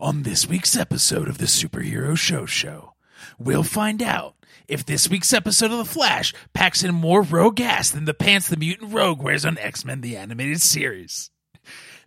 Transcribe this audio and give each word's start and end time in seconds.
On 0.00 0.22
this 0.22 0.48
week's 0.48 0.78
episode 0.78 1.28
of 1.28 1.36
the 1.36 1.44
Superhero 1.44 2.16
Show 2.16 2.46
Show, 2.46 2.94
we'll 3.38 3.62
find 3.62 4.00
out 4.00 4.34
if 4.66 4.86
this 4.86 5.10
week's 5.10 5.34
episode 5.34 5.72
of 5.72 5.76
The 5.76 5.84
Flash 5.84 6.32
packs 6.54 6.82
in 6.82 6.94
more 6.94 7.20
rogue 7.20 7.60
ass 7.60 7.90
than 7.90 8.06
the 8.06 8.14
pants 8.14 8.48
the 8.48 8.56
mutant 8.56 8.94
rogue 8.94 9.22
wears 9.22 9.44
on 9.44 9.58
X 9.58 9.84
Men 9.84 10.00
the 10.00 10.16
Animated 10.16 10.62
Series. 10.62 11.30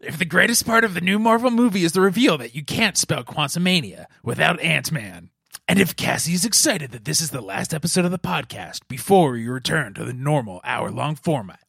If 0.01 0.17
the 0.17 0.25
greatest 0.25 0.65
part 0.65 0.83
of 0.83 0.95
the 0.95 1.01
new 1.01 1.19
Marvel 1.19 1.51
movie 1.51 1.83
is 1.83 1.91
the 1.91 2.01
reveal 2.01 2.35
that 2.39 2.55
you 2.55 2.65
can't 2.65 2.97
spell 2.97 3.23
Quantumania 3.23 4.07
without 4.23 4.59
Ant 4.61 4.91
Man. 4.91 5.29
And 5.67 5.79
if 5.79 5.95
Cassie 5.95 6.33
is 6.33 6.45
excited 6.45 6.89
that 6.93 7.05
this 7.05 7.21
is 7.21 7.29
the 7.29 7.41
last 7.41 7.75
episode 7.75 8.05
of 8.05 8.11
the 8.11 8.17
podcast 8.17 8.79
before 8.87 9.29
we 9.29 9.47
return 9.47 9.93
to 9.93 10.03
the 10.03 10.13
normal 10.13 10.61
hour 10.63 10.89
long 10.89 11.15
format. 11.15 11.59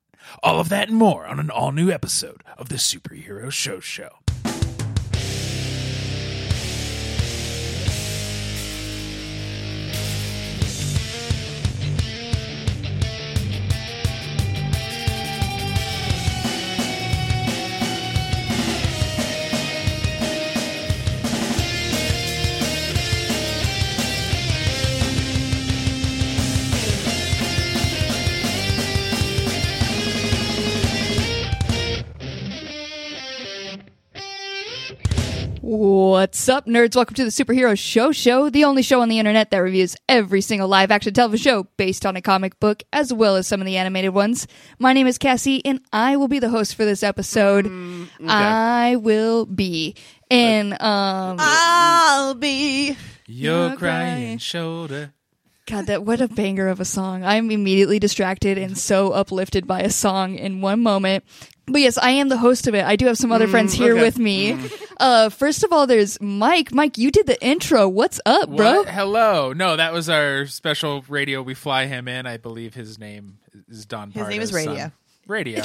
All 0.43 0.59
of 0.59 0.71
that 0.71 0.89
and 0.89 0.97
more 0.97 1.27
on 1.27 1.39
an 1.39 1.51
all 1.51 1.71
new 1.71 1.91
episode 1.91 2.43
of 2.57 2.71
the 2.71 2.77
Superhero 2.77 3.53
Show 3.53 3.79
Show. 3.79 4.09
What's 36.35 36.49
up, 36.49 36.67
nerds? 36.67 36.97
Welcome 36.97 37.15
to 37.15 37.25
the 37.25 37.31
Superhero 37.31 37.79
Show 37.79 38.11
Show, 38.11 38.51
the 38.51 38.65
only 38.65 38.83
show 38.83 39.01
on 39.01 39.09
the 39.09 39.21
internet 39.21 39.53
that 39.53 39.59
reviews 39.59 39.95
every 40.09 40.41
single 40.41 40.67
live 40.67 40.91
action 40.91 41.15
television 41.15 41.45
show 41.45 41.69
based 41.77 42.05
on 42.05 42.17
a 42.17 42.21
comic 42.21 42.59
book, 42.59 42.83
as 42.93 43.13
well 43.13 43.37
as 43.37 43.47
some 43.47 43.61
of 43.61 43.67
the 43.67 43.77
animated 43.77 44.13
ones. 44.13 44.49
My 44.81 44.93
name 44.95 45.07
is 45.07 45.17
Cassie, 45.17 45.65
and 45.65 45.81
I 45.93 46.17
will 46.17 46.27
be 46.27 46.41
the 46.41 46.49
host 46.49 46.75
for 46.75 46.85
this 46.85 47.05
episode. 47.05 47.67
Mm, 47.67 48.09
I 48.27 48.97
will 48.97 49.47
be. 49.47 49.95
And, 50.29 50.73
uh, 50.73 50.85
um, 50.85 51.37
I'll 51.39 52.35
be. 52.35 52.97
Your 53.27 53.77
crying 53.77 54.39
shoulder. 54.39 55.13
God, 55.67 55.87
that 55.87 56.05
what 56.05 56.21
a 56.21 56.27
banger 56.27 56.67
of 56.67 56.81
a 56.81 56.85
song. 56.85 57.25
I'm 57.25 57.53
immediately 57.53 58.01
distracted 58.01 58.59
and 58.59 58.77
so 58.77 59.13
uplifted 59.13 59.69
by 59.69 59.83
a 59.83 59.91
song 59.91 60.35
in 60.35 60.61
one 60.61 60.83
moment. 60.83 61.23
But 61.67 61.81
yes, 61.81 61.97
I 61.97 62.11
am 62.11 62.29
the 62.29 62.37
host 62.37 62.67
of 62.67 62.75
it. 62.75 62.85
I 62.85 62.97
do 62.97 63.07
have 63.07 63.19
some 63.19 63.31
other 63.31 63.47
friends 63.47 63.75
mm, 63.75 63.79
here 63.79 63.93
okay. 63.93 64.03
with 64.03 64.19
me. 64.19 64.55
Mm. 64.55 64.84
Uh, 64.99 65.29
first 65.29 65.65
of 65.65 65.73
all, 65.73 65.87
there's 65.87 66.21
Mike. 66.21 66.73
Mike, 66.73 66.99
you 66.99 67.11
did 67.11 67.27
the 67.27 67.43
intro. 67.45 67.89
What's 67.89 68.21
up, 68.27 68.49
bro? 68.49 68.79
What? 68.79 68.89
Hello. 68.89 69.53
No, 69.53 69.77
that 69.77 69.93
was 69.93 70.09
our 70.09 70.47
special 70.47 71.05
radio. 71.09 71.43
We 71.43 71.55
fly 71.55 71.87
him 71.87 72.09
in. 72.09 72.27
I 72.27 72.37
believe 72.37 72.75
his 72.75 72.99
name 72.99 73.39
is 73.69 73.87
Don. 73.87 74.11
His 74.11 74.29
name 74.29 74.43
is 74.43 74.53
Radio. 74.53 74.77
son. 74.77 74.93
Radio. 75.27 75.63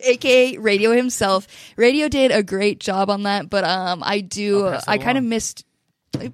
aka 0.00 0.56
Radio 0.58 0.92
himself. 0.92 1.46
Radio 1.76 2.08
did 2.08 2.30
a 2.30 2.42
great 2.42 2.78
job 2.80 3.10
on 3.10 3.24
that, 3.24 3.48
but 3.50 3.64
um, 3.64 4.02
I 4.04 4.20
do. 4.20 4.66
I'll 4.66 4.72
pass 4.72 4.84
that 4.84 4.90
I 4.90 4.98
kind 4.98 5.18
of 5.18 5.24
missed. 5.24 5.64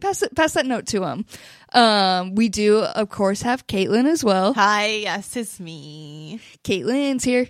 Pass 0.01 0.23
it, 0.23 0.35
pass 0.37 0.53
that 0.53 0.67
note 0.67 0.87
to 0.89 1.03
him. 1.03 1.25
Um, 1.73 2.35
we 2.37 2.49
do, 2.49 2.79
of 2.81 3.09
course, 3.09 3.43
have 3.43 3.67
Caitlin 3.67 4.07
as 4.07 4.23
well. 4.23 4.55
Hi, 4.55 4.87
yes, 4.87 5.37
it's 5.37 5.59
me. 5.59 6.41
Caitlin's 6.63 7.25
here, 7.25 7.49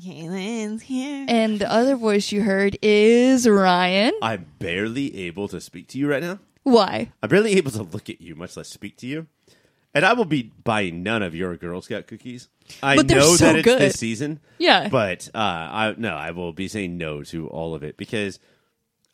Caitlin's 0.00 0.82
here. 0.82 1.26
and 1.28 1.58
the 1.58 1.70
other 1.70 1.96
voice 1.96 2.32
you 2.32 2.42
heard 2.42 2.76
is 2.82 3.48
Ryan. 3.48 4.12
I'm 4.22 4.46
barely 4.58 5.16
able 5.26 5.48
to 5.48 5.60
speak 5.60 5.88
to 5.88 5.98
you 5.98 6.08
right 6.10 6.22
now. 6.22 6.38
Why? 6.62 7.12
I'm 7.22 7.28
barely 7.28 7.52
able 7.52 7.70
to 7.72 7.82
look 7.82 8.08
at 8.08 8.20
you, 8.20 8.34
much 8.34 8.56
less 8.56 8.68
speak 8.68 8.96
to 8.98 9.06
you. 9.06 9.26
And 9.94 10.04
I 10.04 10.12
will 10.14 10.24
be 10.24 10.52
buying 10.64 11.02
none 11.02 11.22
of 11.22 11.34
your 11.34 11.56
Girl 11.56 11.80
Scout 11.80 12.06
cookies. 12.08 12.48
I 12.82 12.96
But 12.96 13.06
they're 13.06 13.18
know 13.18 13.36
so 13.36 13.44
that 13.46 13.56
it's 13.56 13.64
good. 13.64 13.80
this 13.80 13.98
season, 13.98 14.40
Yeah. 14.58 14.88
but 14.88 15.28
uh, 15.34 15.38
I 15.38 15.94
no, 15.98 16.14
I 16.14 16.30
will 16.32 16.52
be 16.52 16.66
saying 16.66 16.96
no 16.98 17.22
to 17.24 17.46
all 17.48 17.74
of 17.74 17.84
it 17.84 17.96
because 17.96 18.40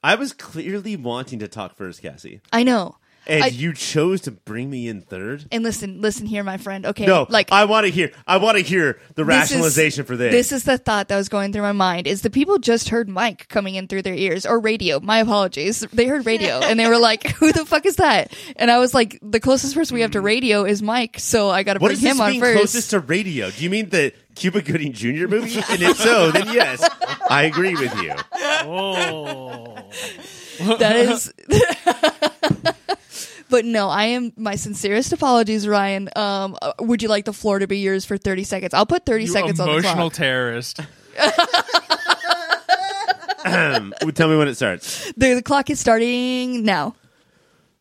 I 0.03 0.15
was 0.15 0.33
clearly 0.33 0.97
wanting 0.97 1.41
to 1.41 1.49
talk 1.49 1.77
first, 1.77 2.01
Cassie, 2.01 2.41
I 2.53 2.63
know. 2.63 2.97
And 3.27 3.45
I- 3.45 3.49
you 3.49 3.73
chose 3.73 4.23
to 4.23 4.31
bring 4.31 4.71
me 4.71 4.89
in 4.89 5.03
third. 5.03 5.47
And 5.53 5.63
listen, 5.63 6.01
listen 6.01 6.27
here, 6.27 6.43
my 6.43 6.57
friend. 6.57 6.87
Okay, 6.87 7.07
No, 7.07 7.27
like 7.29 7.53
I 7.53 7.65
want 7.65 7.87
to 7.87 7.93
hear. 7.93 8.13
I 8.27 8.39
want 8.39 8.59
to 8.59 8.65
hear 8.65 9.01
the 9.15 9.25
this 9.25 9.35
is- 9.35 9.51
rationalization 9.51 10.05
for 10.05 10.17
this. 10.17 10.33
This 10.33 10.53
is 10.53 10.65
the 10.65 10.79
thought 10.79 11.09
that 11.09 11.17
was 11.17 11.29
going 11.29 11.53
through 11.53 11.63
my 11.63 11.73
mind: 11.73 12.07
is 12.07 12.23
the 12.23 12.31
people 12.31 12.59
just 12.59 12.89
heard 12.89 13.09
Mike 13.09 13.49
coming 13.49 13.75
in 13.75 13.89
through 13.89 14.03
their 14.03 14.15
ears 14.15 14.47
or 14.47 14.61
radio? 14.61 15.01
My 15.01 15.19
apologies. 15.19 15.81
They 15.93 16.07
heard 16.07 16.27
radio 16.27 16.61
and 16.61 16.79
they 16.79 16.89
were 16.89 16.99
like, 16.99 17.27
"Who 17.37 17.53
the 17.53 17.65
fuck 17.65 17.87
is 17.87 17.97
that?" 17.97 18.33
And 18.57 18.71
I 18.71 18.79
was 18.79 18.95
like, 18.95 19.19
"The 19.23 19.41
closest 19.41 19.75
person 19.75 19.95
we 19.95 20.01
have 20.03 20.13
to 20.13 20.21
hmm. 20.21 20.27
radio 20.27 20.65
is 20.65 20.83
Mike, 20.83 21.19
so 21.19 21.51
I 21.51 21.63
got 21.63 21.75
to 21.75 21.81
what 21.81 21.89
bring 21.89 21.97
does 21.97 22.03
this 22.03 22.13
him 22.13 22.21
on 22.21 22.31
mean 22.31 22.41
first. 22.41 22.57
closest 22.57 22.91
to 22.91 23.01
radio? 23.01 23.51
Do 23.51 23.63
you 23.63 23.71
mean 23.71 23.91
the 23.91 24.13
Cuba 24.35 24.63
Gooding 24.63 24.93
Jr. 24.93 25.29
movie? 25.29 25.57
and 25.69 25.83
if 25.83 25.97
so, 25.99 26.31
then 26.31 26.47
yes, 26.53 26.89
I 27.29 27.45
agree 27.45 27.75
with 27.75 27.95
you. 28.03 28.15
Oh. 28.33 29.77
That 30.79 30.97
is. 30.97 31.33
But 33.51 33.65
no, 33.65 33.89
I 33.89 34.05
am 34.05 34.33
my 34.37 34.55
sincerest 34.55 35.13
apologies, 35.13 35.67
Ryan. 35.67 36.09
Um, 36.17 36.57
uh, 36.63 36.73
would 36.81 37.03
you 37.03 37.09
like 37.09 37.25
the 37.25 37.33
floor 37.33 37.59
to 37.59 37.67
be 37.67 37.79
yours 37.79 38.05
for 38.05 38.17
thirty 38.17 38.45
seconds? 38.45 38.73
I'll 38.75 38.87
put 38.87 39.05
thirty 39.05 39.25
You 39.25 39.31
seconds 39.31 39.59
on 39.61 39.67
the 39.67 39.73
clock. 39.81 39.85
emotional 39.85 40.11
clock. 40.11 40.17
terrorist. 40.19 40.81
Tell 44.15 44.29
me 44.29 44.37
when 44.37 44.49
it 44.49 44.55
starts. 44.55 45.13
the, 45.17 45.35
the 45.35 45.43
clock 45.43 45.71
is 45.71 45.81
starting 45.81 46.65
now. 46.65 46.95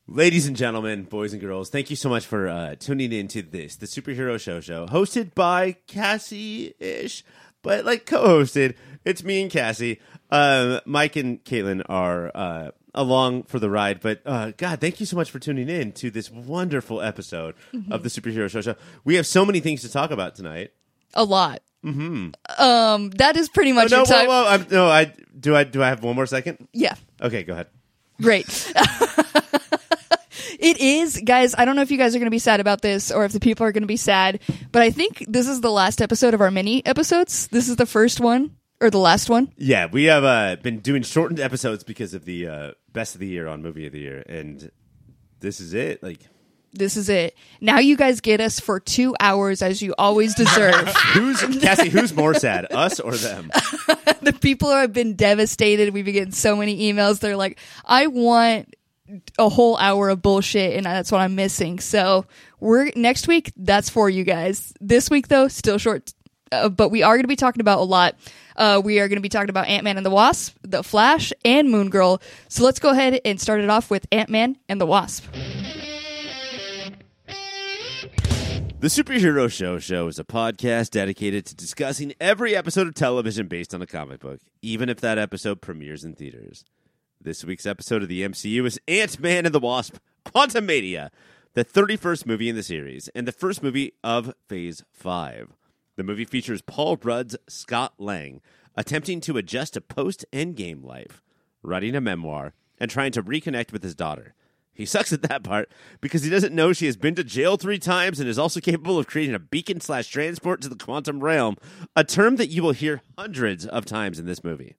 Ladies 0.07 0.47
and 0.47 0.55
gentlemen, 0.55 1.03
boys 1.03 1.33
and 1.33 1.41
girls, 1.41 1.69
thank 1.69 1.89
you 1.91 1.95
so 1.95 2.09
much 2.09 2.25
for 2.25 2.47
uh, 2.47 2.75
tuning 2.79 3.11
in 3.11 3.27
to 3.27 3.43
this, 3.43 3.75
the 3.75 3.85
Superhero 3.85 4.39
Show 4.39 4.59
Show, 4.59 4.87
hosted 4.87 5.35
by 5.35 5.73
Cassie 5.85 6.73
ish, 6.79 7.23
but 7.61 7.85
like 7.85 8.07
co 8.07 8.23
hosted. 8.27 8.73
It's 9.05 9.23
me 9.23 9.41
and 9.43 9.51
Cassie. 9.51 9.99
Uh, 10.31 10.79
Mike 10.85 11.15
and 11.15 11.43
Caitlin 11.43 11.83
are 11.87 12.31
uh, 12.33 12.71
along 12.95 13.43
for 13.43 13.59
the 13.59 13.69
ride, 13.69 13.99
but 14.01 14.21
uh, 14.25 14.51
God, 14.57 14.81
thank 14.81 14.99
you 14.99 15.05
so 15.05 15.15
much 15.15 15.29
for 15.31 15.39
tuning 15.39 15.69
in 15.69 15.91
to 15.93 16.09
this 16.11 16.29
wonderful 16.31 17.01
episode 17.01 17.55
of 17.91 18.03
the 18.03 18.09
Superhero 18.09 18.49
Show 18.49 18.61
Show. 18.61 18.75
We 19.03 19.15
have 19.15 19.25
so 19.27 19.45
many 19.45 19.59
things 19.59 19.81
to 19.81 19.91
talk 19.91 20.11
about 20.11 20.35
tonight. 20.35 20.71
A 21.13 21.23
lot. 21.23 21.61
Mm-hmm. 21.85 22.31
Um, 22.61 23.09
that 23.11 23.37
is 23.37 23.47
pretty 23.49 23.71
Oh, 23.71 23.75
much 23.75 23.91
no, 23.91 23.97
your 23.97 24.05
whoa, 24.05 24.11
time. 24.13 24.27
whoa, 24.27 24.65
no, 24.71 24.87
I 24.89 25.13
do. 25.39 25.55
I 25.55 25.63
do. 25.63 25.81
I 25.83 25.87
have 25.89 26.03
one 26.03 26.15
more 26.15 26.25
second. 26.25 26.67
Yeah. 26.73 26.95
Okay, 27.21 27.43
go 27.43 27.53
ahead. 27.53 27.67
Great. 28.21 28.45
it 30.59 30.79
is, 30.79 31.21
guys. 31.23 31.55
I 31.57 31.65
don't 31.65 31.75
know 31.75 31.81
if 31.81 31.91
you 31.91 31.97
guys 31.97 32.15
are 32.15 32.19
going 32.19 32.27
to 32.27 32.31
be 32.31 32.39
sad 32.39 32.59
about 32.59 32.81
this 32.81 33.11
or 33.11 33.25
if 33.25 33.31
the 33.31 33.39
people 33.39 33.65
are 33.65 33.71
going 33.71 33.83
to 33.83 33.87
be 33.87 33.97
sad, 33.97 34.39
but 34.71 34.81
I 34.81 34.91
think 34.91 35.23
this 35.27 35.47
is 35.47 35.61
the 35.61 35.71
last 35.71 36.01
episode 36.01 36.33
of 36.33 36.41
our 36.41 36.51
mini 36.51 36.85
episodes. 36.85 37.47
This 37.47 37.69
is 37.69 37.75
the 37.77 37.85
first 37.85 38.19
one 38.19 38.55
or 38.81 38.89
the 38.89 38.97
last 38.99 39.29
one. 39.29 39.51
Yeah, 39.57 39.87
we 39.91 40.05
have 40.05 40.23
uh, 40.23 40.55
been 40.61 40.79
doing 40.79 41.03
shortened 41.03 41.39
episodes 41.39 41.83
because 41.83 42.13
of 42.13 42.25
the 42.25 42.47
uh, 42.47 42.71
best 42.93 43.15
of 43.15 43.19
the 43.19 43.27
year 43.27 43.47
on 43.47 43.61
movie 43.61 43.85
of 43.85 43.93
the 43.93 43.99
year, 43.99 44.23
and 44.27 44.71
this 45.39 45.59
is 45.59 45.73
it. 45.73 46.01
Like, 46.03 46.19
This 46.73 46.97
is 46.97 47.09
it. 47.09 47.35
Now 47.61 47.79
you 47.79 47.97
guys 47.97 48.21
get 48.21 48.41
us 48.41 48.59
for 48.59 48.79
two 48.79 49.15
hours 49.19 49.61
as 49.61 49.81
you 49.81 49.95
always 49.97 50.35
deserve. 50.35 50.87
who's 51.13 51.41
Cassie? 51.59 51.89
Who's 51.89 52.13
more 52.13 52.33
sad, 52.33 52.71
us 52.71 52.99
or 52.99 53.15
them? 53.15 53.49
the 54.21 54.37
people 54.39 54.69
have 54.69 54.93
been 54.93 55.15
devastated. 55.15 55.93
We've 55.93 56.05
been 56.05 56.13
getting 56.13 56.33
so 56.33 56.55
many 56.55 56.91
emails. 56.91 57.19
They're 57.19 57.37
like, 57.37 57.59
I 57.85 58.07
want 58.07 58.75
a 59.37 59.49
whole 59.49 59.75
hour 59.77 60.09
of 60.09 60.21
bullshit 60.21 60.75
and 60.75 60.85
that's 60.85 61.11
what 61.11 61.19
I'm 61.21 61.33
missing. 61.35 61.79
So 61.79 62.25
we're 62.59 62.91
next 62.95 63.27
week. 63.27 63.51
That's 63.55 63.89
for 63.89 64.09
you 64.09 64.23
guys. 64.23 64.71
This 64.79 65.09
week 65.09 65.27
though, 65.29 65.47
still 65.47 65.79
short, 65.79 66.13
uh, 66.51 66.69
but 66.69 66.89
we 66.89 67.03
are 67.03 67.15
going 67.15 67.23
to 67.23 67.27
be 67.27 67.35
talking 67.35 67.61
about 67.61 67.79
a 67.79 67.83
lot. 67.83 68.15
Uh, 68.55 68.81
we 68.83 68.99
are 68.99 69.07
going 69.07 69.17
to 69.17 69.21
be 69.21 69.29
talking 69.29 69.49
about 69.49 69.67
Ant 69.67 69.83
Man 69.83 69.97
and 69.97 70.05
the 70.05 70.09
Wasp, 70.09 70.57
The 70.63 70.83
Flash, 70.83 71.31
and 71.45 71.69
Moon 71.69 71.89
Girl. 71.89 72.21
So 72.49 72.63
let's 72.63 72.79
go 72.79 72.89
ahead 72.89 73.21
and 73.23 73.39
start 73.39 73.61
it 73.61 73.69
off 73.69 73.89
with 73.89 74.05
Ant 74.11 74.29
Man 74.29 74.57
and 74.67 74.81
the 74.81 74.85
Wasp. 74.85 75.25
The 78.81 78.87
Superhero 78.87 79.51
Show 79.51 79.77
Show 79.79 80.07
is 80.07 80.19
a 80.19 80.23
podcast 80.23 80.91
dedicated 80.91 81.45
to 81.47 81.55
discussing 81.55 82.13
every 82.21 82.55
episode 82.55 82.87
of 82.87 82.95
television 82.95 83.47
based 83.47 83.73
on 83.73 83.81
a 83.81 83.85
comic 83.85 84.21
book, 84.21 84.39
even 84.61 84.87
if 84.87 85.01
that 85.01 85.17
episode 85.17 85.59
premieres 85.59 86.05
in 86.05 86.15
theaters. 86.15 86.63
This 87.19 87.43
week's 87.43 87.65
episode 87.65 88.03
of 88.03 88.07
the 88.07 88.21
MCU 88.21 88.65
is 88.65 88.79
Ant 88.87 89.19
Man 89.19 89.45
and 89.45 89.53
the 89.53 89.59
Wasp 89.59 89.97
Quantumania, 90.25 91.09
the 91.55 91.65
31st 91.65 92.25
movie 92.25 92.47
in 92.47 92.55
the 92.55 92.63
series, 92.63 93.09
and 93.09 93.27
the 93.27 93.33
first 93.33 93.61
movie 93.61 93.91
of 94.01 94.33
Phase 94.47 94.85
5. 94.93 95.49
The 95.99 96.05
movie 96.05 96.23
features 96.23 96.61
Paul 96.61 96.95
Rudd's 96.95 97.35
Scott 97.49 97.95
Lang 97.97 98.39
attempting 98.73 99.19
to 99.19 99.35
adjust 99.35 99.73
to 99.73 99.81
post 99.81 100.23
endgame 100.31 100.81
life, 100.81 101.21
writing 101.61 101.93
a 101.93 101.99
memoir, 101.99 102.53
and 102.79 102.89
trying 102.89 103.11
to 103.11 103.21
reconnect 103.21 103.73
with 103.73 103.83
his 103.83 103.95
daughter. 103.95 104.33
He 104.71 104.85
sucks 104.85 105.11
at 105.11 105.23
that 105.23 105.43
part 105.43 105.69
because 105.99 106.23
he 106.23 106.29
doesn't 106.29 106.55
know 106.55 106.71
she 106.71 106.85
has 106.85 106.95
been 106.95 107.15
to 107.15 107.23
jail 107.25 107.57
three 107.57 107.79
times 107.79 108.17
and 108.17 108.29
is 108.29 108.39
also 108.39 108.61
capable 108.61 108.97
of 108.97 109.07
creating 109.07 109.35
a 109.35 109.39
beacon 109.39 109.81
slash 109.81 110.07
transport 110.07 110.61
to 110.61 110.69
the 110.69 110.77
quantum 110.77 111.19
realm, 111.19 111.57
a 111.97 112.05
term 112.05 112.37
that 112.37 112.47
you 112.47 112.63
will 112.63 112.71
hear 112.71 113.01
hundreds 113.17 113.65
of 113.65 113.83
times 113.83 114.19
in 114.19 114.25
this 114.25 114.41
movie. 114.41 114.77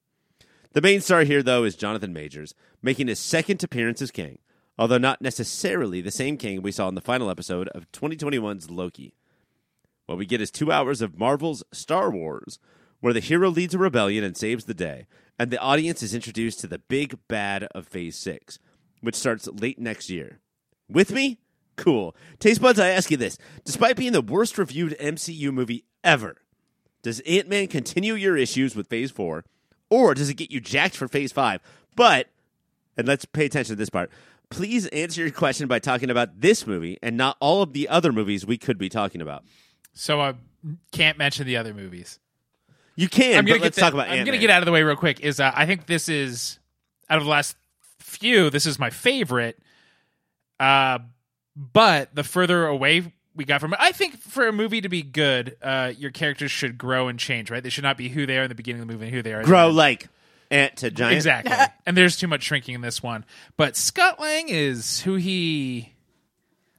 The 0.73 0.81
main 0.81 1.03
star 1.03 1.25
here, 1.25 1.43
though, 1.43 1.65
is 1.65 1.77
Jonathan 1.77 2.15
Majors, 2.15 2.55
making 2.81 3.09
his 3.09 3.19
second 3.19 3.63
appearance 3.63 4.01
as 4.01 4.11
Kang, 4.11 4.39
although 4.79 4.97
not 4.97 5.21
necessarily 5.21 6.01
the 6.01 6.11
same 6.11 6.39
Kang 6.39 6.63
we 6.63 6.73
saw 6.73 6.89
in 6.89 6.95
the 6.95 7.03
final 7.03 7.29
episode 7.29 7.69
of 7.75 7.93
2021's 7.93 8.71
Loki. 8.71 9.13
What 10.11 10.19
we 10.19 10.27
get 10.27 10.41
is 10.41 10.51
two 10.51 10.73
hours 10.73 11.03
of 11.03 11.21
Marvel's 11.21 11.63
Star 11.71 12.11
Wars, 12.11 12.59
where 12.99 13.13
the 13.13 13.21
hero 13.21 13.49
leads 13.49 13.77
a 13.77 13.79
rebellion 13.79 14.25
and 14.25 14.37
saves 14.37 14.65
the 14.65 14.75
day, 14.75 15.07
and 15.39 15.53
the 15.53 15.61
audience 15.61 16.03
is 16.03 16.17
introduced 16.17 16.59
to 16.59 16.67
the 16.67 16.81
big 16.81 17.17
bad 17.29 17.69
of 17.77 17.87
Phase 17.87 18.17
6, 18.17 18.59
which 19.03 19.15
starts 19.15 19.47
late 19.47 19.79
next 19.79 20.11
year. 20.11 20.41
With 20.89 21.13
me? 21.13 21.39
Cool. 21.77 22.17
Taste 22.41 22.61
buds, 22.61 22.81
I 22.81 22.89
ask 22.89 23.13
you 23.13 23.17
this. 23.17 23.39
Despite 23.65 23.95
being 23.95 24.11
the 24.11 24.21
worst 24.21 24.59
reviewed 24.59 24.99
MCU 24.99 25.53
movie 25.53 25.85
ever, 26.03 26.39
does 27.03 27.21
Ant 27.21 27.49
Man 27.49 27.69
continue 27.69 28.15
your 28.15 28.37
issues 28.37 28.75
with 28.75 28.89
Phase 28.89 29.13
4, 29.13 29.45
or 29.91 30.15
does 30.15 30.29
it 30.29 30.35
get 30.35 30.51
you 30.51 30.61
jacked 30.61 30.97
for 30.97 31.07
Phase 31.07 31.31
5? 31.31 31.61
But, 31.95 32.27
and 32.97 33.07
let's 33.07 33.27
pay 33.27 33.47
attention 33.47 33.77
to 33.77 33.79
this 33.79 33.91
part, 33.91 34.11
please 34.49 34.89
answer 34.89 35.21
your 35.21 35.31
question 35.31 35.69
by 35.69 35.79
talking 35.79 36.11
about 36.11 36.41
this 36.41 36.67
movie 36.67 36.99
and 37.01 37.17
not 37.17 37.37
all 37.39 37.63
of 37.63 37.75
the 37.75 37.89
other 37.89 38.11
movies 38.11 38.45
we 38.45 38.59
could 38.59 38.77
be 38.77 38.89
talking 38.89 39.23
about. 39.23 39.45
So 39.93 40.21
I 40.21 40.35
can't 40.93 41.19
mention 41.19 41.47
the 41.47 41.57
other 41.57 41.75
movies. 41.75 42.19
You 42.97 43.09
can, 43.09 43.39
I'm 43.39 43.45
gonna 43.45 43.59
but 43.59 43.65
let's 43.65 43.77
get 43.77 43.83
talk 43.83 43.95
about 43.95 44.09
I'm 44.09 44.19
Ant 44.19 44.27
gonna 44.27 44.39
get 44.39 44.51
out 44.51 44.63
of 44.63 44.67
the 44.67 44.73
way 44.73 44.83
real 44.83 44.97
quick. 44.97 45.21
Is 45.21 45.41
uh, 45.41 45.53
I 45.55 45.67
think 45.67 45.87
this 45.87 46.09
is 46.09 46.59
out 47.09 47.19
of 47.19 47.25
the 47.25 47.31
last 47.31 47.57
few, 47.99 48.51
this 48.51 48.67
is 48.67 48.79
my 48.79 48.91
favorite. 48.91 49.59
Uh, 50.59 50.99
but 51.57 52.15
the 52.15 52.25
further 52.25 52.67
away 52.67 53.13
we 53.35 53.45
got 53.45 53.61
from 53.61 53.73
it, 53.73 53.79
I 53.81 53.93
think 53.93 54.19
for 54.19 54.47
a 54.49 54.53
movie 54.53 54.81
to 54.83 54.89
be 54.89 55.03
good, 55.03 55.57
uh, 55.63 55.93
your 55.97 56.11
characters 56.11 56.51
should 56.51 56.77
grow 56.77 57.09
and 57.09 57.19
change. 57.19 57.51
Right? 57.51 57.63
They 57.63 57.71
should 57.71 57.85
not 57.85 57.97
be 57.97 58.09
who 58.09 58.27
they 58.27 58.39
are 58.39 58.43
in 58.43 58.49
the 58.49 58.55
beginning 58.55 58.83
of 58.83 58.89
the 58.89 58.93
movie 58.93 59.07
and 59.07 59.15
who 59.15 59.23
they 59.23 59.33
are. 59.33 59.41
at 59.41 59.45
the 59.45 59.49
Grow 59.49 59.69
end. 59.69 59.77
like 59.77 60.09
ant 60.51 60.77
to 60.79 60.91
giant. 60.91 61.17
Exactly. 61.17 61.57
and 61.87 61.97
there's 61.97 62.17
too 62.17 62.27
much 62.27 62.43
shrinking 62.43 62.75
in 62.75 62.81
this 62.81 63.03
one. 63.03 63.25
But 63.57 63.77
Scott 63.77 64.21
Lang 64.21 64.49
is 64.49 65.01
who 65.01 65.15
he 65.15 65.95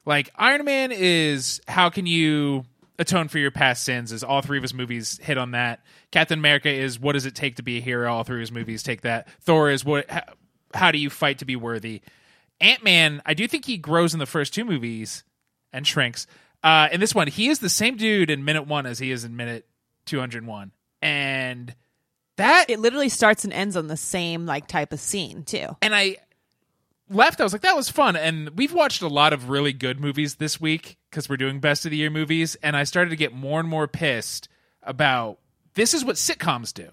like 0.06 0.32
Iron 0.36 0.66
Man 0.66 0.92
is 0.92 1.62
how 1.68 1.90
can 1.90 2.06
you 2.06 2.66
atone 3.02 3.28
for 3.28 3.38
your 3.40 3.52
past 3.52 3.84
sins 3.84 4.12
is 4.12 4.24
all 4.24 4.42
three 4.42 4.58
of 4.58 4.62
his 4.64 4.74
movies 4.74 5.20
hit 5.22 5.38
on 5.38 5.52
that. 5.52 5.84
Captain 6.12 6.40
America 6.40 6.70
is 6.70 7.00
what 7.00 7.14
does 7.14 7.26
it 7.26 7.36
take 7.36 7.58
to 7.58 7.64
be 7.64 7.78
a 7.78 7.82
hero? 7.82 8.12
All 8.14 8.24
three 8.24 8.38
of 8.38 8.42
his 8.42 8.52
movies 8.52 8.84
take 8.84 9.02
that. 9.02 9.28
Thor 9.42 9.70
is 9.70 9.84
what 9.84 10.10
how, 10.10 10.24
how 10.74 10.92
do 10.92 10.98
you 10.98 11.10
fight 11.10 11.40
to 11.40 11.46
be 11.46 11.56
worthy? 11.56 12.02
Ant-Man, 12.62 13.22
I 13.26 13.34
do 13.34 13.48
think 13.48 13.66
he 13.66 13.78
grows 13.78 14.14
in 14.14 14.20
the 14.20 14.26
first 14.26 14.54
two 14.54 14.64
movies 14.64 15.24
and 15.74 15.86
shrinks. 15.86 16.28
Uh, 16.64 16.90
in 16.92 17.00
this 17.00 17.16
one, 17.16 17.28
he 17.28 17.50
is 17.50 17.60
the 17.60 17.70
same 17.70 17.98
dude 17.98 18.30
in 18.30 18.46
minute 18.46 18.68
1 18.68 18.86
as 18.86 19.00
he 19.00 19.10
is 19.12 19.24
in 19.24 19.36
minute 19.36 19.66
201. 20.06 20.72
And 21.02 21.74
that 22.38 22.66
It 22.70 22.80
literally 22.80 23.10
starts 23.10 23.44
and 23.44 23.52
ends 23.54 23.76
on 23.76 23.88
the 23.88 23.98
same 23.98 24.46
like 24.46 24.68
type 24.68 24.94
of 24.94 25.00
scene 25.00 25.44
too. 25.44 25.76
and 25.82 25.96
I 25.96 26.18
left. 27.12 27.40
I 27.42 27.44
was 27.44 27.54
like, 27.54 27.62
that 27.64 27.76
was 27.76 27.90
fun. 27.90 28.16
And 28.16 28.50
we've 28.58 28.74
watched 28.74 29.02
a 29.02 29.08
lot 29.08 29.34
of 29.34 29.50
really 29.50 29.74
good 29.74 30.00
movies 30.00 30.36
this 30.36 30.60
week 30.60 30.98
because 31.10 31.28
we're 31.30 31.38
doing 31.38 31.60
best 31.60 31.86
of 31.86 31.92
the 31.92 31.98
year 31.98 32.10
movies. 32.10 32.56
And 32.64 32.76
I 32.76 32.84
started 32.84 33.10
to 33.12 33.16
get 33.16 33.34
more 33.34 33.60
and 33.60 33.68
more 33.70 33.88
pissed 33.88 34.48
about 34.84 35.40
this 35.74 35.94
is 35.94 36.04
what 36.04 36.16
sitcoms 36.16 36.74
do. 36.74 36.90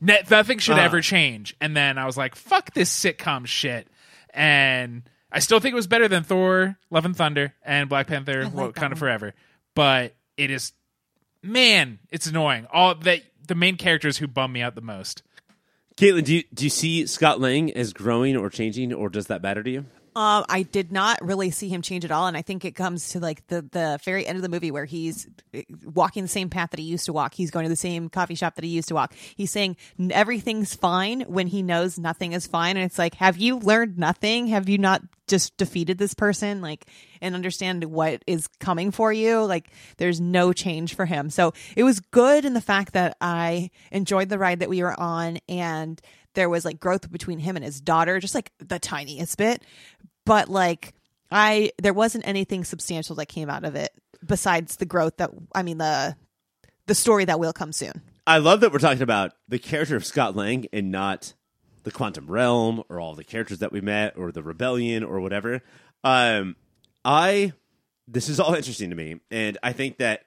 Ne- 0.00 0.22
nothing 0.30 0.58
should 0.58 0.78
Uh. 0.78 0.82
ever 0.82 1.00
change. 1.00 1.56
And 1.60 1.76
then 1.76 1.98
I 1.98 2.06
was 2.06 2.16
like, 2.16 2.34
fuck 2.34 2.72
this 2.74 2.90
sitcom 2.96 3.46
shit. 3.46 3.88
And 4.32 5.02
I 5.32 5.38
still 5.40 5.60
think 5.60 5.72
it 5.72 5.76
was 5.76 5.86
better 5.86 6.08
than 6.08 6.22
Thor, 6.22 6.78
Love 6.90 7.04
and 7.04 7.16
Thunder, 7.16 7.54
and 7.64 7.88
Black 7.88 8.06
Panther, 8.06 8.48
kind 8.74 8.92
of 8.92 8.98
Forever. 8.98 9.34
But 9.74 10.14
it 10.36 10.50
is, 10.50 10.72
man, 11.42 11.98
it's 12.10 12.26
annoying. 12.26 12.66
All 12.72 12.94
that 12.94 13.22
the 13.46 13.54
main 13.54 13.76
characters 13.76 14.18
who 14.18 14.26
bum 14.26 14.52
me 14.52 14.60
out 14.62 14.74
the 14.74 14.80
most. 14.80 15.22
Caitlin, 15.96 16.24
do 16.24 16.34
you 16.34 16.44
do 16.52 16.64
you 16.64 16.70
see 16.70 17.06
Scott 17.06 17.40
Lang 17.40 17.72
as 17.72 17.94
growing 17.94 18.36
or 18.36 18.50
changing, 18.50 18.92
or 18.92 19.08
does 19.08 19.28
that 19.28 19.42
matter 19.42 19.62
to 19.62 19.70
you? 19.70 19.86
Um, 20.16 20.46
I 20.48 20.62
did 20.62 20.92
not 20.92 21.18
really 21.20 21.50
see 21.50 21.68
him 21.68 21.82
change 21.82 22.02
at 22.06 22.10
all, 22.10 22.26
and 22.26 22.38
I 22.38 22.40
think 22.40 22.64
it 22.64 22.74
comes 22.74 23.10
to 23.10 23.20
like 23.20 23.46
the 23.48 23.60
the 23.60 24.00
very 24.02 24.26
end 24.26 24.36
of 24.36 24.42
the 24.42 24.48
movie 24.48 24.70
where 24.70 24.86
he's 24.86 25.28
uh, 25.54 25.60
walking 25.84 26.22
the 26.22 26.28
same 26.28 26.48
path 26.48 26.70
that 26.70 26.80
he 26.80 26.86
used 26.86 27.04
to 27.04 27.12
walk. 27.12 27.34
He's 27.34 27.50
going 27.50 27.64
to 27.64 27.68
the 27.68 27.76
same 27.76 28.08
coffee 28.08 28.34
shop 28.34 28.54
that 28.54 28.64
he 28.64 28.70
used 28.70 28.88
to 28.88 28.94
walk. 28.94 29.12
He's 29.36 29.50
saying 29.50 29.76
everything's 30.10 30.74
fine 30.74 31.20
when 31.28 31.48
he 31.48 31.62
knows 31.62 31.98
nothing 31.98 32.32
is 32.32 32.46
fine, 32.46 32.78
and 32.78 32.86
it's 32.86 32.98
like, 32.98 33.16
have 33.16 33.36
you 33.36 33.58
learned 33.58 33.98
nothing? 33.98 34.46
Have 34.46 34.70
you 34.70 34.78
not 34.78 35.02
just 35.28 35.54
defeated 35.58 35.98
this 35.98 36.14
person? 36.14 36.62
Like, 36.62 36.86
and 37.20 37.34
understand 37.34 37.84
what 37.84 38.22
is 38.26 38.46
coming 38.58 38.92
for 38.92 39.12
you? 39.12 39.44
Like, 39.44 39.70
there's 39.98 40.18
no 40.18 40.54
change 40.54 40.94
for 40.94 41.04
him. 41.04 41.28
So 41.28 41.52
it 41.76 41.84
was 41.84 42.00
good 42.00 42.46
in 42.46 42.54
the 42.54 42.62
fact 42.62 42.94
that 42.94 43.18
I 43.20 43.70
enjoyed 43.92 44.30
the 44.30 44.38
ride 44.38 44.60
that 44.60 44.70
we 44.70 44.82
were 44.82 44.98
on, 44.98 45.40
and 45.46 46.00
there 46.36 46.48
was 46.48 46.64
like 46.64 46.78
growth 46.78 47.10
between 47.10 47.40
him 47.40 47.56
and 47.56 47.64
his 47.64 47.80
daughter, 47.80 48.20
just 48.20 48.36
like 48.36 48.52
the 48.58 48.78
tiniest 48.78 49.36
bit 49.36 49.62
but 50.26 50.50
like 50.50 50.92
I 51.30 51.72
there 51.78 51.94
wasn't 51.94 52.28
anything 52.28 52.64
substantial 52.64 53.16
that 53.16 53.26
came 53.26 53.48
out 53.48 53.64
of 53.64 53.74
it 53.74 53.92
besides 54.26 54.76
the 54.76 54.84
growth 54.84 55.16
that 55.16 55.30
I 55.54 55.62
mean 55.62 55.78
the 55.78 56.16
the 56.84 56.94
story 56.94 57.24
that 57.24 57.40
will 57.40 57.54
come 57.54 57.72
soon. 57.72 58.02
I 58.26 58.38
love 58.38 58.60
that 58.60 58.72
we're 58.72 58.80
talking 58.80 59.02
about 59.02 59.32
the 59.48 59.58
character 59.58 59.96
of 59.96 60.04
Scott 60.04 60.36
Lang 60.36 60.66
and 60.72 60.90
not 60.90 61.32
the 61.84 61.90
quantum 61.90 62.26
realm 62.26 62.82
or 62.88 63.00
all 63.00 63.14
the 63.14 63.24
characters 63.24 63.60
that 63.60 63.72
we 63.72 63.80
met 63.80 64.18
or 64.18 64.32
the 64.32 64.42
rebellion 64.42 65.02
or 65.04 65.20
whatever. 65.20 65.62
Um, 66.04 66.56
I 67.04 67.54
this 68.06 68.28
is 68.28 68.38
all 68.38 68.54
interesting 68.54 68.90
to 68.90 68.96
me, 68.96 69.20
and 69.30 69.56
I 69.62 69.72
think 69.72 69.98
that 69.98 70.26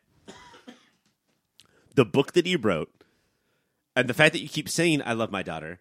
the 1.94 2.06
book 2.06 2.34
that 2.34 2.46
he 2.46 2.56
wrote 2.56 2.90
and 3.96 4.08
the 4.08 4.14
fact 4.14 4.34
that 4.34 4.42
you 4.42 4.50
keep 4.50 4.70
saying 4.70 5.02
"I 5.06 5.14
love 5.14 5.32
my 5.32 5.44
daughter," 5.44 5.80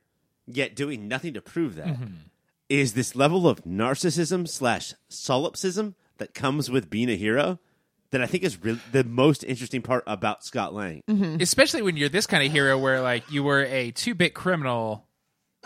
yet 0.48 0.74
doing 0.74 1.08
nothing 1.08 1.34
to 1.34 1.40
prove 1.40 1.76
that, 1.76 1.86
mm-hmm. 1.86 2.14
is 2.68 2.94
this 2.94 3.14
level 3.14 3.48
of 3.48 3.64
narcissism 3.64 4.48
slash 4.48 4.94
solipsism 5.08 5.94
that 6.18 6.34
comes 6.34 6.70
with 6.70 6.90
being 6.90 7.08
a 7.10 7.16
hero. 7.16 7.58
That 8.10 8.22
I 8.22 8.26
think 8.26 8.42
is 8.42 8.62
really 8.62 8.80
the 8.90 9.04
most 9.04 9.44
interesting 9.44 9.82
part 9.82 10.02
about 10.06 10.42
Scott 10.42 10.72
Lang. 10.72 11.02
Mm-hmm. 11.10 11.42
especially 11.42 11.82
when 11.82 11.98
you're 11.98 12.08
this 12.08 12.26
kind 12.26 12.42
of 12.42 12.50
hero 12.50 12.78
where 12.78 13.02
like 13.02 13.30
you 13.30 13.42
were 13.42 13.64
a 13.64 13.90
two-bit 13.90 14.32
criminal 14.32 15.06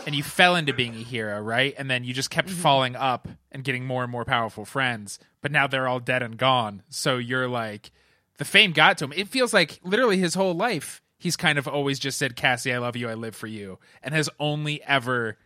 and 0.07 0.13
you 0.13 0.25
fell 0.25 0.57
into 0.57 0.73
being 0.73 0.95
a 0.95 1.05
hero 1.05 1.41
right? 1.41 1.73
And 1.79 1.89
then 1.89 2.03
you 2.03 2.13
just 2.13 2.31
kept 2.31 2.49
mm-hmm. 2.49 2.61
falling 2.61 2.97
up 2.97 3.29
and 3.53 3.63
getting 3.63 3.85
more 3.85 4.03
and 4.03 4.11
more 4.11 4.25
powerful 4.25 4.65
friends 4.65 5.21
but 5.43 5.53
now 5.53 5.67
they're 5.67 5.89
all 5.89 6.01
dead 6.01 6.23
and 6.23 6.39
gone. 6.39 6.83
So 6.89 7.19
you're 7.19 7.49
like 7.49 7.91
the 8.39 8.45
fame 8.45 8.73
got 8.73 8.99
to 8.99 9.05
him. 9.05 9.13
It 9.13 9.29
feels 9.29 9.53
like 9.53 9.79
literally 9.85 10.17
his 10.17 10.35
whole 10.35 10.55
life 10.55 11.02
he's 11.23 11.37
kind 11.37 11.59
of 11.59 11.67
always 11.69 11.99
just 11.99 12.19
said 12.19 12.37
cassie 12.37 12.73
i 12.73 12.79
love 12.79 12.97
you 12.97 13.09
i 13.09 13.15
live 13.15 13.35
for 13.35 13.47
you 13.47 13.79
and 14.03 14.15
has 14.15 14.29
only 14.39 14.83
ever 14.85 15.39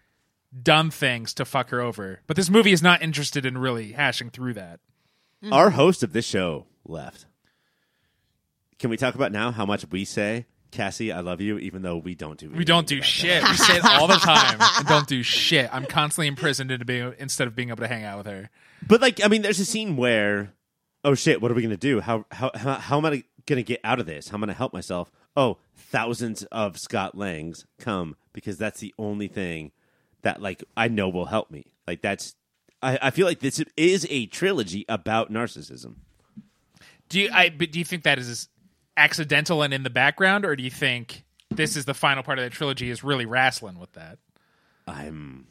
done 0.62 0.90
things 0.90 1.34
to 1.34 1.44
fuck 1.44 1.70
her 1.70 1.80
over 1.80 2.20
but 2.26 2.36
this 2.36 2.48
movie 2.48 2.72
is 2.72 2.82
not 2.82 3.02
interested 3.02 3.44
in 3.44 3.58
really 3.58 3.92
hashing 3.92 4.30
through 4.30 4.54
that 4.54 4.80
mm-hmm. 5.42 5.52
Our 5.52 5.70
host 5.70 6.02
of 6.02 6.12
this 6.12 6.26
show 6.26 6.66
left. 6.84 7.26
Can 8.78 8.90
we 8.90 8.96
talk 8.96 9.14
about 9.14 9.32
now 9.32 9.52
how 9.52 9.64
much 9.64 9.86
we 9.90 10.04
say, 10.04 10.46
Cassie, 10.70 11.12
I 11.12 11.20
love 11.20 11.40
you, 11.40 11.58
even 11.58 11.82
though 11.82 11.96
we 11.96 12.14
don't 12.14 12.38
do 12.38 12.50
We 12.50 12.64
don't 12.64 12.86
do 12.86 13.00
shit. 13.00 13.42
We 13.42 13.56
say 13.56 13.76
it 13.76 13.84
all 13.84 14.06
the 14.06 14.16
time 14.16 14.58
and 14.78 14.86
don't 14.86 15.06
do 15.06 15.22
shit. 15.22 15.70
I'm 15.72 15.86
constantly 15.86 16.26
imprisoned 16.26 16.70
into 16.70 16.84
being 16.84 17.14
instead 17.18 17.46
of 17.46 17.54
being 17.54 17.68
able 17.68 17.78
to 17.78 17.88
hang 17.88 18.04
out 18.04 18.18
with 18.18 18.26
her. 18.26 18.50
But 18.86 19.00
like, 19.00 19.24
I 19.24 19.28
mean, 19.28 19.42
there's 19.42 19.60
a 19.60 19.64
scene 19.64 19.96
where, 19.96 20.52
oh 21.04 21.14
shit, 21.14 21.40
what 21.40 21.50
are 21.50 21.54
we 21.54 21.62
gonna 21.62 21.76
do? 21.76 22.00
How 22.00 22.26
how 22.30 22.50
how, 22.54 22.74
how 22.74 22.98
am 22.98 23.06
I 23.06 23.22
gonna 23.46 23.62
get 23.62 23.80
out 23.84 24.00
of 24.00 24.06
this? 24.06 24.28
How 24.28 24.36
am 24.36 24.44
I 24.44 24.48
gonna 24.48 24.58
help 24.58 24.72
myself? 24.72 25.10
Oh, 25.36 25.58
thousands 25.76 26.44
of 26.44 26.78
Scott 26.78 27.16
Langs 27.16 27.66
come 27.78 28.16
because 28.32 28.56
that's 28.58 28.80
the 28.80 28.94
only 28.98 29.28
thing 29.28 29.72
that 30.22 30.40
like 30.40 30.64
I 30.76 30.88
know 30.88 31.08
will 31.08 31.26
help 31.26 31.50
me. 31.50 31.66
Like 31.86 32.02
that's, 32.02 32.34
I, 32.82 32.98
I 33.02 33.10
feel 33.10 33.26
like 33.26 33.40
this 33.40 33.62
is 33.76 34.06
a 34.10 34.26
trilogy 34.26 34.84
about 34.88 35.32
narcissism. 35.32 35.96
Do 37.08 37.20
you 37.20 37.30
I 37.32 37.50
but 37.50 37.70
do 37.70 37.78
you 37.78 37.84
think 37.84 38.02
that 38.04 38.18
is 38.18 38.48
accidental 38.96 39.62
and 39.62 39.72
in 39.72 39.82
the 39.82 39.90
background 39.90 40.44
or 40.44 40.56
do 40.56 40.62
you 40.62 40.70
think 40.70 41.24
this 41.50 41.76
is 41.76 41.84
the 41.84 41.94
final 41.94 42.22
part 42.22 42.38
of 42.38 42.44
the 42.44 42.50
trilogy 42.50 42.90
is 42.90 43.04
really 43.04 43.26
wrestling 43.26 43.78
with 43.78 43.92
that? 43.92 44.18
I'm 44.88 45.46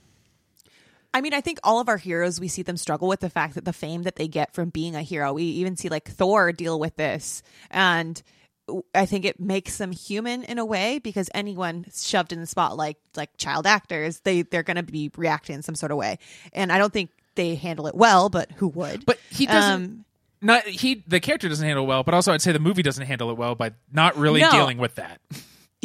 I 1.16 1.22
mean, 1.22 1.34
I 1.34 1.40
think 1.40 1.60
all 1.64 1.80
of 1.80 1.88
our 1.88 1.96
heroes, 1.96 2.42
we 2.42 2.50
see 2.50 2.62
them 2.62 2.76
struggle 2.76 3.08
with 3.08 3.22
the 3.22 3.30
fact 3.30 3.56
that 3.56 3.64
the 3.64 3.72
fame 3.72 4.04
that 4.04 4.18
they 4.18 4.28
get 4.28 4.54
from 4.54 4.68
being 4.68 4.98
a 4.98 5.02
hero. 5.02 5.32
We 5.32 5.44
even 5.44 5.78
see 5.78 5.88
like 5.88 6.10
Thor 6.10 6.52
deal 6.52 6.78
with 6.78 6.98
this. 6.98 7.42
And 7.72 8.22
I 8.96 9.06
think 9.06 9.26
it 9.26 9.40
makes 9.40 9.78
them 9.78 9.92
human 9.92 10.44
in 10.44 10.58
a 10.58 10.66
way 10.66 11.00
because 11.00 11.30
anyone 11.36 11.86
shoved 11.96 12.34
in 12.34 12.40
the 12.40 12.48
spotlight, 12.48 12.98
like 13.16 13.30
child 13.38 13.68
actors, 13.68 14.22
they, 14.22 14.42
they're 14.42 14.64
going 14.64 14.78
to 14.78 14.84
be 14.84 15.12
reacting 15.16 15.56
in 15.56 15.62
some 15.62 15.76
sort 15.76 15.92
of 15.92 15.98
way. 16.00 16.18
And 16.52 16.72
I 16.72 16.78
don't 16.80 16.92
think 16.92 17.12
they 17.36 17.56
handle 17.56 17.86
it 17.88 17.96
well, 17.96 18.30
but 18.30 18.52
who 18.54 18.68
would? 18.70 19.06
But 19.06 19.20
he 19.30 19.46
doesn't 19.46 19.74
Um, 19.74 20.06
not 20.42 20.64
he 20.64 21.04
the 21.08 21.20
character 21.20 21.48
doesn't 21.50 21.66
handle 21.66 21.86
it 21.86 21.88
well, 21.88 22.04
but 22.04 22.14
also 22.14 22.32
I'd 22.34 22.42
say 22.42 22.52
the 22.52 22.60
movie 22.60 22.82
doesn't 22.84 23.06
handle 23.06 23.30
it 23.30 23.38
well 23.38 23.56
by 23.56 23.72
not 23.92 24.18
really 24.18 24.42
No. 24.42 24.52
dealing 24.52 24.78
with 24.78 24.96
that. 24.96 25.20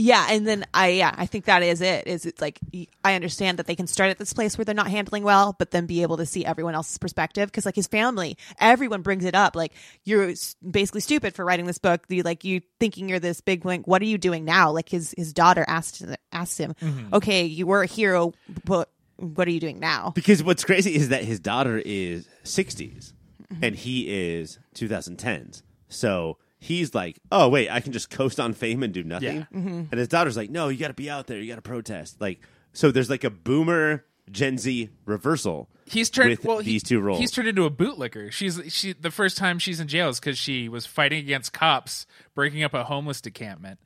Yeah, 0.00 0.26
and 0.30 0.46
then 0.46 0.64
I 0.72 0.88
yeah, 0.88 1.14
I 1.14 1.26
think 1.26 1.44
that 1.44 1.62
is 1.62 1.82
it. 1.82 2.06
Is 2.06 2.24
it's 2.24 2.40
like 2.40 2.58
I 3.04 3.14
understand 3.14 3.58
that 3.58 3.66
they 3.66 3.76
can 3.76 3.86
start 3.86 4.10
at 4.10 4.18
this 4.18 4.32
place 4.32 4.56
where 4.56 4.64
they're 4.64 4.74
not 4.74 4.88
handling 4.88 5.24
well, 5.24 5.54
but 5.58 5.70
then 5.72 5.86
be 5.86 6.02
able 6.02 6.16
to 6.16 6.26
see 6.26 6.44
everyone 6.44 6.74
else's 6.74 6.96
perspective 6.96 7.48
because 7.48 7.66
like 7.66 7.76
his 7.76 7.86
family, 7.86 8.38
everyone 8.58 9.02
brings 9.02 9.26
it 9.26 9.34
up. 9.34 9.54
Like 9.54 9.72
you're 10.04 10.32
basically 10.68 11.02
stupid 11.02 11.34
for 11.34 11.44
writing 11.44 11.66
this 11.66 11.78
book. 11.78 12.04
You 12.08 12.22
like 12.22 12.44
you 12.44 12.62
thinking 12.78 13.10
you're 13.10 13.20
this 13.20 13.42
big 13.42 13.66
like 13.66 13.86
what 13.86 14.00
are 14.00 14.06
you 14.06 14.16
doing 14.16 14.46
now? 14.46 14.70
Like 14.70 14.88
his 14.88 15.14
his 15.18 15.34
daughter 15.34 15.64
asked 15.68 16.02
asked 16.32 16.58
him, 16.58 16.74
mm-hmm. 16.80 17.14
okay, 17.14 17.44
you 17.44 17.66
were 17.66 17.82
a 17.82 17.86
hero, 17.86 18.32
but 18.64 18.90
what 19.16 19.46
are 19.46 19.50
you 19.50 19.60
doing 19.60 19.80
now? 19.80 20.12
Because 20.14 20.42
what's 20.42 20.64
crazy 20.64 20.94
is 20.94 21.10
that 21.10 21.24
his 21.24 21.40
daughter 21.40 21.76
is 21.84 22.26
60s 22.44 23.12
mm-hmm. 23.52 23.62
and 23.64 23.76
he 23.76 24.32
is 24.32 24.58
2010s. 24.74 25.62
So 25.88 26.38
he's 26.60 26.94
like, 26.94 27.18
oh, 27.32 27.48
wait, 27.48 27.70
I 27.70 27.80
can 27.80 27.92
just 27.92 28.10
coast 28.10 28.38
on 28.38 28.52
fame 28.52 28.82
and 28.82 28.92
do 28.92 29.02
nothing. 29.02 29.46
Yeah. 29.50 29.60
And 29.60 29.92
his 29.92 30.08
daughter's 30.08 30.36
like, 30.36 30.50
no, 30.50 30.68
you 30.68 30.78
got 30.78 30.88
to 30.88 30.94
be 30.94 31.10
out 31.10 31.26
there. 31.26 31.40
You 31.40 31.48
got 31.48 31.56
to 31.56 31.62
protest. 31.62 32.20
Like, 32.20 32.40
so 32.72 32.92
there's 32.92 33.10
like 33.10 33.24
a 33.24 33.30
boomer 33.30 34.04
Gen 34.30 34.58
Z 34.58 34.90
reversal. 35.06 35.68
He's 35.86 36.08
turned 36.10 36.30
with 36.30 36.44
well. 36.44 36.58
he- 36.58 36.72
these 36.72 36.82
two 36.82 37.00
roles. 37.00 37.18
He's 37.18 37.32
turned 37.32 37.48
into 37.48 37.64
a 37.64 37.70
bootlicker. 37.70 38.30
She's 38.30 38.60
she 38.68 38.92
the 38.92 39.10
first 39.10 39.36
time 39.36 39.58
she's 39.58 39.80
in 39.80 39.88
jail 39.88 40.08
is 40.08 40.20
because 40.20 40.38
she 40.38 40.68
was 40.68 40.86
fighting 40.86 41.18
against 41.18 41.52
cops, 41.52 42.06
breaking 42.34 42.62
up 42.62 42.74
a 42.74 42.84
homeless 42.84 43.20
encampment, 43.20 43.80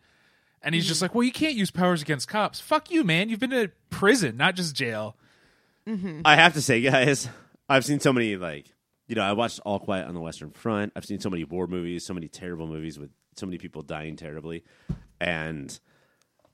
and 0.61 0.75
he's 0.75 0.87
just 0.87 0.99
mm-hmm. 0.99 1.05
like, 1.05 1.15
"Well, 1.15 1.23
you 1.23 1.33
can't 1.33 1.55
use 1.55 1.71
powers 1.71 2.03
against 2.03 2.29
cops. 2.29 2.61
Fuck 2.61 2.91
you, 2.91 3.05
man. 3.05 3.31
You've 3.31 3.41
been 3.41 3.51
to 3.51 3.71
prison, 3.89 4.37
not 4.37 4.55
just 4.55 4.75
jail." 4.75 5.17
I 6.25 6.37
have 6.37 6.55
to 6.55 6.63
say, 6.63 6.81
guys, 6.81 7.29
I've 7.69 7.85
seen 7.85 8.01
so 8.01 8.13
many 8.13 8.37
like 8.37 8.67
you 9.07 9.15
know, 9.15 9.23
I 9.23 9.33
watched 9.33 9.61
All 9.65 9.79
Quiet 9.79 10.07
on 10.07 10.15
the 10.15 10.21
Western 10.21 10.51
Front. 10.51 10.93
I've 10.97 11.05
seen 11.05 11.21
so 11.21 11.31
many 11.31 11.45
war 11.45 11.67
movies, 11.67 12.05
so 12.05 12.15
many 12.15 12.29
terrible 12.29 12.67
movies 12.67 12.99
with 12.99 13.11
so 13.37 13.47
many 13.47 13.59
people 13.59 13.83
dying 13.83 14.17
terribly, 14.17 14.65
and 15.21 15.79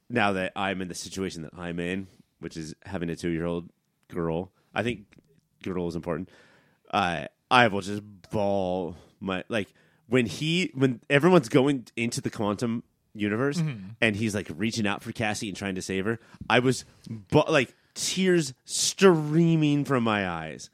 now 0.09 0.33
that 0.33 0.52
I'm 0.57 0.80
in 0.80 0.88
the 0.88 0.95
situation 0.95 1.42
that 1.42 1.52
I'm 1.57 1.78
in, 1.78 2.09
which 2.40 2.57
is 2.57 2.75
having 2.85 3.11
a 3.11 3.16
two 3.16 3.30
year 3.30 3.47
old 3.47 3.71
girl, 4.09 4.50
I 4.75 4.83
think 4.83 5.04
girl 5.62 5.87
is 5.88 5.95
important. 5.95 6.28
Uh, 6.90 7.26
I 7.50 7.69
will 7.69 7.80
just 7.83 8.02
bawl 8.30 8.97
my 9.21 9.45
like 9.49 9.73
when 10.09 10.26
he 10.26 10.71
when 10.75 11.00
everyone's 11.11 11.49
going 11.49 11.87
into 11.97 12.21
the 12.21 12.30
quantum 12.30 12.83
universe 13.14 13.61
and 14.00 14.16
he's 14.16 14.35
like 14.35 14.49
reaching 14.57 14.87
out 14.87 15.02
for 15.02 15.12
Cassie 15.12 15.49
and 15.49 15.57
trying 15.57 15.75
to 15.75 15.83
save 15.83 16.04
her. 16.07 16.19
I 16.49 16.61
was 16.61 16.85
bu- 17.09 17.49
like 17.49 17.75
tears 17.95 18.54
streaming 18.64 19.85
from 19.85 20.04
my 20.04 20.28
eyes. 20.28 20.71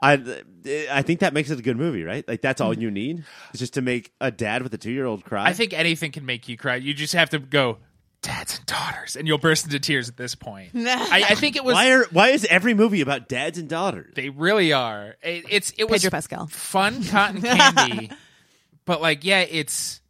I 0.00 0.42
I 0.90 1.02
think 1.02 1.20
that 1.20 1.32
makes 1.32 1.50
it 1.50 1.58
a 1.58 1.62
good 1.62 1.76
movie, 1.76 2.04
right? 2.04 2.26
Like 2.26 2.42
that's 2.42 2.60
all 2.60 2.74
you 2.76 2.90
need 2.90 3.24
is 3.54 3.60
just 3.60 3.74
to 3.74 3.82
make 3.82 4.12
a 4.20 4.30
dad 4.30 4.62
with 4.62 4.74
a 4.74 4.78
two 4.78 4.90
year 4.90 5.06
old 5.06 5.24
cry. 5.24 5.46
I 5.46 5.52
think 5.52 5.72
anything 5.72 6.12
can 6.12 6.26
make 6.26 6.48
you 6.48 6.56
cry. 6.56 6.76
You 6.76 6.92
just 6.92 7.14
have 7.14 7.30
to 7.30 7.38
go, 7.38 7.78
dads 8.20 8.58
and 8.58 8.66
daughters, 8.66 9.16
and 9.16 9.26
you'll 9.26 9.38
burst 9.38 9.64
into 9.64 9.78
tears 9.78 10.08
at 10.08 10.16
this 10.16 10.34
point. 10.34 10.70
I, 10.74 11.24
I 11.30 11.34
think 11.34 11.56
it 11.56 11.64
was. 11.64 11.74
why 11.74 11.92
are 11.92 12.04
why 12.10 12.28
is 12.28 12.44
every 12.46 12.74
movie 12.74 13.00
about 13.00 13.28
dads 13.28 13.58
and 13.58 13.68
daughters? 13.68 14.12
They 14.14 14.28
really 14.28 14.72
are. 14.72 15.16
It, 15.22 15.44
it's 15.48 15.72
it 15.78 15.88
was 15.88 16.02
Pedro 16.02 16.10
Pascal. 16.16 16.46
fun 16.48 17.02
cotton 17.04 17.40
candy, 17.40 18.10
but 18.84 19.00
like 19.00 19.24
yeah, 19.24 19.40
it's 19.40 20.00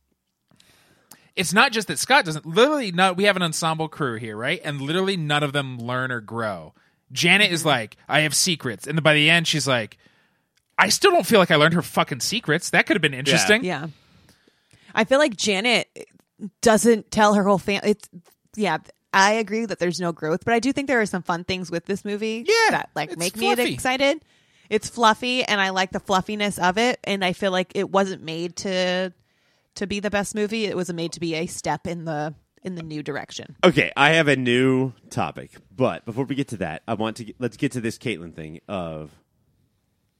it's 1.36 1.52
not 1.52 1.70
just 1.70 1.88
that 1.88 1.98
Scott 1.98 2.24
doesn't. 2.24 2.46
Literally, 2.46 2.90
not 2.90 3.16
we 3.16 3.24
have 3.24 3.36
an 3.36 3.42
ensemble 3.42 3.88
crew 3.88 4.16
here, 4.16 4.36
right? 4.36 4.60
And 4.64 4.80
literally 4.80 5.16
none 5.16 5.42
of 5.42 5.52
them 5.52 5.78
learn 5.78 6.10
or 6.10 6.20
grow. 6.20 6.74
Janet 7.12 7.52
is 7.52 7.60
mm-hmm. 7.60 7.68
like, 7.68 7.96
I 8.08 8.20
have 8.20 8.34
secrets, 8.34 8.86
and 8.86 8.96
then 8.98 9.02
by 9.02 9.14
the 9.14 9.30
end, 9.30 9.46
she's 9.46 9.68
like, 9.68 9.98
I 10.78 10.88
still 10.90 11.10
don't 11.10 11.26
feel 11.26 11.38
like 11.38 11.50
I 11.50 11.56
learned 11.56 11.74
her 11.74 11.82
fucking 11.82 12.20
secrets. 12.20 12.70
That 12.70 12.86
could 12.86 12.96
have 12.96 13.02
been 13.02 13.14
interesting. 13.14 13.64
Yeah. 13.64 13.88
I 14.94 15.04
feel 15.04 15.18
like 15.18 15.36
Janet 15.36 15.88
doesn't 16.60 17.10
tell 17.10 17.34
her 17.34 17.44
whole 17.44 17.58
family. 17.58 17.90
It's 17.90 18.08
yeah. 18.56 18.78
I 19.12 19.32
agree 19.34 19.64
that 19.64 19.78
there's 19.78 19.98
no 19.98 20.12
growth, 20.12 20.44
but 20.44 20.52
I 20.52 20.58
do 20.58 20.74
think 20.74 20.88
there 20.88 21.00
are 21.00 21.06
some 21.06 21.22
fun 21.22 21.44
things 21.44 21.70
with 21.70 21.86
this 21.86 22.04
movie. 22.04 22.44
Yeah, 22.46 22.70
that 22.72 22.90
like 22.94 23.12
it's 23.12 23.18
make 23.18 23.34
me 23.34 23.50
excited. 23.52 24.22
It's 24.68 24.90
fluffy, 24.90 25.42
and 25.42 25.58
I 25.58 25.70
like 25.70 25.90
the 25.90 26.00
fluffiness 26.00 26.58
of 26.58 26.76
it. 26.76 27.00
And 27.02 27.24
I 27.24 27.32
feel 27.32 27.50
like 27.50 27.72
it 27.74 27.90
wasn't 27.90 28.22
made 28.22 28.56
to 28.56 29.14
to 29.76 29.86
be 29.86 30.00
the 30.00 30.10
best 30.10 30.34
movie. 30.34 30.66
It 30.66 30.76
was 30.76 30.92
made 30.92 31.12
to 31.12 31.20
be 31.20 31.34
a 31.34 31.46
step 31.46 31.86
in 31.86 32.04
the 32.04 32.34
in 32.62 32.74
the 32.74 32.82
new 32.82 33.02
direction. 33.02 33.56
Okay, 33.64 33.92
I 33.96 34.10
have 34.10 34.28
a 34.28 34.36
new 34.36 34.92
topic, 35.10 35.52
but 35.74 36.04
before 36.04 36.24
we 36.24 36.34
get 36.34 36.48
to 36.48 36.56
that, 36.58 36.82
I 36.88 36.94
want 36.94 37.16
to 37.18 37.24
get, 37.24 37.36
let's 37.38 37.56
get 37.56 37.72
to 37.72 37.80
this 37.80 37.98
Caitlin 37.98 38.34
thing 38.34 38.60
of 38.68 39.10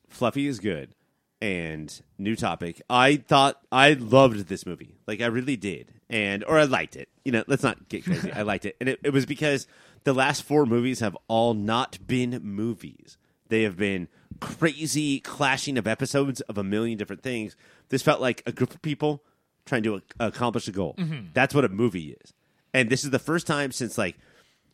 Fluffy 0.09 0.47
is 0.47 0.61
good 0.61 0.95
and 1.41 2.01
new 2.19 2.37
topic. 2.37 2.81
I 2.89 3.17
thought 3.17 3.61
I 3.71 3.95
loved 3.95 4.49
this 4.49 4.65
movie, 4.67 4.97
like 5.07 5.21
I 5.21 5.27
really 5.27 5.57
did, 5.57 5.93
and 6.09 6.45
or 6.45 6.59
I 6.59 6.65
liked 6.65 6.97
it. 6.97 7.09
You 7.25 7.33
know, 7.33 7.45
let's 7.47 7.63
not 7.63 7.89
get 7.89 8.05
crazy. 8.05 8.33
I 8.33 8.43
liked 8.43 8.65
it, 8.65 8.77
and 8.81 8.89
it, 8.89 9.01
it 9.03 9.11
was 9.11 9.27
because 9.27 9.67
the 10.05 10.15
last 10.15 10.43
four 10.43 10.67
movies 10.67 11.01
have 11.01 11.17
all 11.29 11.55
not 11.55 11.99
been 12.07 12.41
movies. 12.43 13.19
They 13.49 13.63
have 13.63 13.77
been 13.77 14.09
crazy 14.41 15.21
clashing 15.21 15.79
of 15.79 15.87
episodes 15.87 16.41
of 16.43 16.59
a 16.59 16.65
million 16.65 16.99
different 16.99 17.23
things. 17.23 17.57
This 17.89 18.03
felt 18.03 18.21
like 18.21 18.43
a 18.47 18.53
group 18.53 18.75
of 18.75 18.83
people 18.83 19.23
trying 19.67 19.83
to 19.83 19.97
ac- 19.97 20.05
accomplish 20.19 20.67
a 20.69 20.73
goal. 20.73 20.95
Mm-hmm. 20.97 21.27
That's 21.35 21.55
what 21.55 21.65
a 21.65 21.69
movie 21.69 22.17
is. 22.23 22.33
And 22.73 22.89
this 22.89 23.05
is 23.05 23.11
the 23.11 23.19
first 23.19 23.47
time 23.47 23.73
since 23.73 23.99
like 23.99 24.17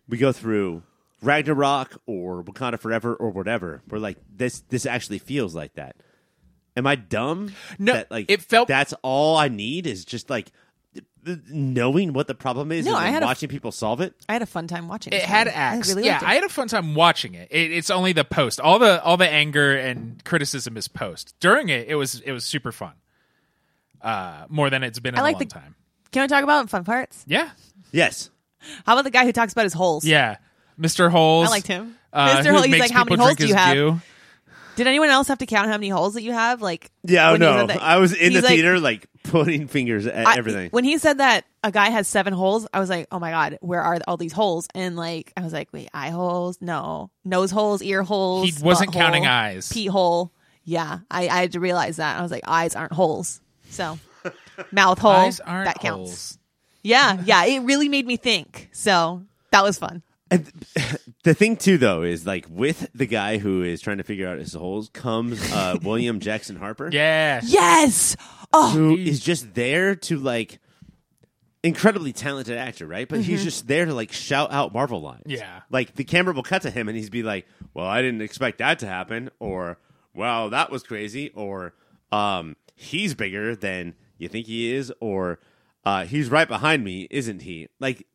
we 0.09 0.19
go 0.19 0.31
through 0.33 0.83
Ragnarok 1.23 2.01
or 2.07 2.43
Wakanda 2.45 2.79
Forever 2.79 3.15
or 3.15 3.31
whatever, 3.31 3.83
where 3.89 4.01
like 4.01 4.19
this 4.35 4.61
this 4.69 4.87
actually 4.87 5.19
feels 5.19 5.55
like 5.55 5.75
that. 5.75 5.97
Am 6.77 6.87
I 6.87 6.95
dumb? 6.97 7.53
No, 7.79 7.93
that, 7.95 8.11
like 8.11 8.27
it 8.31 8.43
felt- 8.43 8.69
that's 8.69 8.95
all 9.03 9.37
I 9.37 9.49
need 9.49 9.87
is 9.87 10.05
just 10.05 10.31
like 10.31 10.51
th- 10.95 11.05
th- 11.25 11.39
knowing 11.51 12.13
what 12.15 12.27
the 12.27 12.35
problem 12.35 12.73
is 12.73 12.87
No, 12.87 12.93
and 12.93 12.99
I 13.01 13.05
then 13.05 13.13
had 13.15 13.23
a- 13.23 13.27
watching 13.27 13.49
people 13.51 13.71
solve 13.73 14.01
it. 14.01 14.15
I 14.29 14.33
had 14.33 14.43
a 14.43 14.47
fun 14.47 14.67
time 14.67 14.89
watching. 14.89 15.13
It 15.13 15.17
this 15.21 15.25
had 15.27 15.47
movie. 15.47 15.57
acts. 15.57 15.91
I 15.91 15.95
really 15.95 16.07
yeah, 16.07 16.17
it. 16.17 16.23
I 16.25 16.35
had 16.35 16.45
a 16.45 16.49
fun 16.49 16.69
time 16.69 16.95
watching 16.95 17.35
it. 17.35 17.49
it. 17.51 17.73
It's 17.73 17.91
only 17.91 18.13
the 18.13 18.25
post. 18.25 18.59
All 18.59 18.79
the 18.79 19.03
all 19.05 19.17
the 19.17 19.29
anger 19.29 19.77
and 19.77 20.25
criticism 20.25 20.77
is 20.77 20.89
post. 20.89 21.35
During 21.41 21.69
it, 21.69 21.89
it 21.89 21.95
was 21.95 22.21
it 22.21 22.33
was 22.33 22.45
super 22.45 22.73
fun. 22.73 22.93
Uh, 24.03 24.45
more 24.49 24.69
than 24.71 24.83
it's 24.83 24.99
been 24.99 25.15
in 25.15 25.21
I 25.21 25.23
like 25.23 25.37
a 25.37 25.39
long 25.39 25.49
the- 25.49 25.55
time. 25.55 25.75
Can 26.11 26.23
we 26.23 26.29
talk 26.29 26.43
about 26.45 26.69
fun 26.69 26.85
parts? 26.85 27.25
Yeah, 27.27 27.51
Yes. 27.93 28.31
How 28.87 28.93
about 28.93 29.03
the 29.05 29.11
guy 29.11 29.25
who 29.25 29.33
talks 29.33 29.53
about 29.53 29.65
his 29.65 29.73
holes? 29.73 30.05
yeah. 30.05 30.37
Mr. 30.81 31.11
Holes. 31.11 31.49
I 31.49 31.51
liked 31.51 31.67
him. 31.67 31.97
Uh, 32.13 32.37
Mr. 32.37 32.47
who 32.47 32.53
Hole, 32.53 32.63
he's 32.63 32.71
makes 32.71 32.81
like, 32.83 32.91
how 32.93 33.01
many 33.05 33.11
people 33.17 33.25
holes 33.27 33.37
drink 33.37 33.39
do 33.39 33.47
you 33.49 33.55
his 33.55 33.63
have? 33.65 33.75
goo. 33.75 34.01
Did 34.77 34.87
anyone 34.87 35.11
else 35.11 35.29
have 35.29 35.39
to 35.39 35.47
count 35.47 35.67
how 35.69 35.75
many 35.75 35.91
holes 35.91 36.15
that 36.15 36.23
you 36.23 36.33
have? 36.33 36.63
Like, 36.63 36.91
Yeah, 37.05 37.29
oh 37.29 37.33
when 37.33 37.41
he 37.43 37.47
no. 37.47 37.57
said 37.59 37.69
that- 37.71 37.83
I 37.83 37.99
was 37.99 38.13
in 38.15 38.19
the 38.33 38.39
he's 38.39 38.43
like- 38.43 38.49
theater 38.55 38.81
like 38.81 39.07
putting 39.25 39.69
fingers 39.69 40.07
at 40.07 40.27
I- 40.27 40.39
everything. 40.39 40.71
When 40.71 40.85
he 40.85 40.97
said 40.99 41.19
that 41.19 41.45
a 41.63 41.71
guy 41.71 41.91
has 41.91 42.09
seven 42.09 42.33
holes, 42.33 42.67
I 42.73 42.81
was 42.81 42.89
like, 42.89 43.07
oh 43.13 43.19
my 43.19 43.31
god, 43.31 43.59
where 43.61 43.83
are 43.83 43.99
all 44.09 44.17
these 44.17 44.33
holes? 44.33 44.67
And 44.75 44.97
like, 44.97 45.33
I 45.37 45.43
was 45.43 45.53
like, 45.53 45.69
wait, 45.73 45.91
eye 45.93 46.09
holes? 46.11 46.57
No, 46.63 47.11
nose 47.25 47.51
holes, 47.51 47.83
ear 47.83 48.03
holes. 48.03 48.49
He 48.49 48.65
wasn't 48.65 48.91
butthole, 48.91 48.95
counting 48.95 49.27
eyes. 49.27 49.71
Pee 49.71 49.87
hole. 49.87 50.33
Yeah, 50.65 51.01
I, 51.11 51.29
I 51.29 51.41
had 51.43 51.53
to 51.53 51.61
realize 51.61 51.97
that. 51.97 52.19
I 52.19 52.23
was 52.23 52.31
like, 52.31 52.45
eyes 52.47 52.75
aren't 52.75 52.93
holes. 52.93 53.42
So, 53.73 53.99
mouth 54.71 54.99
hole. 54.99 55.11
Eyes 55.13 55.41
aren't 55.41 55.67
that 55.67 55.81
counts. 55.81 56.11
holes. 56.11 56.39
Yeah, 56.83 57.21
yeah. 57.25 57.45
It 57.45 57.61
really 57.61 57.89
made 57.89 58.07
me 58.07 58.17
think. 58.17 58.69
So 58.73 59.23
that 59.51 59.63
was 59.63 59.79
fun. 59.79 60.03
And 60.31 60.51
the 61.25 61.35
thing 61.35 61.57
too, 61.57 61.77
though, 61.79 62.03
is 62.03 62.27
like 62.27 62.47
with 62.49 62.89
the 62.95 63.07
guy 63.07 63.39
who 63.39 63.63
is 63.63 63.81
trying 63.83 63.99
to 63.99 64.05
figure 64.05 64.27
out 64.27 64.39
his 64.39 64.55
holes 64.55 64.89
comes 64.89 65.41
uh, 65.53 65.77
William 65.83 66.21
Jackson 66.21 66.57
Harper, 66.57 66.89
Yeah. 66.93 67.41
Yes. 67.45 68.17
Oh, 68.53 68.71
who 68.71 68.97
is 68.97 69.21
just 69.21 69.55
there 69.55 69.95
to 69.95 70.19
like 70.19 70.59
incredibly 71.63 72.13
talented 72.13 72.59
actor, 72.59 72.87
right? 72.87 73.09
But 73.09 73.21
he's 73.21 73.45
just 73.45 73.67
there 73.69 73.85
to 73.85 73.95
like 73.95 74.13
shout 74.13 74.53
out 74.53 74.73
Marvel 74.75 75.01
lines. 75.01 75.23
Yeah. 75.27 75.61
like 75.71 75.95
the 75.95 76.05
camera 76.05 76.35
will 76.35 76.43
cut 76.43 76.63
to 76.63 76.71
him 76.71 76.89
and 76.89 76.97
he's 76.97 77.11
be 77.11 77.23
like, 77.23 77.47
"Well, 77.75 77.87
I 77.87 78.03
didn't 78.03 78.23
expect 78.23 78.59
that 78.59 78.79
to 78.81 78.87
happen," 78.87 79.31
or 79.39 79.79
"Wow, 80.15 80.49
that 80.49 80.71
was 80.71 80.83
crazy," 80.83 81.31
or 81.35 81.75
um, 82.11 82.57
"He's 82.75 83.15
bigger 83.15 83.55
than 83.57 83.95
you 84.19 84.29
think 84.29 84.47
he 84.47 84.73
is," 84.75 84.93
or 85.01 85.39
uh, 85.85 86.05
"He's 86.05 86.31
right 86.31 86.49
behind 86.49 86.85
me, 86.85 87.07
isn't 87.11 87.43
he?" 87.43 87.69
Like 87.81 88.07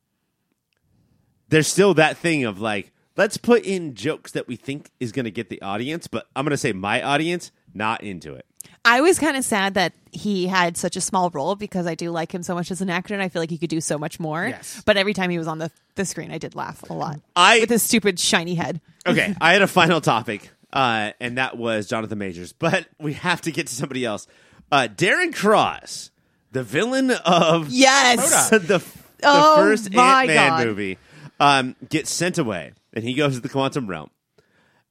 there's 1.49 1.67
still 1.67 1.93
that 1.95 2.17
thing 2.17 2.43
of 2.43 2.59
like 2.59 2.91
let's 3.15 3.37
put 3.37 3.63
in 3.63 3.95
jokes 3.95 4.31
that 4.33 4.47
we 4.47 4.55
think 4.55 4.91
is 4.99 5.11
going 5.11 5.25
to 5.25 5.31
get 5.31 5.49
the 5.49 5.61
audience 5.61 6.07
but 6.07 6.27
i'm 6.35 6.43
going 6.43 6.51
to 6.51 6.57
say 6.57 6.73
my 6.73 7.01
audience 7.01 7.51
not 7.73 8.03
into 8.03 8.33
it 8.33 8.45
I 8.83 9.01
was 9.01 9.19
kind 9.19 9.35
of 9.37 9.43
sad 9.43 9.73
that 9.73 9.93
he 10.11 10.47
had 10.47 10.77
such 10.77 10.95
a 10.95 11.01
small 11.01 11.29
role 11.29 11.55
because 11.55 11.85
I 11.85 11.95
do 11.95 12.09
like 12.09 12.33
him 12.33 12.41
so 12.41 12.53
much 12.55 12.71
as 12.71 12.79
an 12.81 12.89
actor, 12.89 13.13
and 13.13 13.21
I 13.23 13.27
feel 13.27 13.41
like 13.41 13.49
he 13.49 13.57
could 13.57 13.69
do 13.69 13.81
so 13.81 13.97
much 13.97 14.17
more. 14.19 14.47
Yes. 14.47 14.81
But 14.85 14.95
every 14.97 15.13
time 15.13 15.29
he 15.29 15.37
was 15.37 15.47
on 15.47 15.57
the 15.57 15.71
the 15.95 16.05
screen, 16.05 16.31
I 16.31 16.37
did 16.37 16.55
laugh 16.55 16.83
a 16.89 16.93
lot. 16.93 17.19
I- 17.35 17.59
with 17.59 17.69
his 17.69 17.83
stupid 17.83 18.17
shiny 18.19 18.55
head. 18.55 18.79
okay 19.05 19.33
i 19.41 19.53
had 19.53 19.61
a 19.61 19.67
final 19.67 19.99
topic 20.01 20.51
uh, 20.71 21.11
and 21.19 21.37
that 21.37 21.57
was 21.57 21.87
jonathan 21.87 22.17
majors 22.17 22.51
but 22.53 22.87
we 22.99 23.13
have 23.13 23.41
to 23.41 23.51
get 23.51 23.67
to 23.67 23.75
somebody 23.75 24.03
else 24.05 24.27
uh, 24.71 24.87
darren 24.93 25.33
cross 25.33 26.11
the 26.51 26.63
villain 26.63 27.11
of 27.11 27.69
Yes. 27.69 28.49
the, 28.49 28.59
the 28.59 28.83
Oh, 29.23 29.55
first 29.57 29.91
my 29.93 30.21
ant-man 30.25 30.49
God. 30.49 30.65
movie 30.67 30.97
um, 31.39 31.75
gets 31.89 32.11
sent 32.11 32.37
away 32.37 32.73
and 32.93 33.03
he 33.03 33.13
goes 33.13 33.35
to 33.35 33.39
the 33.41 33.49
quantum 33.49 33.87
realm 33.87 34.09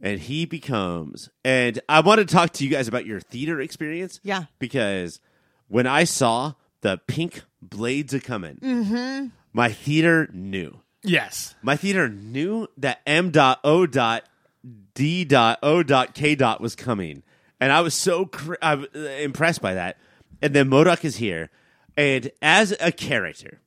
and 0.00 0.18
he 0.20 0.44
becomes 0.46 1.28
and 1.44 1.80
i 1.88 2.00
want 2.00 2.18
to 2.18 2.24
talk 2.24 2.50
to 2.52 2.64
you 2.64 2.70
guys 2.70 2.88
about 2.88 3.06
your 3.06 3.20
theater 3.20 3.60
experience 3.60 4.20
Yeah. 4.22 4.44
because 4.58 5.20
when 5.68 5.86
i 5.86 6.04
saw 6.04 6.54
the 6.82 7.00
pink 7.06 7.42
blades 7.62 8.12
a 8.14 8.20
coming 8.20 8.58
Mm-hmm. 8.62 9.26
my 9.52 9.72
theater 9.72 10.28
knew. 10.32 10.80
Yes. 11.02 11.54
My 11.62 11.76
theater 11.76 12.08
knew 12.08 12.66
that 12.78 13.00
M. 13.06 13.30
O. 13.64 13.86
D. 13.86 15.28
O. 15.62 15.84
K. 16.14 16.34
Dot 16.34 16.60
was 16.60 16.74
coming, 16.74 17.22
and 17.60 17.72
I 17.72 17.80
was 17.80 17.94
so 17.94 18.26
cr- 18.26 18.54
I 18.62 18.74
was, 18.76 18.88
uh, 18.94 18.98
impressed 18.98 19.60
by 19.62 19.74
that. 19.74 19.98
And 20.42 20.54
then 20.54 20.68
MODOK 20.68 21.04
is 21.04 21.16
here, 21.16 21.50
and 21.96 22.30
as 22.42 22.74
a 22.80 22.92
character, 22.92 23.60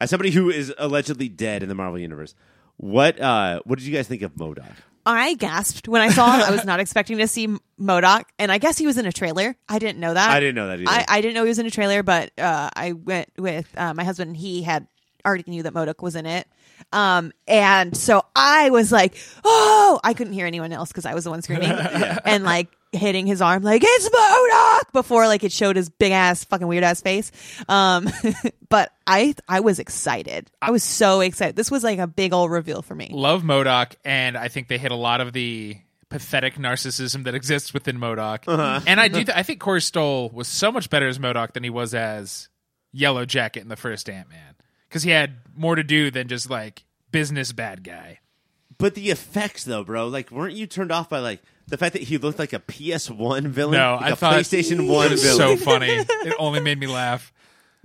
as 0.00 0.10
somebody 0.10 0.30
who 0.30 0.50
is 0.50 0.72
allegedly 0.78 1.28
dead 1.28 1.62
in 1.62 1.68
the 1.68 1.74
Marvel 1.74 1.98
universe, 1.98 2.34
what 2.76 3.18
uh, 3.20 3.60
what 3.64 3.78
did 3.78 3.86
you 3.86 3.94
guys 3.94 4.06
think 4.06 4.22
of 4.22 4.34
MODOK? 4.34 4.72
I 5.08 5.34
gasped 5.34 5.86
when 5.86 6.02
I 6.02 6.08
saw 6.10 6.32
him. 6.34 6.42
I 6.42 6.50
was 6.50 6.64
not 6.64 6.80
expecting 6.80 7.18
to 7.18 7.28
see 7.28 7.48
MODOK, 7.80 8.24
and 8.38 8.50
I 8.50 8.58
guess 8.58 8.76
he 8.76 8.86
was 8.86 8.98
in 8.98 9.06
a 9.06 9.12
trailer. 9.12 9.56
I 9.68 9.78
didn't 9.78 10.00
know 10.00 10.12
that. 10.12 10.30
I 10.30 10.40
didn't 10.40 10.56
know 10.56 10.66
that 10.66 10.80
either. 10.80 10.90
I, 10.90 11.04
I 11.08 11.20
didn't 11.20 11.34
know 11.34 11.44
he 11.44 11.48
was 11.48 11.58
in 11.60 11.66
a 11.66 11.70
trailer, 11.70 12.02
but 12.02 12.32
uh, 12.38 12.68
I 12.74 12.92
went 12.92 13.30
with 13.38 13.68
uh, 13.76 13.94
my 13.94 14.04
husband. 14.04 14.28
and 14.30 14.36
He 14.36 14.62
had 14.62 14.86
already 15.24 15.44
knew 15.46 15.62
that 15.62 15.72
MODOK 15.74 16.02
was 16.02 16.16
in 16.16 16.26
it. 16.26 16.46
Um, 16.92 17.32
and 17.48 17.96
so 17.96 18.24
I 18.34 18.70
was 18.70 18.92
like, 18.92 19.16
oh, 19.44 20.00
I 20.04 20.12
couldn't 20.12 20.32
hear 20.34 20.46
anyone 20.46 20.72
else 20.72 20.88
because 20.90 21.06
I 21.06 21.14
was 21.14 21.24
the 21.24 21.30
one 21.30 21.42
screaming 21.42 21.70
and 22.24 22.44
like 22.44 22.68
hitting 22.96 23.26
his 23.26 23.40
arm, 23.40 23.62
like, 23.62 23.82
it's 23.84 24.08
MODOK 24.08 24.92
before 24.92 25.26
like 25.26 25.44
it 25.44 25.52
showed 25.52 25.76
his 25.76 25.88
big 25.88 26.12
ass, 26.12 26.44
fucking 26.44 26.66
weird 26.66 26.84
ass 26.84 27.00
face. 27.00 27.30
Um, 27.68 28.08
but 28.68 28.92
I, 29.06 29.34
I 29.48 29.60
was 29.60 29.78
excited. 29.78 30.50
I 30.60 30.70
was 30.70 30.82
so 30.82 31.20
excited. 31.20 31.56
This 31.56 31.70
was 31.70 31.84
like 31.84 31.98
a 31.98 32.06
big 32.06 32.32
old 32.32 32.50
reveal 32.50 32.82
for 32.82 32.94
me. 32.94 33.10
Love 33.12 33.42
MODOK, 33.42 33.94
and 34.04 34.36
I 34.36 34.48
think 34.48 34.68
they 34.68 34.78
hit 34.78 34.90
a 34.90 34.96
lot 34.96 35.20
of 35.20 35.32
the 35.32 35.76
pathetic 36.08 36.54
narcissism 36.54 37.24
that 37.24 37.34
exists 37.34 37.74
within 37.74 37.98
MODOK. 37.98 38.82
And 38.86 39.00
I 39.00 39.08
do, 39.08 39.24
th- 39.24 39.36
I 39.36 39.42
think 39.42 39.60
Corey 39.60 39.80
Stoll 39.80 40.30
was 40.30 40.48
so 40.48 40.70
much 40.70 40.90
better 40.90 41.08
as 41.08 41.18
MODOK 41.18 41.52
than 41.52 41.64
he 41.64 41.70
was 41.70 41.94
as 41.94 42.48
Yellow 42.92 43.24
Jacket 43.24 43.60
in 43.60 43.68
the 43.68 43.76
first 43.76 44.08
Ant 44.08 44.28
Man 44.28 44.54
because 44.88 45.02
he 45.02 45.10
had 45.10 45.36
more 45.56 45.74
to 45.74 45.82
do 45.82 46.10
than 46.10 46.28
just 46.28 46.48
like 46.48 46.84
business 47.10 47.52
bad 47.52 47.82
guy. 47.82 48.20
But 48.78 48.94
the 48.94 49.10
effects, 49.10 49.64
though, 49.64 49.84
bro, 49.84 50.08
like, 50.08 50.30
weren't 50.30 50.54
you 50.54 50.66
turned 50.66 50.92
off 50.92 51.08
by 51.08 51.20
like 51.20 51.42
the 51.68 51.76
fact 51.76 51.92
that 51.94 52.02
he 52.02 52.18
looked 52.18 52.38
like 52.38 52.52
a 52.52 52.60
PS 52.60 53.10
One 53.10 53.48
villain? 53.48 53.78
No, 53.78 53.94
like 53.96 54.04
I 54.04 54.08
a 54.10 54.16
thought 54.16 54.34
PlayStation 54.34 54.88
One 54.88 55.06
it 55.06 55.10
was 55.12 55.22
villain. 55.22 55.58
so 55.58 55.64
funny. 55.64 55.88
It 55.90 56.34
only 56.38 56.60
made 56.60 56.78
me 56.78 56.86
laugh. 56.86 57.32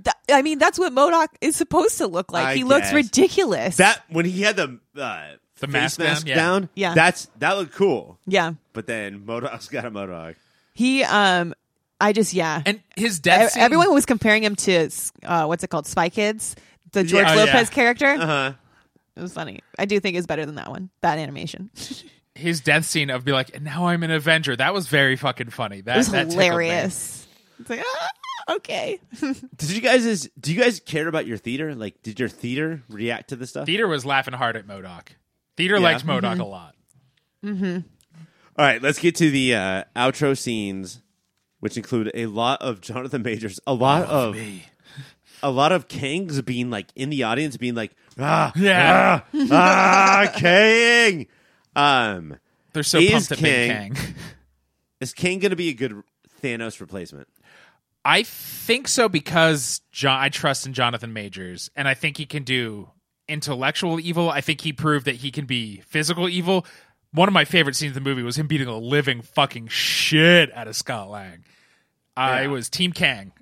Th- 0.04 0.16
I 0.32 0.42
mean, 0.42 0.58
that's 0.58 0.80
what 0.80 0.94
MODOK 0.94 1.28
is 1.42 1.56
supposed 1.56 1.98
to 2.00 2.08
look 2.08 2.32
like. 2.32 2.46
I 2.48 2.56
he 2.56 2.64
looks 2.64 2.88
guess. 2.88 2.94
ridiculous. 2.94 3.78
that 3.78 4.02
when 4.10 4.26
he 4.26 4.42
had 4.42 4.56
the 4.56 4.80
uh, 4.98 5.24
The 5.60 5.68
face 5.68 6.00
mask 6.00 6.26
down, 6.26 6.28
yeah. 6.28 6.36
down, 6.36 6.70
Yeah. 6.74 6.94
that's 6.96 7.28
that 7.38 7.54
looked 7.58 7.74
cool. 7.76 8.18
yeah. 8.26 8.54
But 8.74 8.88
then 8.88 9.20
MODOK's 9.26 9.68
got 9.68 9.86
a 9.86 9.92
MODOK. 9.92 10.36
He, 10.74 11.04
um, 11.04 11.54
I 12.00 12.14
just, 12.14 12.34
yeah. 12.34 12.64
And 12.66 12.82
his 12.96 13.20
E- 13.20 13.22
death 13.22 13.52
scene, 13.52 13.62
Everyone 13.62 13.94
was 13.94 14.06
comparing 14.08 14.44
him 14.44 14.56
to 14.56 14.90
uh, 15.24 15.46
what's 15.46 15.64
it 15.64 15.70
called, 15.70 15.86
Spy 15.86 16.10
Kids, 16.10 16.56
the 16.94 17.04
George 17.04 17.28
oh, 17.30 17.36
Lopez 17.36 17.54
yeah. 17.70 17.76
character. 17.76 18.08
Uh 18.08 18.26
huh. 18.26 18.54
It 19.16 19.22
was 19.22 19.34
funny. 19.34 19.60
I 19.78 19.86
do 19.86 20.00
think 20.00 20.16
it's 20.18 20.26
better 20.26 20.46
than 20.48 20.56
that 20.56 20.70
one. 20.70 20.90
That 21.02 21.20
animation. 21.20 21.70
his 22.36 22.62
death 22.62 22.86
scene 22.86 23.10
of 23.10 23.24
be 23.26 23.32
like, 23.32 23.54
and 23.56 23.64
now 23.64 23.88
I'm 23.88 24.04
an 24.04 24.12
Avenger. 24.12 24.56
That 24.56 24.74
was 24.74 24.88
very 24.88 25.16
fucking 25.16 25.50
funny. 25.50 25.82
That 25.82 25.96
It 25.96 25.98
was 25.98 26.12
that 26.12 26.28
hilarious. 26.32 27.28
It's 27.60 27.70
like, 27.70 27.84
ah, 27.86 28.54
okay. 28.56 29.00
Did 29.20 29.70
you 29.72 29.82
guys 29.82 30.06
is 30.06 30.30
do 30.40 30.54
you 30.54 30.60
guys 30.62 30.80
care 30.80 31.08
about 31.08 31.28
your 31.28 31.38
theater? 31.38 31.76
Like, 31.76 32.02
did 32.04 32.20
your 32.20 32.30
theater 32.30 32.82
react 32.90 33.30
to 33.30 33.36
this 33.36 33.50
stuff? 33.52 33.66
Theater 33.66 33.88
was 33.88 34.06
laughing 34.06 34.34
hard 34.34 34.56
at 34.56 34.66
MODOK. 34.68 35.10
Theater 35.58 35.76
Yeah. 35.76 35.82
liked 35.82 36.06
MODOK 36.06 36.38
Mm-hmm. 36.38 36.42
a 36.42 36.46
lot. 36.46 36.76
All 38.58 38.66
right, 38.66 38.82
let's 38.82 39.00
get 39.00 39.16
to 39.16 39.30
the 39.32 39.56
uh, 39.56 39.84
outro 39.96 40.38
scenes, 40.38 41.02
which 41.60 41.78
include 41.78 42.12
a 42.14 42.26
lot 42.28 42.62
of 42.62 42.82
Jonathan 42.82 43.22
Majors, 43.24 43.60
a 43.66 43.74
lot 43.74 44.06
of 44.06 44.38
a 45.44 45.50
lot 45.52 45.72
of 45.72 45.88
Kangs 45.88 46.44
being 46.44 46.70
like 46.70 46.88
in 46.96 47.10
the 47.10 47.24
audience, 47.24 47.58
being 47.58 47.76
like, 47.76 47.96
ah, 48.20 48.52
Yeah. 48.56 49.22
ah, 49.34 49.48
ah, 49.52 50.32
Kang. 50.36 51.28
Um, 51.76 52.38
They're 52.74 52.84
so 52.84 53.00
Is 53.00 53.12
pumped 53.12 53.32
at 53.34 53.42
Big 53.42 53.72
Kang- 53.72 53.96
is 55.00 55.14
Kang 55.14 55.40
going 55.40 55.52
to 55.52 55.56
be 55.56 55.70
a 55.70 55.74
good 55.74 56.02
Thanos 56.42 56.80
replacement? 56.82 57.28
I 58.04 58.24
think 58.24 58.88
so 58.88 59.08
because 59.08 59.82
John, 59.92 60.20
I 60.20 60.30
trust 60.30 60.66
in 60.66 60.74
Jonathan 60.74 61.14
Majors, 61.14 61.70
and 61.76 61.88
I 61.88 61.94
think 61.94 62.18
he 62.18 62.26
can 62.26 62.44
do 62.44 62.90
intellectual 63.28 64.00
evil. 64.00 64.30
I 64.30 64.42
think 64.42 64.62
he 64.62 64.74
proved 64.74 65.06
that 65.06 65.16
he 65.18 65.32
can 65.32 65.46
be 65.46 65.82
physical 65.82 66.28
evil. 66.28 66.66
One 67.14 67.28
of 67.28 67.34
my 67.34 67.46
favorite 67.46 67.76
scenes 67.76 67.96
in 67.96 68.04
the 68.04 68.10
movie 68.10 68.24
was 68.24 68.38
him 68.38 68.48
beating 68.48 68.68
the 68.68 68.74
living 68.80 69.22
fucking 69.22 69.68
shit 69.68 70.52
out 70.56 70.68
of 70.68 70.76
Scott 70.76 71.10
Lang. 71.10 71.44
I 72.18 72.42
Yeah. 72.44 72.48
was 72.48 72.70
Team 72.70 72.92
Kang. 72.92 73.34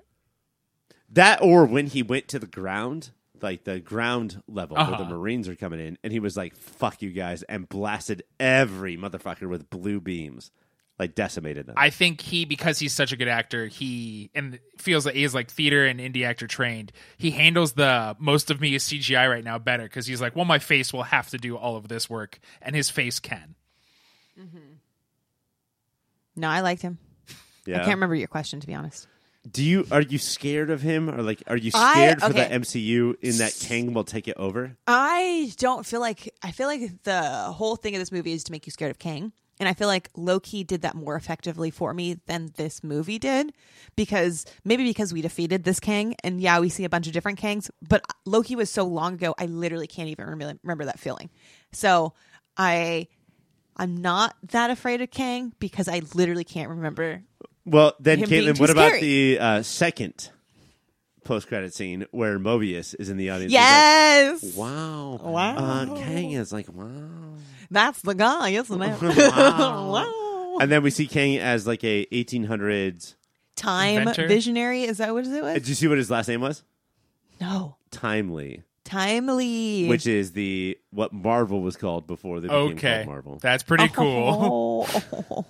That 1.09 1.41
or 1.41 1.65
when 1.65 1.87
he 1.87 2.03
went 2.03 2.27
to 2.29 2.39
the 2.39 2.45
ground, 2.47 3.11
like 3.43 3.63
the 3.63 3.79
ground 3.79 4.41
level 4.47 4.75
where 4.77 4.85
the 4.87 4.93
Uh-huh. 4.93 5.09
Marines 5.09 5.47
are 5.47 5.55
coming 5.55 5.79
in, 5.79 5.97
and 6.03 6.11
he 6.13 6.19
was 6.19 6.35
like, 6.37 6.55
"Fuck 6.55 7.01
you 7.01 7.11
guys," 7.11 7.43
and 7.43 7.67
blasted 7.67 8.23
every 8.39 8.97
motherfucker 8.97 9.47
with 9.49 9.69
blue 9.69 9.99
beams, 10.01 10.51
like 10.97 11.15
decimated 11.15 11.65
them. 11.67 11.75
I 11.77 11.89
think 11.89 12.19
he, 12.21 12.45
because 12.45 12.79
he's 12.79 12.93
such 12.93 13.11
a 13.11 13.15
good 13.17 13.27
actor, 13.29 13.67
he 13.67 14.29
and 14.35 14.59
feels 14.77 15.05
that 15.05 15.15
he 15.15 15.23
is 15.23 15.33
like 15.33 15.49
theater 15.49 15.85
and 15.85 15.99
indie 15.99 16.25
actor 16.25 16.47
trained. 16.47 16.91
He 17.17 17.31
handles 17.31 17.73
the 17.73 18.15
most 18.19 18.51
of 18.51 18.59
me 18.59 18.75
is 18.75 18.83
CGI 18.83 19.29
right 19.29 19.43
now 19.43 19.57
better 19.59 19.83
because 19.83 20.05
he's 20.05 20.21
like, 20.21 20.35
well, 20.35 20.45
my 20.45 20.59
face 20.59 20.91
will 20.91 21.03
have 21.03 21.29
to 21.29 21.37
do 21.37 21.55
all 21.57 21.75
of 21.77 21.87
this 21.87 22.09
work, 22.09 22.39
and 22.61 22.75
his 22.75 22.89
face 22.89 23.19
can. 23.19 23.55
Mm-hmm. 24.39 24.57
No, 26.35 26.47
I 26.49 26.61
liked 26.61 26.81
him. 26.81 26.97
yeah. 27.65 27.75
I 27.77 27.79
can't 27.79 27.95
remember 27.95 28.15
your 28.15 28.27
question, 28.27 28.59
to 28.61 28.67
be 28.67 28.73
honest. 28.73 29.07
Do 29.49 29.63
you 29.63 29.85
are 29.91 30.01
you 30.01 30.17
scared 30.17 30.69
of 30.69 30.81
him, 30.81 31.09
or 31.09 31.21
like 31.21 31.41
are 31.47 31.57
you 31.57 31.71
I- 31.73 31.93
scared 31.93 32.21
for 32.21 32.33
the 32.33 32.45
MCU 32.45 33.15
in 33.21 33.37
that 33.37 33.57
Kang 33.59 33.93
will 33.93 34.03
take 34.03 34.27
it 34.27 34.37
over? 34.37 34.77
I 34.87 35.51
don't 35.57 35.85
feel 35.85 35.99
like 35.99 36.33
I 36.43 36.51
feel 36.51 36.67
like 36.67 37.03
the 37.03 37.21
whole 37.21 37.75
thing 37.75 37.95
of 37.95 37.99
this 37.99 38.11
movie 38.11 38.33
is 38.33 38.43
to 38.45 38.51
make 38.51 38.65
you 38.65 38.71
scared 38.71 38.91
of 38.91 38.99
Kang. 38.99 39.31
And 39.61 39.67
I 39.67 39.73
feel 39.73 39.89
like 39.89 40.09
Loki 40.15 40.63
did 40.63 40.83
that 40.83 40.95
more 40.95 41.15
effectively 41.17 41.69
for 41.69 41.93
me 41.93 42.17
than 42.27 42.53
this 42.55 42.81
movie 42.81 43.19
did 43.19 43.51
because 43.97 44.45
maybe 44.63 44.85
because 44.85 45.11
we 45.11 45.21
defeated 45.21 45.65
this 45.65 45.81
Kang 45.81 46.15
and 46.23 46.39
yeah, 46.39 46.59
we 46.61 46.69
see 46.69 46.85
a 46.85 46.89
bunch 46.89 47.07
of 47.07 47.13
different 47.13 47.41
Kangs, 47.41 47.69
but 47.85 48.01
Loki 48.25 48.55
was 48.55 48.69
so 48.69 48.85
long 48.85 49.15
ago, 49.15 49.35
I 49.37 49.47
literally 49.47 49.87
can't 49.87 50.07
even 50.07 50.27
remember, 50.27 50.57
remember 50.63 50.85
that 50.85 50.97
feeling. 50.97 51.29
So 51.73 52.13
I 52.55 53.07
I'm 53.75 53.97
not 53.97 54.35
that 54.51 54.71
afraid 54.71 55.01
of 55.01 55.11
Kang 55.11 55.53
because 55.59 55.89
I 55.89 56.01
literally 56.13 56.45
can't 56.45 56.69
remember. 56.69 57.23
Well, 57.69 57.93
then, 57.99 58.19
Him 58.19 58.29
being 58.29 58.43
Caitlin, 58.45 58.55
too 58.55 58.61
what 58.61 58.69
about 58.69 58.87
scary. 58.89 59.01
the 59.01 59.39
uh, 59.39 59.61
second 59.63 60.31
post 61.23 61.47
credit 61.47 61.73
scene 61.73 62.05
where 62.11 62.39
Mobius 62.39 62.95
is 62.99 63.09
in 63.09 63.17
the 63.17 63.29
audience? 63.29 63.51
He's 63.51 63.59
Yes. 63.59 64.43
like, 64.43 64.57
wow. 64.57 65.19
Wow. 65.21 65.55
Uh, 65.57 65.85
Kang 65.97 66.31
is 66.31 66.51
like, 66.51 66.67
wow. 66.73 67.35
That's 67.71 68.01
the 68.01 68.15
guy, 68.15 68.49
isn't 68.49 68.81
it? 68.81 69.01
Wow. 69.35 69.91
wow. 69.91 70.57
And 70.59 70.71
then 70.71 70.81
we 70.83 70.89
see 70.89 71.07
Kang 71.07 71.37
as 71.37 71.65
like 71.67 71.83
a 71.83 72.05
1800s. 72.07 73.15
Time 73.55 73.99
Inventor? 73.99 74.27
visionary, 74.27 74.83
is 74.83 74.97
that 74.99 75.13
what 75.13 75.25
it 75.27 75.43
was? 75.43 75.53
Did 75.55 75.67
you 75.67 75.75
see 75.75 75.87
what 75.89 75.97
his 75.97 76.09
last 76.09 76.27
name 76.29 76.39
was? 76.41 76.63
No. 77.41 77.75
Timely, 77.91 78.63
Timely. 78.85 79.87
which 79.89 80.07
is 80.07 80.31
the 80.31 80.77
what 80.91 81.11
Marvel 81.11 81.61
was 81.61 81.75
called 81.75 82.07
before 82.07 82.39
they 82.39 82.47
became 82.47 82.71
Okay, 82.77 82.93
called 83.03 83.07
Marvel. 83.07 83.39
that's 83.41 83.63
pretty 83.63 83.87
cool. 83.93 84.87
Oh. 84.89 85.45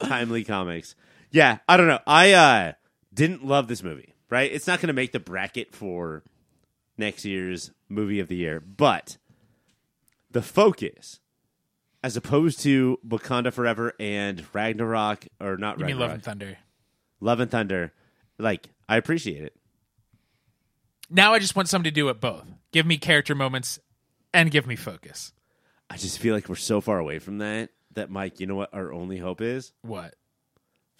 Timely 0.00 0.44
Comics. 0.44 0.94
Yeah, 1.34 1.58
I 1.68 1.76
don't 1.76 1.88
know. 1.88 1.98
I 2.06 2.32
uh 2.32 2.72
didn't 3.12 3.44
love 3.44 3.66
this 3.66 3.82
movie, 3.82 4.14
right? 4.30 4.50
It's 4.52 4.68
not 4.68 4.78
going 4.80 4.86
to 4.86 4.92
make 4.92 5.10
the 5.10 5.18
bracket 5.18 5.74
for 5.74 6.22
next 6.96 7.24
year's 7.24 7.72
movie 7.88 8.20
of 8.20 8.28
the 8.28 8.36
year, 8.36 8.60
but 8.60 9.18
the 10.30 10.42
focus 10.42 11.18
as 12.04 12.16
opposed 12.16 12.60
to 12.60 13.00
Wakanda 13.06 13.52
Forever 13.52 13.94
and 13.98 14.44
Ragnarok 14.52 15.26
or 15.40 15.56
not 15.56 15.80
You 15.80 15.86
mean 15.86 15.96
Ragnarok. 15.96 16.00
Love 16.00 16.14
and 16.14 16.22
Thunder? 16.22 16.58
Love 17.20 17.40
and 17.40 17.50
Thunder, 17.50 17.92
like 18.38 18.68
I 18.88 18.96
appreciate 18.96 19.42
it. 19.42 19.56
Now 21.10 21.34
I 21.34 21.40
just 21.40 21.56
want 21.56 21.68
somebody 21.68 21.90
to 21.90 21.94
do 21.94 22.10
it 22.10 22.20
both. 22.20 22.46
Give 22.70 22.86
me 22.86 22.96
character 22.96 23.34
moments 23.34 23.80
and 24.32 24.52
give 24.52 24.68
me 24.68 24.76
focus. 24.76 25.32
I 25.90 25.96
just 25.96 26.20
feel 26.20 26.32
like 26.32 26.48
we're 26.48 26.54
so 26.54 26.80
far 26.80 27.00
away 27.00 27.18
from 27.18 27.38
that 27.38 27.70
that 27.94 28.08
Mike, 28.08 28.38
you 28.38 28.46
know 28.46 28.54
what 28.54 28.72
our 28.72 28.92
only 28.92 29.18
hope 29.18 29.40
is? 29.40 29.72
What? 29.82 30.14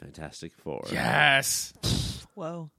Fantastic 0.00 0.52
Four. 0.54 0.84
Yes. 0.92 1.72
Whoa. 2.34 2.70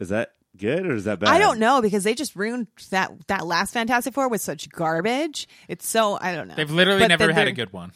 Is 0.00 0.08
that 0.10 0.32
good 0.56 0.86
or 0.86 0.94
is 0.94 1.04
that 1.04 1.18
bad? 1.20 1.28
I 1.30 1.38
don't 1.38 1.58
know 1.58 1.82
because 1.82 2.04
they 2.04 2.14
just 2.14 2.36
ruined 2.36 2.68
that 2.90 3.12
that 3.28 3.46
last 3.46 3.72
Fantastic 3.72 4.14
Four 4.14 4.28
with 4.28 4.40
such 4.40 4.68
garbage. 4.70 5.48
It's 5.68 5.86
so 5.86 6.18
I 6.20 6.34
don't 6.34 6.48
know. 6.48 6.54
They've 6.54 6.70
literally 6.70 7.00
But 7.00 7.08
never 7.08 7.32
had 7.32 7.48
a 7.48 7.52
good 7.52 7.72
one. 7.72 7.92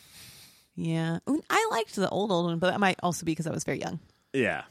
Yeah, 0.74 1.18
Ooh, 1.28 1.42
I 1.50 1.68
liked 1.72 1.96
the 1.96 2.08
old 2.08 2.30
old 2.30 2.46
one, 2.46 2.58
but 2.60 2.70
that 2.70 2.78
might 2.78 3.00
also 3.02 3.26
be 3.26 3.32
because 3.32 3.48
I 3.48 3.50
was 3.50 3.64
very 3.64 3.80
young. 3.80 3.98
Yeah. 4.32 4.62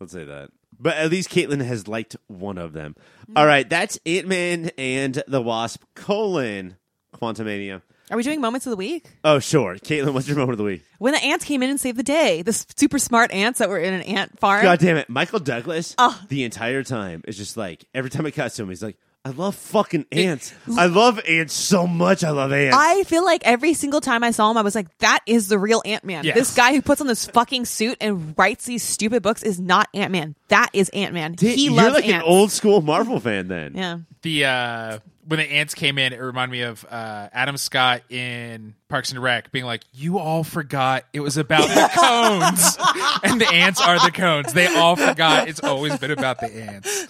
Let's 0.00 0.12
say 0.12 0.24
that. 0.24 0.50
But 0.80 0.96
at 0.96 1.10
least 1.10 1.28
Caitlin 1.28 1.62
has 1.62 1.86
liked 1.86 2.16
one 2.28 2.56
of 2.58 2.72
them. 2.72 2.96
All 3.36 3.46
right, 3.46 3.68
that's 3.68 3.98
Ant 4.06 4.26
Man 4.26 4.70
and 4.78 5.22
the 5.28 5.42
Wasp, 5.42 5.82
colon, 5.94 6.76
Quantumania. 7.14 7.82
Are 8.10 8.16
we 8.16 8.22
doing 8.22 8.40
moments 8.40 8.66
of 8.66 8.70
the 8.70 8.76
week? 8.76 9.06
Oh, 9.24 9.38
sure. 9.38 9.76
Caitlin, 9.76 10.12
what's 10.12 10.28
your 10.28 10.36
moment 10.36 10.52
of 10.52 10.58
the 10.58 10.64
week? 10.64 10.82
When 10.98 11.14
the 11.14 11.22
ants 11.22 11.44
came 11.44 11.62
in 11.62 11.70
and 11.70 11.80
saved 11.80 11.96
the 11.98 12.02
day, 12.02 12.42
the 12.42 12.52
super 12.52 12.98
smart 12.98 13.32
ants 13.32 13.58
that 13.58 13.68
were 13.68 13.78
in 13.78 13.94
an 13.94 14.02
ant 14.02 14.38
farm. 14.38 14.62
God 14.62 14.78
damn 14.80 14.96
it. 14.96 15.08
Michael 15.08 15.38
Douglas, 15.38 15.94
Oh. 15.98 16.20
the 16.28 16.44
entire 16.44 16.82
time, 16.82 17.22
is 17.26 17.36
just 17.38 17.56
like, 17.56 17.84
every 17.94 18.10
time 18.10 18.26
it 18.26 18.32
cuts 18.32 18.56
to 18.56 18.62
him, 18.64 18.68
he's 18.68 18.82
like, 18.82 18.96
I 19.24 19.30
love 19.30 19.54
fucking 19.54 20.06
ants. 20.10 20.52
I 20.76 20.86
love 20.86 21.20
ants 21.28 21.54
so 21.54 21.86
much. 21.86 22.24
I 22.24 22.30
love 22.30 22.52
ants. 22.52 22.76
I 22.76 23.04
feel 23.04 23.24
like 23.24 23.42
every 23.44 23.72
single 23.72 24.00
time 24.00 24.24
I 24.24 24.32
saw 24.32 24.50
him, 24.50 24.56
I 24.56 24.62
was 24.62 24.74
like, 24.74 24.98
"That 24.98 25.20
is 25.28 25.46
the 25.46 25.60
real 25.60 25.80
Ant 25.84 26.02
Man." 26.02 26.24
Yes. 26.24 26.34
This 26.34 26.54
guy 26.56 26.72
who 26.74 26.82
puts 26.82 27.00
on 27.00 27.06
this 27.06 27.26
fucking 27.26 27.66
suit 27.66 27.98
and 28.00 28.34
writes 28.36 28.64
these 28.64 28.82
stupid 28.82 29.22
books 29.22 29.44
is 29.44 29.60
not 29.60 29.86
Ant 29.94 30.10
Man. 30.10 30.34
That 30.48 30.70
is 30.72 30.88
Ant 30.88 31.14
Man. 31.14 31.36
He 31.38 31.66
You're 31.66 31.74
loves 31.74 31.94
like 31.94 32.06
an 32.06 32.14
ants. 32.14 32.26
old 32.26 32.50
school 32.50 32.82
Marvel 32.82 33.20
fan 33.20 33.46
then. 33.46 33.74
Yeah. 33.76 33.98
the 34.22 34.44
uh 34.44 34.98
when 35.26 35.38
the 35.38 35.44
ants 35.50 35.74
came 35.74 35.98
in, 35.98 36.12
it 36.12 36.20
reminded 36.20 36.52
me 36.52 36.62
of 36.62 36.84
uh, 36.90 37.28
Adam 37.32 37.56
Scott 37.56 38.02
in 38.10 38.74
Parks 38.88 39.12
and 39.12 39.22
Rec 39.22 39.52
being 39.52 39.64
like, 39.64 39.82
"You 39.92 40.18
all 40.18 40.44
forgot 40.44 41.04
it 41.12 41.20
was 41.20 41.36
about 41.36 41.68
the 41.68 41.90
cones, 42.00 42.78
and 43.22 43.40
the 43.40 43.48
ants 43.48 43.80
are 43.80 43.98
the 44.04 44.12
cones. 44.12 44.52
They 44.52 44.66
all 44.74 44.96
forgot 44.96 45.48
it's 45.48 45.60
always 45.60 45.96
been 45.98 46.10
about 46.10 46.40
the 46.40 46.54
ants." 46.54 47.06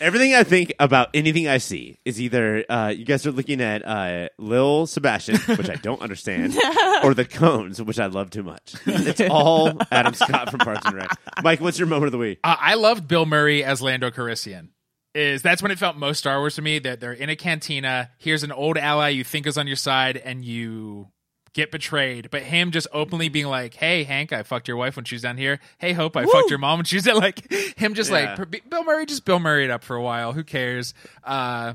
Everything 0.00 0.32
I 0.32 0.44
think 0.44 0.72
about 0.78 1.08
anything 1.12 1.48
I 1.48 1.58
see 1.58 1.98
is 2.04 2.20
either 2.20 2.64
uh, 2.68 2.94
you 2.96 3.04
guys 3.04 3.26
are 3.26 3.32
looking 3.32 3.60
at 3.60 3.84
uh, 3.84 4.28
Lil 4.38 4.86
Sebastian, 4.86 5.38
which 5.56 5.68
I 5.68 5.74
don't 5.74 6.00
understand, 6.00 6.56
or 7.02 7.14
the 7.14 7.24
cones, 7.24 7.82
which 7.82 7.98
I 7.98 8.06
love 8.06 8.30
too 8.30 8.44
much. 8.44 8.76
It's 8.86 9.20
all 9.28 9.72
Adam 9.90 10.14
Scott 10.14 10.50
from 10.50 10.60
Parks 10.60 10.86
and 10.86 10.94
Rec. 10.94 11.10
Mike, 11.42 11.60
what's 11.60 11.80
your 11.80 11.88
moment 11.88 12.06
of 12.06 12.12
the 12.12 12.18
week? 12.18 12.38
Uh, 12.44 12.54
I 12.60 12.74
loved 12.74 13.08
Bill 13.08 13.26
Murray 13.26 13.64
as 13.64 13.82
Lando 13.82 14.10
Calrissian. 14.10 14.68
Is 15.18 15.42
that's 15.42 15.60
when 15.62 15.72
it 15.72 15.78
felt 15.78 15.96
most 15.96 16.18
Star 16.18 16.38
Wars 16.38 16.54
to 16.54 16.62
me 16.62 16.78
that 16.78 17.00
they're 17.00 17.12
in 17.12 17.28
a 17.28 17.34
cantina. 17.34 18.10
Here's 18.18 18.44
an 18.44 18.52
old 18.52 18.78
ally 18.78 19.08
you 19.08 19.24
think 19.24 19.46
is 19.48 19.58
on 19.58 19.66
your 19.66 19.74
side, 19.76 20.16
and 20.16 20.44
you 20.44 21.08
get 21.54 21.72
betrayed. 21.72 22.30
But 22.30 22.42
him 22.42 22.70
just 22.70 22.86
openly 22.92 23.28
being 23.28 23.46
like, 23.46 23.74
"Hey, 23.74 24.04
Hank, 24.04 24.32
I 24.32 24.44
fucked 24.44 24.68
your 24.68 24.76
wife 24.76 24.94
when 24.94 25.04
she 25.04 25.16
was 25.16 25.22
down 25.22 25.36
here. 25.36 25.58
Hey, 25.78 25.92
Hope, 25.92 26.16
I 26.16 26.24
fucked 26.24 26.50
your 26.50 26.60
mom 26.60 26.78
when 26.78 26.84
she 26.84 26.96
was 26.96 27.04
there." 27.04 27.14
Like 27.18 27.52
him, 27.76 27.94
just 27.94 28.10
Yeah. 28.12 28.36
like 28.38 28.70
Bill 28.70 28.84
Murray, 28.84 29.06
just 29.06 29.24
Bill 29.24 29.40
Murray 29.40 29.64
it 29.64 29.70
up 29.70 29.82
for 29.82 29.96
a 29.96 30.02
while. 30.02 30.34
Who 30.34 30.44
cares? 30.44 30.94
Uh, 31.24 31.74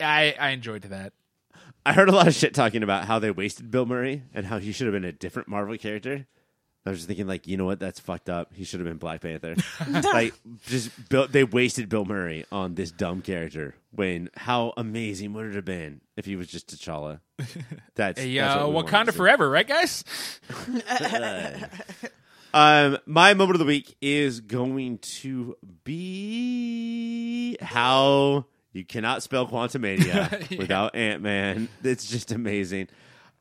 I 0.00 0.34
I 0.38 0.50
enjoyed 0.50 0.82
that. 0.82 1.12
I 1.86 1.92
heard 1.92 2.08
a 2.08 2.12
lot 2.12 2.26
of 2.26 2.34
shit 2.34 2.54
talking 2.54 2.82
about 2.82 3.04
how 3.04 3.20
they 3.20 3.30
wasted 3.30 3.70
Bill 3.70 3.86
Murray 3.86 4.22
and 4.34 4.46
how 4.46 4.58
he 4.58 4.72
should 4.72 4.86
have 4.88 4.94
been 4.94 5.04
a 5.04 5.12
different 5.12 5.46
Marvel 5.48 5.76
character. 5.78 6.26
I 6.84 6.90
was 6.90 6.98
just 6.98 7.06
thinking, 7.06 7.28
like, 7.28 7.46
you 7.46 7.56
know 7.56 7.64
what? 7.64 7.78
That's 7.78 8.00
fucked 8.00 8.28
up. 8.28 8.52
He 8.54 8.64
should 8.64 8.80
have 8.80 8.88
been 8.88 8.96
Black 8.96 9.20
Panther. 9.20 9.54
like, 10.12 10.34
just 10.66 10.90
Bill, 11.08 11.28
they 11.28 11.44
wasted 11.44 11.88
Bill 11.88 12.04
Murray 12.04 12.44
on 12.50 12.74
this 12.74 12.90
dumb 12.90 13.22
character. 13.22 13.76
When 13.92 14.30
how 14.36 14.72
amazing 14.76 15.32
would 15.34 15.46
it 15.46 15.54
have 15.54 15.64
been 15.64 16.00
if 16.16 16.24
he 16.24 16.34
was 16.34 16.48
just 16.48 16.68
T'Challa? 16.74 17.20
That's, 17.94 18.20
Hey, 18.20 18.34
that's 18.36 18.56
uh, 18.56 18.60
what 18.60 18.68
we 18.68 18.74
wanted 18.74 18.90
to 18.90 19.12
Wakanda 19.12 19.16
forever, 19.16 19.48
right, 19.48 19.66
guys? 19.66 20.04
Um, 22.54 22.98
my 23.06 23.32
moment 23.32 23.54
of 23.54 23.60
the 23.60 23.64
week 23.64 23.96
is 24.02 24.40
going 24.40 24.98
to 24.98 25.56
be 25.84 27.56
how 27.62 28.44
you 28.74 28.84
cannot 28.84 29.22
spell 29.22 29.46
Quantumania 29.46 30.58
without 30.58 30.94
Ant 30.94 31.22
Man. 31.22 31.68
It's 31.82 32.06
just 32.06 32.30
amazing. 32.30 32.88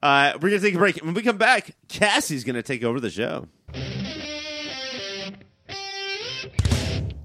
Uh, 0.02 0.34
we're 0.42 0.50
gonna 0.50 0.62
take 0.62 0.76
a 0.76 0.80
break. 0.80 0.98
When 0.98 1.14
we 1.14 1.22
come 1.22 1.38
back, 1.38 1.76
Cassie's 1.88 2.44
gonna 2.44 2.64
take 2.64 2.84
over 2.84 3.00
the 3.00 3.10
show. 3.10 3.48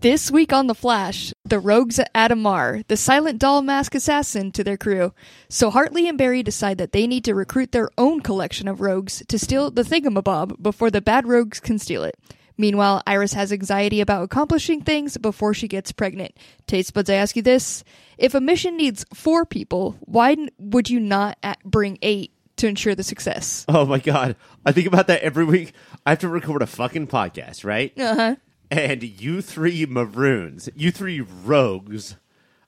This 0.00 0.30
week 0.30 0.52
on 0.52 0.66
The 0.66 0.74
Flash, 0.74 1.32
the 1.44 1.58
rogues 1.58 1.98
add 2.14 2.30
Amar, 2.30 2.82
the 2.86 2.96
silent 2.96 3.40
doll 3.40 3.62
mask 3.62 3.94
assassin, 3.94 4.52
to 4.52 4.62
their 4.62 4.76
crew. 4.76 5.12
So 5.48 5.70
Hartley 5.70 6.06
and 6.06 6.18
Barry 6.18 6.42
decide 6.42 6.78
that 6.78 6.92
they 6.92 7.06
need 7.06 7.24
to 7.24 7.34
recruit 7.34 7.72
their 7.72 7.88
own 7.96 8.20
collection 8.20 8.68
of 8.68 8.80
rogues 8.80 9.24
to 9.26 9.38
steal 9.38 9.70
the 9.70 9.82
thingamabob 9.82 10.62
before 10.62 10.90
the 10.90 11.00
bad 11.00 11.26
rogues 11.26 11.58
can 11.58 11.78
steal 11.78 12.04
it. 12.04 12.16
Meanwhile, 12.58 13.02
Iris 13.06 13.32
has 13.32 13.52
anxiety 13.52 14.00
about 14.00 14.22
accomplishing 14.22 14.80
things 14.80 15.16
before 15.18 15.54
she 15.54 15.66
gets 15.66 15.92
pregnant. 15.92 16.36
Taste 16.66 16.94
buds, 16.94 17.10
I 17.10 17.14
ask 17.14 17.34
you 17.34 17.42
this. 17.42 17.82
If 18.16 18.34
a 18.34 18.40
mission 18.40 18.76
needs 18.76 19.04
four 19.12 19.44
people, 19.44 19.96
why 20.00 20.36
would 20.58 20.88
you 20.88 21.00
not 21.00 21.36
bring 21.64 21.98
eight 22.00 22.32
to 22.57 22.66
ensure 22.66 22.95
the 22.95 23.03
success? 23.03 23.64
Oh 23.69 23.85
my 23.87 23.99
god, 23.99 24.37
I 24.64 24.73
think 24.73 24.87
about 24.87 25.07
that 25.09 25.23
every 25.23 25.45
week. 25.45 25.73
I 26.05 26.11
have 26.11 26.19
to 26.21 26.29
record 26.29 26.62
a 26.62 26.66
fucking 26.66 27.07
podcast, 27.09 27.64
right? 27.64 27.92
Uh 27.99 28.14
huh. 28.14 28.37
And 28.71 29.03
you 29.03 29.42
three 29.42 29.87
maroons, 29.87 30.69
you 30.75 30.90
three 30.90 31.21
rogues, 31.21 32.16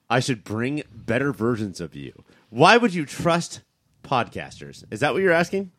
I 0.09 0.19
should 0.19 0.43
bring 0.43 0.83
better 0.93 1.33
versions 1.33 1.81
of 1.81 1.95
you. 1.95 2.23
Why 2.49 2.77
would 2.77 2.93
you 2.93 3.05
trust 3.05 3.61
podcasters? 4.03 4.83
Is 4.91 5.01
that 5.01 5.13
what 5.13 5.21
you're 5.21 5.33
asking? 5.33 5.71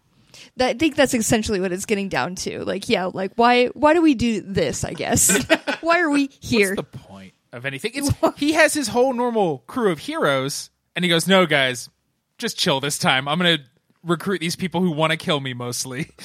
That, 0.56 0.70
I 0.70 0.74
think 0.74 0.94
that's 0.94 1.14
essentially 1.14 1.60
what 1.60 1.72
it's 1.72 1.86
getting 1.86 2.08
down 2.08 2.36
to. 2.36 2.64
Like, 2.64 2.88
yeah, 2.88 3.06
like 3.06 3.32
why 3.36 3.66
why 3.68 3.94
do 3.94 4.02
we 4.02 4.14
do 4.14 4.40
this? 4.40 4.84
I 4.84 4.92
guess 4.92 5.44
why 5.80 6.00
are 6.00 6.10
we 6.10 6.28
here? 6.40 6.74
What's 6.74 6.90
the 6.90 6.98
point 6.98 7.32
of 7.52 7.66
anything? 7.66 7.92
It's 7.94 8.10
he 8.36 8.52
has 8.52 8.74
his 8.74 8.88
whole 8.88 9.12
normal 9.12 9.58
crew 9.66 9.90
of 9.90 9.98
heroes, 9.98 10.70
and 10.94 11.04
he 11.04 11.08
goes, 11.08 11.26
"No, 11.26 11.46
guys, 11.46 11.88
just 12.38 12.56
chill 12.58 12.80
this 12.80 12.98
time. 12.98 13.26
I'm 13.26 13.38
gonna 13.38 13.58
recruit 14.02 14.40
these 14.40 14.56
people 14.56 14.80
who 14.80 14.90
want 14.90 15.10
to 15.12 15.16
kill 15.16 15.40
me 15.40 15.54
mostly." 15.54 16.10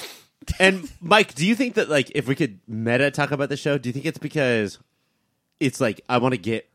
And 0.60 0.90
Mike, 1.00 1.34
do 1.34 1.46
you 1.46 1.54
think 1.54 1.74
that 1.74 1.88
like 1.88 2.12
if 2.14 2.28
we 2.28 2.34
could 2.34 2.60
meta 2.66 3.10
talk 3.10 3.30
about 3.30 3.48
the 3.48 3.56
show, 3.56 3.78
do 3.78 3.88
you 3.88 3.92
think 3.92 4.06
it's 4.06 4.18
because 4.18 4.78
it's 5.60 5.80
like 5.80 6.02
I 6.08 6.18
want 6.18 6.32
to 6.32 6.38
get 6.38 6.68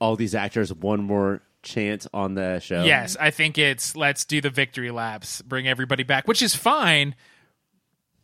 all 0.00 0.16
these 0.16 0.34
actors 0.34 0.72
one 0.72 1.02
more 1.02 1.42
chance 1.62 2.06
on 2.14 2.34
the 2.34 2.60
show? 2.60 2.84
Yes, 2.84 3.16
I 3.18 3.30
think 3.30 3.58
it's 3.58 3.96
let's 3.96 4.24
do 4.24 4.40
the 4.40 4.50
victory 4.50 4.90
laps, 4.90 5.42
bring 5.42 5.68
everybody 5.68 6.02
back, 6.02 6.26
which 6.26 6.42
is 6.42 6.54
fine, 6.54 7.14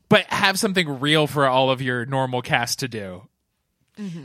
but 0.08 0.24
have 0.26 0.58
something 0.58 1.00
real 1.00 1.26
for 1.26 1.46
all 1.46 1.70
of 1.70 1.82
your 1.82 2.06
normal 2.06 2.42
cast 2.42 2.80
to 2.80 2.88
do. 2.88 3.28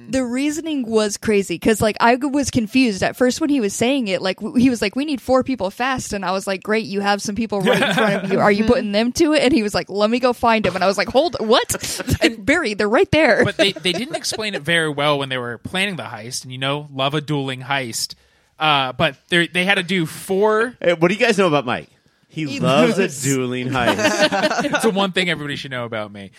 The 0.10 0.24
reasoning 0.24 0.88
was 0.88 1.18
crazy 1.18 1.56
because 1.56 1.82
like 1.82 1.98
I 2.00 2.16
was 2.16 2.52
confused 2.52 3.02
at 3.02 3.16
first 3.16 3.42
when 3.42 3.50
he 3.50 3.60
was 3.60 3.74
saying 3.74 4.08
it. 4.08 4.22
Like 4.22 4.38
w- 4.38 4.56
he 4.56 4.70
was 4.70 4.82
like, 4.82 4.96
"We 4.96 5.04
need 5.06 5.20
four 5.20 5.44
people 5.44 5.72
fast," 5.72 6.14
and 6.14 6.24
I 6.24 6.32
was 6.32 6.46
like, 6.46 6.62
"Great, 6.62 6.86
you 6.86 7.02
have 7.02 7.22
some 7.22 7.36
people 7.36 7.60
right 7.62 7.82
in 7.82 7.94
front 7.94 8.24
of 8.24 8.32
you. 8.32 8.40
Are 8.40 8.52
you 8.52 8.66
putting 8.66 8.92
them 8.92 9.12
to 9.14 9.34
it?" 9.34 9.42
And 9.44 9.52
he 9.52 9.64
was 9.64 9.74
like, 9.74 9.90
"Let 9.90 10.10
me 10.10 10.20
go 10.20 10.32
find 10.34 10.64
them." 10.64 10.76
And 10.76 10.84
I 10.84 10.88
was 10.88 10.98
like, 10.98 11.10
"Hold, 11.10 11.38
what?" 11.40 12.18
and 12.22 12.46
Barry, 12.46 12.76
they're 12.76 12.88
right 12.88 13.10
there. 13.12 13.44
But 13.44 13.58
they 13.58 13.72
they 13.72 13.94
didn't 13.94 14.16
explain 14.16 14.54
it 14.54 14.62
very 14.62 14.90
well 14.90 15.18
when 15.18 15.30
they 15.30 15.38
were 15.38 15.58
planning 15.58 15.96
the 15.96 16.04
heist, 16.04 16.44
and 16.44 16.52
you 16.52 16.60
know, 16.60 16.88
love 16.94 17.14
a 17.16 17.22
dueling 17.22 17.62
heist. 17.62 18.16
Uh, 18.60 18.94
but 18.94 19.18
they 19.30 19.48
they 19.48 19.66
had 19.66 19.76
to 19.76 19.84
do 19.84 20.06
four. 20.06 20.76
Hey, 20.80 20.94
what 20.94 21.08
do 21.08 21.16
you 21.16 21.20
guys 21.20 21.38
know 21.38 21.48
about 21.48 21.66
Mike? 21.66 21.90
He, 22.34 22.60
loves 22.60 22.98
a 22.98 23.08
dueling 23.08 23.70
heist. 23.70 24.64
It's 24.66 24.82
the 24.82 24.90
one 24.90 25.12
thing 25.12 25.30
everybody 25.30 25.56
should 25.56 25.70
know 25.70 25.86
about 25.86 26.12
me. 26.12 26.32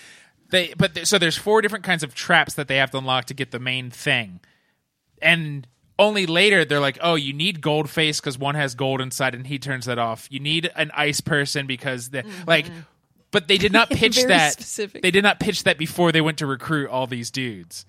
They 0.51 0.75
but 0.77 0.95
th- 0.95 1.07
so 1.07 1.19
there's 1.19 1.37
four 1.37 1.63
different 1.63 1.85
kinds 1.85 2.03
of 2.03 2.15
traps 2.15 2.55
that 2.55 2.69
they 2.69 2.77
have 2.77 2.91
to 2.93 2.99
unlock 2.99 3.25
to 3.27 3.35
get 3.35 3.51
the 3.51 3.59
main 3.59 3.91
thing, 3.91 4.41
and 5.23 5.67
only 5.99 6.27
later 6.27 6.65
they're 6.65 6.81
like, 6.81 6.99
oh, 7.01 7.15
you 7.15 7.33
need 7.33 7.61
gold 7.61 7.89
face 7.89 8.21
because 8.21 8.39
one 8.39 8.55
has 8.55 8.75
gold 8.75 9.01
inside, 9.01 9.35
and 9.35 9.47
he 9.47 9.59
turns 9.59 9.87
that 9.87 9.99
off. 9.99 10.27
You 10.31 10.41
need 10.41 10.71
an 10.77 10.91
ice 10.95 11.21
person 11.21 11.67
because 11.67 12.11
the 12.11 12.25
like. 12.47 12.67
But 13.31 13.49
they 13.49 13.59
did 13.59 13.73
not 13.73 13.91
pitch 13.91 14.23
that. 14.25 14.53
specific. 14.53 15.03
They 15.03 15.11
did 15.11 15.25
not 15.25 15.41
pitch 15.41 15.65
that 15.65 15.77
before 15.77 16.13
they 16.13 16.21
went 16.21 16.39
to 16.39 16.47
recruit 16.47 16.89
all 16.89 17.09
these 17.09 17.33
dudes. 17.33 17.85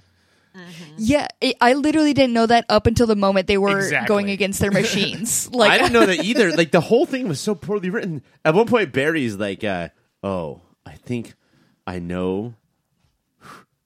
yeah, 0.98 1.28
it, 1.42 1.56
I 1.62 1.74
literally 1.74 2.14
didn't 2.16 2.34
know 2.34 2.46
that 2.48 2.66
up 2.70 2.88
until 2.88 3.06
the 3.06 3.16
moment 3.16 3.46
they 3.48 3.58
were 3.60 3.78
Exactly. 3.78 4.08
going 4.08 4.30
against 4.32 4.60
their 4.60 4.72
machines. 4.72 5.48
Like 5.54 5.70
I 5.72 5.78
didn't 5.78 5.94
know 5.94 6.06
that 6.08 6.24
either. 6.24 6.52
Like 6.58 6.72
the 6.72 6.82
whole 6.82 7.06
thing 7.06 7.28
was 7.28 7.40
so 7.40 7.54
poorly 7.54 7.90
written. 7.92 8.24
At 8.44 8.56
one 8.56 8.66
point, 8.66 8.92
Barry's 8.92 9.36
like, 9.36 9.64
uh, 9.64 9.90
"Oh, 10.24 10.62
I 10.86 10.94
think 10.94 11.34
I 11.88 12.00
know. 12.00 12.56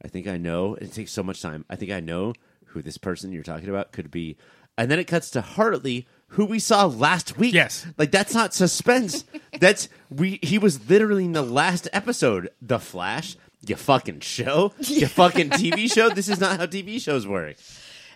I 0.04 0.08
think 0.08 0.28
I 0.28 0.38
know. 0.38 0.76
It 0.76 0.94
takes 0.94 1.12
so 1.12 1.24
much 1.24 1.42
time. 1.42 1.66
I 1.70 1.76
think 1.76 1.92
I 1.92 2.00
know 2.00 2.34
who 2.68 2.82
this 2.82 2.98
person 2.98 3.32
you're 3.32 3.44
talking 3.44 3.70
about 3.70 3.92
could 3.92 4.12
be." 4.12 4.38
And 4.78 4.90
then 4.90 4.98
it 5.00 5.08
cuts 5.08 5.30
to 5.32 5.42
Hartley, 5.42 6.08
who 6.30 6.46
we 6.46 6.60
saw 6.60 6.86
last 6.86 7.38
week. 7.38 7.54
Yes. 7.54 7.86
like 7.98 8.12
that's 8.12 8.34
not 8.34 8.54
suspense. 8.54 9.26
that's 9.60 9.90
we. 10.10 10.40
He 10.42 10.58
was 10.58 10.90
literally 10.90 11.26
in 11.26 11.34
the 11.34 11.42
last 11.42 11.90
episode. 11.92 12.50
The 12.62 12.80
Flash. 12.80 13.36
You 13.68 13.76
fucking 13.76 14.22
show. 14.22 14.74
You 14.80 15.08
fucking 15.08 15.50
TV 15.50 15.92
show. 15.92 16.10
This 16.10 16.30
is 16.30 16.40
not 16.40 16.60
how 16.60 16.66
TV 16.66 17.02
shows 17.02 17.28
work. 17.28 17.58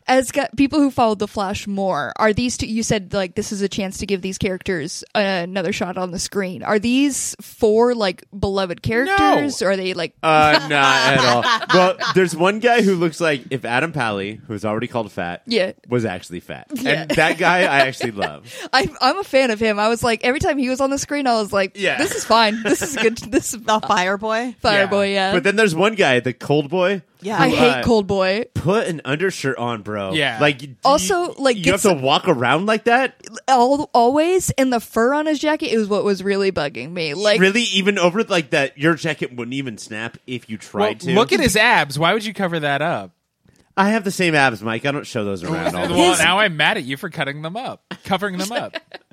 As 0.07 0.31
got 0.31 0.55
people 0.55 0.79
who 0.79 0.91
followed 0.91 1.19
the 1.19 1.27
Flash 1.27 1.67
more, 1.67 2.13
are 2.17 2.33
these 2.33 2.57
two? 2.57 2.67
You 2.67 2.83
said 2.83 3.13
like 3.13 3.35
this 3.35 3.51
is 3.51 3.61
a 3.61 3.69
chance 3.69 3.97
to 3.99 4.05
give 4.05 4.21
these 4.21 4.37
characters 4.37 5.03
another 5.15 5.71
shot 5.73 5.97
on 5.97 6.11
the 6.11 6.19
screen. 6.19 6.63
Are 6.63 6.79
these 6.79 7.35
four 7.41 7.95
like 7.95 8.23
beloved 8.37 8.81
characters? 8.81 9.61
Or 9.61 9.71
are 9.71 9.77
they 9.77 9.93
like? 9.93 10.15
Uh, 10.23 10.59
not 10.69 10.71
at 10.71 11.19
all. 11.19 11.43
Well, 11.73 11.97
there's 12.15 12.35
one 12.35 12.59
guy 12.59 12.81
who 12.81 12.95
looks 12.95 13.19
like 13.21 13.45
if 13.51 13.65
Adam 13.65 13.91
Pally, 13.91 14.39
who's 14.47 14.65
already 14.65 14.87
called 14.87 15.11
fat, 15.11 15.43
Yeah. 15.45 15.73
was 15.87 16.05
actually 16.05 16.39
fat, 16.41 16.67
Yeah. 16.73 17.01
and 17.03 17.11
that 17.11 17.37
guy 17.37 17.59
I 17.59 17.79
actually 17.87 18.11
love. 18.11 18.53
I'm 18.73 18.95
I'm 19.01 19.17
a 19.19 19.23
fan 19.23 19.51
of 19.51 19.59
him. 19.59 19.79
I 19.79 19.87
was 19.89 20.03
like 20.03 20.23
every 20.23 20.39
time 20.39 20.57
he 20.57 20.69
was 20.69 20.81
on 20.81 20.89
the 20.89 20.97
screen, 20.97 21.27
I 21.27 21.35
was 21.41 21.53
like, 21.53 21.73
Yeah. 21.75 21.97
this 21.97 22.13
is 22.15 22.25
fine. 22.25 22.61
This 22.63 22.81
is 22.81 22.95
good. 22.95 23.13
This 23.33 23.53
is 23.53 23.61
The 23.61 23.79
Fire 23.79 24.17
Boy. 24.17 24.55
Fireboy. 24.63 25.13
Yeah, 25.13 25.33
But 25.33 25.43
then 25.43 25.55
there's 25.55 25.73
one 25.75 25.95
guy, 25.95 26.19
the 26.19 26.33
cold 26.33 26.69
boy. 26.69 27.01
Yeah. 27.23 27.41
I 27.41 27.49
hate 27.49 27.69
uh, 27.79 27.83
Cold 27.83 28.07
Boy. 28.07 28.45
Put 28.53 28.87
an 28.87 29.01
undershirt 29.05 29.57
on, 29.57 29.81
bro. 29.81 30.13
Yeah. 30.13 30.39
Like 30.39 30.61
Also, 30.83 31.23
you, 31.29 31.35
like, 31.37 31.57
you 31.57 31.63
get 31.63 31.71
have 31.71 31.81
to 31.83 31.93
walk 31.93 32.27
around 32.27 32.65
like 32.65 32.85
that. 32.85 33.15
Al 33.47 33.89
always, 33.93 34.49
and 34.51 34.71
the 34.71 34.79
fur 34.79 35.13
on 35.13 35.25
his 35.25 35.39
jacket 35.39 35.67
is 35.67 35.87
what 35.87 36.03
was 36.03 36.23
really 36.23 36.51
bugging 36.51 36.91
me. 36.91 37.13
Like, 37.13 37.39
really, 37.39 37.63
even 37.63 37.97
over 37.97 38.23
like 38.23 38.51
that, 38.51 38.77
your 38.77 38.95
jacket 38.95 39.35
wouldn't 39.35 39.53
even 39.55 39.77
snap 39.77 40.17
if 40.27 40.49
you 40.49 40.57
Well, 40.57 40.69
tried 40.87 40.99
to. 41.01 41.11
look 41.13 41.31
at 41.31 41.39
his 41.39 41.55
abs. 41.55 41.97
Why 41.97 42.13
would 42.13 42.25
you 42.25 42.33
cover 42.33 42.59
that 42.59 42.81
up? 42.81 43.11
I 43.75 43.89
have 43.89 44.03
the 44.03 44.11
same 44.11 44.35
abs, 44.35 44.61
Mike. 44.61 44.85
I 44.85 44.91
don't 44.91 45.07
show 45.07 45.25
those 45.25 45.43
around 45.43 45.75
all 45.75 45.89
Well, 45.89 46.17
now 46.19 46.39
I'm 46.39 46.55
mad 46.57 46.77
at 46.77 46.83
you 46.83 46.95
for 46.95 47.09
cutting 47.09 47.41
them 47.41 47.57
up, 47.57 47.83
covering 48.03 48.37
them 48.37 48.51
up. 48.51 48.75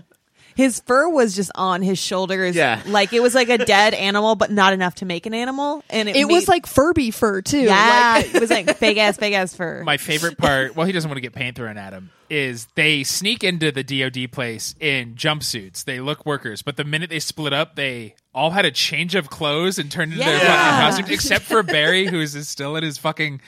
His 0.56 0.80
fur 0.80 1.08
was 1.08 1.34
just 1.36 1.50
on 1.54 1.82
his 1.82 1.98
shoulders. 1.98 2.54
Yeah. 2.56 2.82
Like 2.86 3.12
it 3.12 3.20
was 3.20 3.34
like 3.34 3.48
a 3.48 3.58
dead 3.58 3.94
animal, 3.94 4.34
but 4.34 4.50
not 4.50 4.72
enough 4.72 4.96
to 4.96 5.04
make 5.06 5.26
an 5.26 5.34
animal. 5.34 5.82
And 5.88 6.08
it, 6.08 6.16
It 6.16 6.26
made- 6.26 6.34
was 6.34 6.48
like 6.48 6.66
Furby 6.66 7.10
fur 7.12 7.40
too. 7.42 7.60
yeah, 7.60 8.14
Like, 8.16 8.34
it 8.34 8.40
was 8.40 8.50
like 8.50 8.76
fake 8.76 8.98
ass, 8.98 9.16
fake 9.16 9.34
ass 9.34 9.54
fur. 9.54 9.82
My 9.84 9.96
favorite 9.96 10.36
part, 10.38 10.76
well, 10.76 10.86
he 10.86 10.92
doesn't 10.92 11.08
want 11.08 11.16
to 11.16 11.22
get 11.22 11.32
paint 11.32 11.56
thrown 11.56 11.78
at 11.78 11.92
him, 11.92 12.10
is 12.28 12.66
they 12.74 13.02
sneak 13.04 13.42
into 13.44 13.72
the 13.72 13.82
DoD 13.84 14.30
place 14.32 14.74
in 14.80 15.14
jumpsuits. 15.14 15.84
They 15.84 16.00
look 16.00 16.26
workers, 16.26 16.62
but 16.62 16.76
the 16.76 16.84
minute 16.84 17.10
they 17.10 17.20
split 17.20 17.52
up, 17.52 17.76
they 17.76 18.14
all 18.34 18.50
had 18.50 18.64
a 18.64 18.70
change 18.70 19.14
of 19.14 19.30
clothes 19.30 19.78
and 19.78 19.90
turned 19.90 20.12
into 20.12 20.24
their 20.24 20.36
Yeah. 20.36 20.46
fucking 20.90 21.04
costumes, 21.04 21.10
except 21.10 21.44
for 21.44 21.62
Barry, 21.62 22.06
who's 22.06 22.48
still 22.48 22.76
in 22.76 22.82
his 22.84 22.98
fucking 22.98 23.40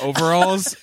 overalls. 0.00 0.76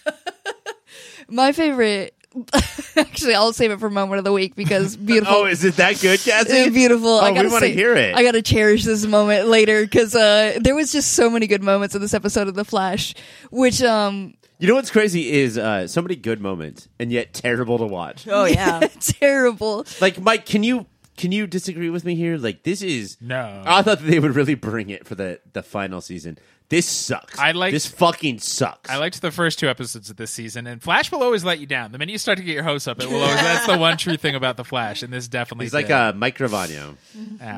my 1.28 1.52
favorite. 1.52 2.14
Actually, 2.96 3.36
I'll 3.36 3.54
save 3.54 3.72
it 3.72 3.80
for 3.80 3.90
moment 3.90 4.20
of 4.20 4.26
the 4.26 4.32
week 4.32 4.56
because 4.56 4.96
beautiful. 4.98 5.36
Oh, 5.36 5.46
is 5.46 5.64
it 5.64 5.76
that 5.78 6.00
good, 6.00 6.20
Cassie? 6.20 6.52
It's 6.54 6.74
beautiful. 6.76 7.10
Oh, 7.10 7.20
I 7.22 7.32
we 7.32 7.36
gotta 7.36 7.50
want 7.50 7.64
to 7.64 7.72
hear 7.72 7.96
it. 7.96 8.16
I 8.16 8.24
gotta 8.24 8.42
cherish 8.42 8.84
this 8.84 9.06
moment 9.06 9.48
later 9.48 9.82
because 9.82 10.16
uh, 10.16 10.60
there 10.62 10.76
was 10.76 10.92
just 10.92 11.14
so 11.14 11.30
many 11.30 11.48
good 11.48 11.64
moments 11.64 11.96
in 11.96 12.02
this 12.02 12.14
episode 12.14 12.48
of 12.48 12.56
The 12.56 12.66
Flash, 12.66 13.16
which 13.50 13.82
um, 13.82 14.36
you 14.60 14.68
know 14.68 14.76
what's 14.76 14.92
crazy 14.92 15.32
is 15.32 15.58
uh, 15.58 15.88
so 15.88 16.02
many 16.02 16.16
good 16.16 16.40
moments 16.42 16.88
and 17.00 17.12
yet 17.12 17.34
terrible 17.34 17.78
to 17.80 17.86
watch. 17.86 18.28
oh 18.28 18.46
yeah. 18.46 18.80
terrible. 19.00 19.86
Like 20.00 20.20
Mike, 20.22 20.46
can 20.46 20.64
you 20.64 20.86
can 21.18 21.32
you 21.32 21.48
disagree 21.48 21.90
with 21.90 22.06
me 22.06 22.16
here? 22.16 22.38
Like 22.38 22.64
this 22.64 22.82
is 22.82 23.18
No. 23.20 23.64
I 23.66 23.82
thought 23.82 24.00
that 24.00 24.08
they 24.08 24.20
would 24.20 24.36
really 24.36 24.56
bring 24.56 24.90
it 24.90 25.06
for 25.08 25.16
the 25.16 25.40
the 25.54 25.64
final 25.64 26.00
season. 26.02 26.38
This 26.70 26.86
sucks. 26.86 27.38
I 27.40 27.52
liked- 27.52 27.74
this 27.74 27.88
fucking 27.88 28.40
sucks. 28.40 28.90
I 28.90 28.98
liked 28.98 29.20
the 29.22 29.32
first 29.32 29.58
two 29.58 29.68
episodes 29.68 30.10
of 30.12 30.18
this 30.18 30.30
season, 30.30 30.68
and 30.68 30.82
Flash 30.82 31.12
will 31.12 31.24
always 31.24 31.44
let 31.44 31.60
you 31.60 31.66
down. 31.66 31.92
The 31.92 31.98
minute 31.98 32.12
you 32.12 32.20
start 32.20 32.38
to 32.38 32.44
get 32.44 32.54
your 32.54 32.64
hopes 32.64 32.88
up, 32.88 33.02
it 33.02 33.10
will 33.10 33.22
always. 33.24 33.36
that's 33.42 33.66
the 33.66 33.78
one 33.78 33.98
true 33.98 34.18
thing 34.18 34.36
about 34.36 34.56
the 34.56 34.64
Flash, 34.64 35.02
and 35.02 35.12
this 35.12 35.28
definitely. 35.28 35.66
He's 35.66 35.74
like 35.74 35.90
a 35.90 35.96
uh, 35.98 36.14
Mike 36.16 36.38
Gravano. 36.38 36.96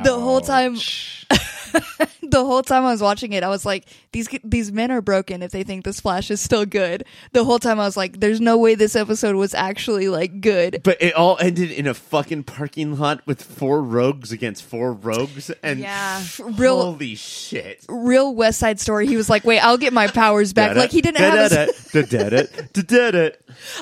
The 0.03 0.13
whole 0.17 0.39
time- 0.41 0.75
Ouch. 0.75 1.25
The 2.23 2.45
whole 2.45 2.61
time 2.63 2.85
I 2.85 2.91
was 2.91 3.01
watching 3.01 3.33
it, 3.33 3.43
I 3.43 3.49
was 3.49 3.65
like, 3.65 3.85
"These 4.13 4.29
these 4.43 4.71
men 4.71 4.89
are 4.89 5.01
broken 5.01 5.41
if 5.43 5.51
they 5.51 5.63
think 5.63 5.83
this 5.83 5.99
Flash 5.99 6.31
is 6.31 6.39
still 6.39 6.65
good." 6.65 7.03
The 7.33 7.43
whole 7.43 7.59
time 7.59 7.77
I 7.77 7.83
was 7.83 7.97
like, 7.97 8.21
"There's 8.21 8.39
no 8.39 8.57
way 8.57 8.75
this 8.75 8.95
episode 8.95 9.35
was 9.35 9.53
actually 9.53 10.07
like 10.07 10.39
good." 10.39 10.81
But 10.83 11.01
it 11.01 11.13
all 11.13 11.37
ended 11.41 11.71
in 11.71 11.87
a 11.87 11.93
fucking 11.93 12.43
parking 12.43 12.97
lot 12.97 13.25
with 13.25 13.41
four 13.41 13.83
rogues 13.83 14.31
against 14.31 14.63
four 14.63 14.93
rogues, 14.93 15.51
and 15.61 15.79
Yeah. 15.79 16.23
Real 16.39 16.81
holy 16.81 17.15
shit! 17.15 17.85
real 17.89 18.33
West 18.33 18.59
Side 18.59 18.79
Story. 18.79 19.07
He 19.07 19.17
was 19.17 19.29
like, 19.29 19.43
"Wait, 19.43 19.59
I'll 19.59 19.77
get 19.77 19.91
my 19.91 20.07
powers 20.07 20.53
back." 20.53 20.77
Like 20.77 20.91
he 20.91 21.01
didn't 21.01 21.17
have. 21.17 21.51
His, 21.51 21.91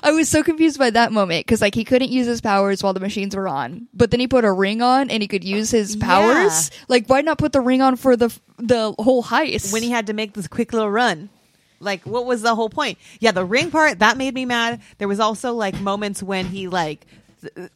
I 0.03 0.11
was 0.11 0.29
so 0.29 0.43
confused 0.43 0.77
by 0.77 0.89
that 0.91 1.11
moment 1.11 1.45
because 1.45 1.61
like 1.61 1.75
he 1.75 1.83
couldn't 1.83 2.11
use 2.11 2.27
his 2.27 2.41
powers 2.41 2.83
while 2.83 2.93
the 2.93 2.99
machines 2.99 3.35
were 3.35 3.47
on, 3.47 3.87
but 3.93 4.11
then 4.11 4.19
he 4.19 4.27
put 4.27 4.45
a 4.45 4.51
ring 4.51 4.81
on 4.81 5.09
and 5.09 5.21
he 5.21 5.27
could 5.27 5.43
use 5.43 5.71
his 5.71 5.95
powers. 5.95 6.71
Like, 6.87 7.07
why 7.07 7.21
not 7.21 7.37
put 7.37 7.53
the 7.53 7.61
ring 7.61 7.81
on 7.81 7.95
for 7.95 8.15
the 8.15 8.35
the 8.57 8.93
whole 8.99 9.23
heist? 9.23 9.73
when 9.73 9.83
he 9.83 9.89
had 9.89 10.07
to 10.07 10.13
make 10.13 10.33
this 10.33 10.47
quick 10.47 10.73
little 10.73 10.89
run. 10.91 11.29
Like, 11.79 12.05
what 12.05 12.25
was 12.25 12.41
the 12.41 12.55
whole 12.55 12.69
point? 12.69 12.97
Yeah, 13.19 13.31
the 13.31 13.45
ring 13.45 13.71
part 13.71 13.99
that 13.99 14.17
made 14.17 14.33
me 14.33 14.45
mad. 14.45 14.81
There 14.97 15.07
was 15.07 15.19
also 15.19 15.53
like 15.53 15.79
moments 15.79 16.21
when 16.21 16.45
he 16.47 16.67
like 16.67 17.05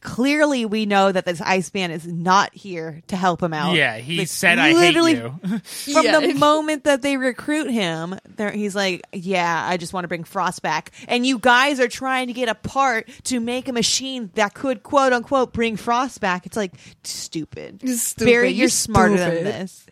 clearly 0.02 0.66
we 0.66 0.86
know 0.86 1.12
that 1.12 1.26
this 1.26 1.42
Iceman 1.42 1.92
is 1.92 2.06
not 2.08 2.54
here 2.54 3.02
to 3.08 3.16
help 3.16 3.42
him 3.42 3.54
out. 3.54 3.76
Yeah, 3.76 3.98
he 3.98 4.20
Like, 4.20 4.28
said, 4.28 4.60
"I 4.60 4.70
hate 4.70 4.76
literally 4.76 5.14
you." 5.16 5.30
From 5.64 6.06
Yeah. 6.06 6.20
the 6.20 6.34
moment 6.34 6.84
that 6.86 7.02
they 7.02 7.18
recruit 7.18 7.70
him, 7.72 8.18
there 8.36 8.52
he's 8.52 8.76
like, 8.76 9.02
"Yeah, 9.14 9.66
I 9.68 9.78
just 9.78 9.94
want 9.94 10.04
to 10.04 10.08
bring 10.08 10.24
Frost 10.24 10.62
back." 10.62 10.92
And 11.08 11.26
you 11.26 11.40
guys 11.40 11.80
are 11.80 11.88
trying 11.88 12.28
to 12.28 12.34
get 12.34 12.50
a 12.50 12.56
part 12.56 13.10
to 13.26 13.40
make 13.40 13.68
a 13.68 13.74
machine 13.74 14.32
that 14.36 14.54
could 14.54 14.84
quote 14.84 15.14
unquote 15.14 15.54
bring 15.54 15.78
Frost 15.78 16.20
back. 16.22 16.46
It's 16.46 16.58
like 16.58 16.74
stupid. 17.04 17.82
Stupid. 17.98 18.26
Barry, 18.32 18.50
You're 18.50 18.62
you're 18.64 18.70
smarter 18.70 19.18
stupid. 19.18 19.38
than 19.38 19.44
this. 19.46 19.86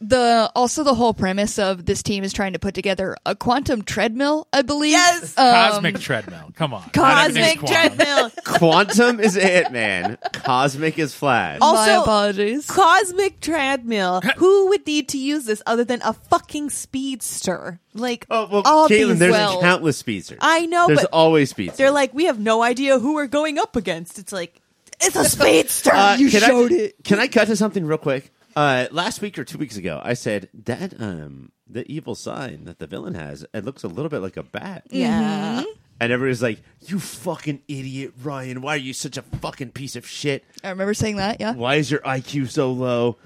The 0.00 0.50
also 0.54 0.84
the 0.84 0.94
whole 0.94 1.14
premise 1.14 1.58
of 1.58 1.86
this 1.86 2.02
team 2.02 2.24
is 2.24 2.32
trying 2.32 2.52
to 2.52 2.58
put 2.58 2.74
together 2.74 3.16
a 3.24 3.34
quantum 3.34 3.82
treadmill, 3.82 4.46
I 4.52 4.62
believe. 4.62 4.92
Yes! 4.92 5.36
Um, 5.38 5.52
Cosmic 5.54 5.98
treadmill. 6.00 6.52
Come 6.56 6.74
on, 6.74 6.90
Cosmic 6.90 7.60
treadmill. 7.60 8.30
Quantum 8.44 9.20
is 9.20 9.36
it, 9.36 9.72
Man. 9.72 10.18
Cosmic 10.32 10.98
is 10.98 11.14
Flash. 11.14 11.58
Oh, 11.62 11.72
my 11.74 11.90
Also- 11.92 12.02
apologies. 12.02 12.66
Cosmic 12.66 13.40
treadmill. 13.40 14.20
Who 14.36 14.68
would 14.68 14.86
need 14.86 15.08
to 15.10 15.18
use 15.18 15.44
this 15.46 15.62
other 15.64 15.84
than 15.84 16.00
a 16.04 16.12
fucking 16.12 16.70
speedster? 16.70 17.80
Like, 17.94 18.26
oh 18.30 18.48
well, 18.50 18.62
all 18.64 18.88
Caitlin, 18.88 19.18
there's 19.18 19.32
well- 19.32 19.60
countless 19.60 19.96
speedsters. 19.96 20.38
I 20.40 20.66
know, 20.66 20.88
there's 20.88 21.00
but 21.02 21.10
always 21.12 21.50
speedsters. 21.50 21.78
they're 21.78 21.90
like, 21.92 22.12
we 22.12 22.24
have 22.26 22.38
no 22.40 22.62
idea 22.62 22.98
who 22.98 23.14
we're 23.14 23.26
going 23.28 23.58
up 23.58 23.76
against. 23.76 24.18
It's 24.18 24.32
like, 24.32 24.60
it's 25.00 25.16
a 25.16 25.24
speedster. 25.28 25.92
Uh, 25.94 26.16
You 26.16 26.28
showed 26.30 26.72
I, 26.72 26.76
it. 26.76 27.04
Can 27.04 27.20
I 27.20 27.28
cut 27.28 27.46
to 27.46 27.56
something 27.56 27.86
real 27.86 27.98
quick? 27.98 28.32
Uh, 28.56 28.86
last 28.90 29.20
week 29.20 29.38
or 29.38 29.44
two 29.44 29.58
weeks 29.58 29.76
ago, 29.76 30.00
I 30.02 30.14
said 30.14 30.48
that 30.64 31.00
um, 31.00 31.52
the 31.68 31.90
evil 31.90 32.14
sign 32.14 32.64
that 32.64 32.78
the 32.78 32.86
villain 32.86 33.14
has 33.14 33.44
it 33.52 33.64
looks 33.64 33.82
a 33.82 33.88
little 33.88 34.08
bit 34.08 34.20
like 34.20 34.36
a 34.36 34.42
bat, 34.42 34.84
yeah. 34.90 35.62
and 36.00 36.12
everybody's 36.12 36.42
like, 36.42 36.62
"You 36.86 37.00
fucking 37.00 37.62
idiot, 37.68 38.12
Ryan! 38.22 38.60
Why 38.62 38.74
are 38.74 38.78
you 38.78 38.92
such 38.92 39.16
a 39.16 39.22
fucking 39.22 39.72
piece 39.72 39.96
of 39.96 40.06
shit? 40.06 40.44
I 40.62 40.70
remember 40.70 40.94
saying 40.94 41.16
that. 41.16 41.40
Yeah. 41.40 41.54
Why 41.54 41.76
is 41.76 41.90
your 41.90 42.00
IQ 42.00 42.50
so 42.50 42.70
low? 42.70 43.16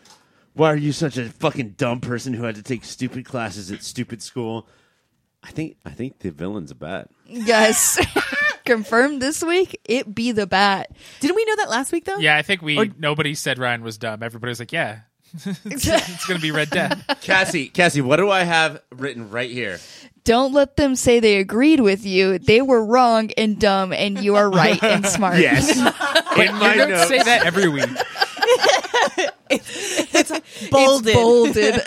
Why 0.55 0.73
are 0.73 0.77
you 0.77 0.93
such 0.93 1.17
a 1.19 1.29
fucking 1.29 1.71
dumb 1.77 2.01
person 2.01 2.33
who 2.33 2.45
had 2.45 2.55
to 2.57 2.62
take 2.62 2.85
stupid 2.85 3.25
classes 3.25 3.71
at 3.71 3.83
stupid 3.83 4.23
school?" 4.23 4.67
I 5.43 5.51
think 5.51 5.77
I 5.85 5.91
think 5.91 6.19
the 6.19 6.31
villain's 6.31 6.71
a 6.71 6.75
bat. 6.75 7.11
Yes. 7.27 7.99
Confirmed 8.64 9.23
this 9.23 9.43
week. 9.43 9.81
It 9.85 10.14
be 10.14 10.33
the 10.33 10.47
bat. 10.47 10.91
Didn't 11.21 11.37
we 11.37 11.45
know 11.47 11.57
that 11.57 11.71
last 11.71 11.91
week, 11.93 12.05
though? 12.05 12.19
Yeah, 12.19 12.37
I 12.37 12.43
think 12.43 12.61
we 12.61 12.77
Or- 12.77 12.87
nobody 12.99 13.35
said 13.35 13.59
Ryan 13.59 13.83
was 13.83 13.97
dumb. 13.99 14.23
Everybody 14.23 14.51
was 14.51 14.59
like, 14.59 14.73
"Yeah, 14.73 15.01
it's 15.64 16.27
gonna 16.27 16.41
be 16.41 16.51
Red 16.51 16.71
Death." 16.71 17.03
Cassie, 17.23 17.69
Cassie, 17.69 18.01
what 18.01 18.17
do 18.17 18.31
I 18.31 18.45
have 18.45 18.83
written 18.91 19.31
right 19.31 19.51
here? 19.51 19.79
Don't 20.25 20.53
let 20.53 20.77
them 20.77 20.95
say 20.95 21.21
they 21.21 21.38
agreed 21.38 21.81
with 21.81 22.05
you. 22.05 22.38
They 22.38 22.61
were 22.61 22.85
wrong 22.85 23.31
and 23.38 23.59
dumb, 23.59 23.93
and 23.95 24.23
you 24.23 24.37
are 24.37 24.51
right 24.51 24.83
and 24.83 25.07
smart. 25.14 25.38
Yes, 25.38 25.71
in 25.79 25.85
my 26.59 26.75
Your 26.75 26.88
notes 26.88 26.91
notes. 26.91 27.09
say 27.09 27.23
that 27.23 27.47
every 27.47 27.69
week. 27.69 27.88
Bolded. 30.71 31.09
It's 31.09 31.14
bolded. 31.14 31.81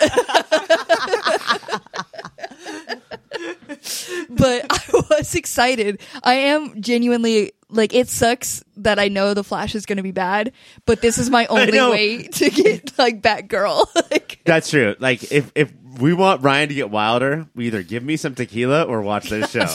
But 4.36 4.66
I 4.70 5.02
was 5.10 5.34
excited. 5.34 6.00
I 6.22 6.34
am 6.34 6.80
genuinely 6.80 7.52
like 7.68 7.94
it 7.94 8.08
sucks 8.08 8.62
that 8.76 8.98
I 8.98 9.08
know 9.08 9.34
the 9.34 9.42
Flash 9.42 9.74
is 9.74 9.86
going 9.86 9.96
to 9.96 10.02
be 10.02 10.12
bad, 10.12 10.52
but 10.86 11.00
this 11.00 11.18
is 11.18 11.30
my 11.30 11.46
only 11.50 11.78
way 11.78 12.22
to 12.24 12.50
get 12.50 12.98
like 12.98 13.22
Batgirl. 13.22 13.86
like 14.10 14.40
That's 14.44 14.70
true. 14.70 14.94
Like 14.98 15.32
if 15.32 15.50
if 15.54 15.72
we 15.98 16.12
want 16.12 16.42
Ryan 16.42 16.68
to 16.68 16.74
get 16.74 16.90
wilder, 16.90 17.46
we 17.54 17.66
either 17.66 17.82
give 17.82 18.02
me 18.02 18.16
some 18.16 18.34
tequila 18.34 18.84
or 18.84 19.02
watch 19.02 19.30
this 19.30 19.50
show. 19.50 19.66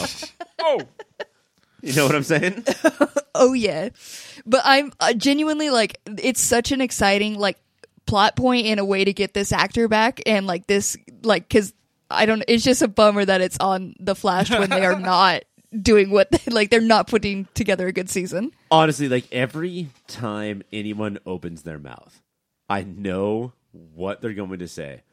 Oh, 0.59 0.81
you 1.81 1.93
know 1.93 2.05
what 2.05 2.15
I'm 2.15 2.23
saying? 2.23 2.65
oh 3.35 3.53
yeah. 3.53 3.89
But 4.45 4.61
I'm 4.63 4.93
uh, 4.99 5.13
genuinely 5.13 5.69
like 5.69 5.99
it's 6.05 6.41
such 6.41 6.71
an 6.71 6.81
exciting 6.81 7.37
like 7.37 7.57
plot 8.05 8.35
point 8.35 8.65
in 8.67 8.79
a 8.79 8.85
way 8.85 9.03
to 9.03 9.11
get 9.11 9.33
this 9.33 9.51
actor 9.51 9.87
back 9.87 10.21
and 10.25 10.47
like 10.47 10.65
this 10.67 10.95
like 11.23 11.49
cuz 11.49 11.73
I 12.09 12.25
don't 12.25 12.43
it's 12.47 12.63
just 12.63 12.81
a 12.81 12.87
bummer 12.87 13.25
that 13.25 13.41
it's 13.41 13.57
on 13.59 13.95
the 13.99 14.15
Flash 14.15 14.49
when 14.49 14.69
they 14.69 14.85
are 14.85 14.99
not 14.99 15.43
doing 15.81 16.09
what 16.09 16.31
they, 16.31 16.39
like 16.51 16.69
they're 16.69 16.81
not 16.81 17.07
putting 17.07 17.47
together 17.53 17.87
a 17.87 17.91
good 17.91 18.09
season. 18.09 18.51
Honestly, 18.71 19.09
like 19.09 19.25
every 19.31 19.89
time 20.07 20.63
anyone 20.71 21.19
opens 21.25 21.63
their 21.63 21.79
mouth, 21.79 22.21
I 22.69 22.83
know 22.83 23.53
what 23.71 24.21
they're 24.21 24.33
going 24.33 24.59
to 24.59 24.67
say 24.67 25.03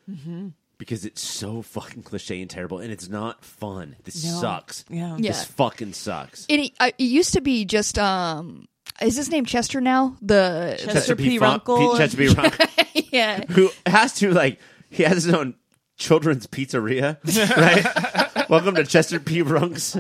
because 0.78 1.04
it's 1.04 1.20
so 1.22 1.62
fucking 1.62 2.02
cliche 2.02 2.40
and 2.40 2.50
terrible, 2.50 2.78
and 2.78 2.90
it's 2.92 3.08
not 3.08 3.44
fun. 3.44 3.96
This 4.04 4.24
No. 4.24 4.40
sucks. 4.40 4.84
Yeah. 4.88 5.16
Yeah. 5.18 5.32
This 5.32 5.44
fucking 5.44 5.92
sucks. 5.92 6.46
It, 6.48 6.72
uh, 6.80 6.90
it 6.98 7.04
used 7.04 7.34
to 7.34 7.40
be 7.40 7.64
just 7.64 7.98
um 7.98 8.66
is 9.02 9.16
his 9.16 9.30
name 9.30 9.44
Chester 9.44 9.80
now? 9.80 10.16
The 10.22 10.76
Chester 10.78 11.16
P. 11.16 11.38
Fun- 11.38 11.48
Runkle. 11.50 11.92
P- 11.92 11.98
Chester 11.98 12.16
P. 12.16 12.28
Runkle, 12.28 12.66
yeah. 13.12 13.44
who 13.50 13.70
has 13.86 14.14
to 14.16 14.32
like 14.32 14.60
he 14.90 15.02
has 15.02 15.24
his 15.24 15.34
own 15.34 15.54
children's 15.96 16.46
pizzeria, 16.46 17.18
right? 17.56 18.48
Welcome 18.50 18.74
to 18.74 18.84
Chester 18.84 19.18
P. 19.20 19.42
Runk's 19.42 19.96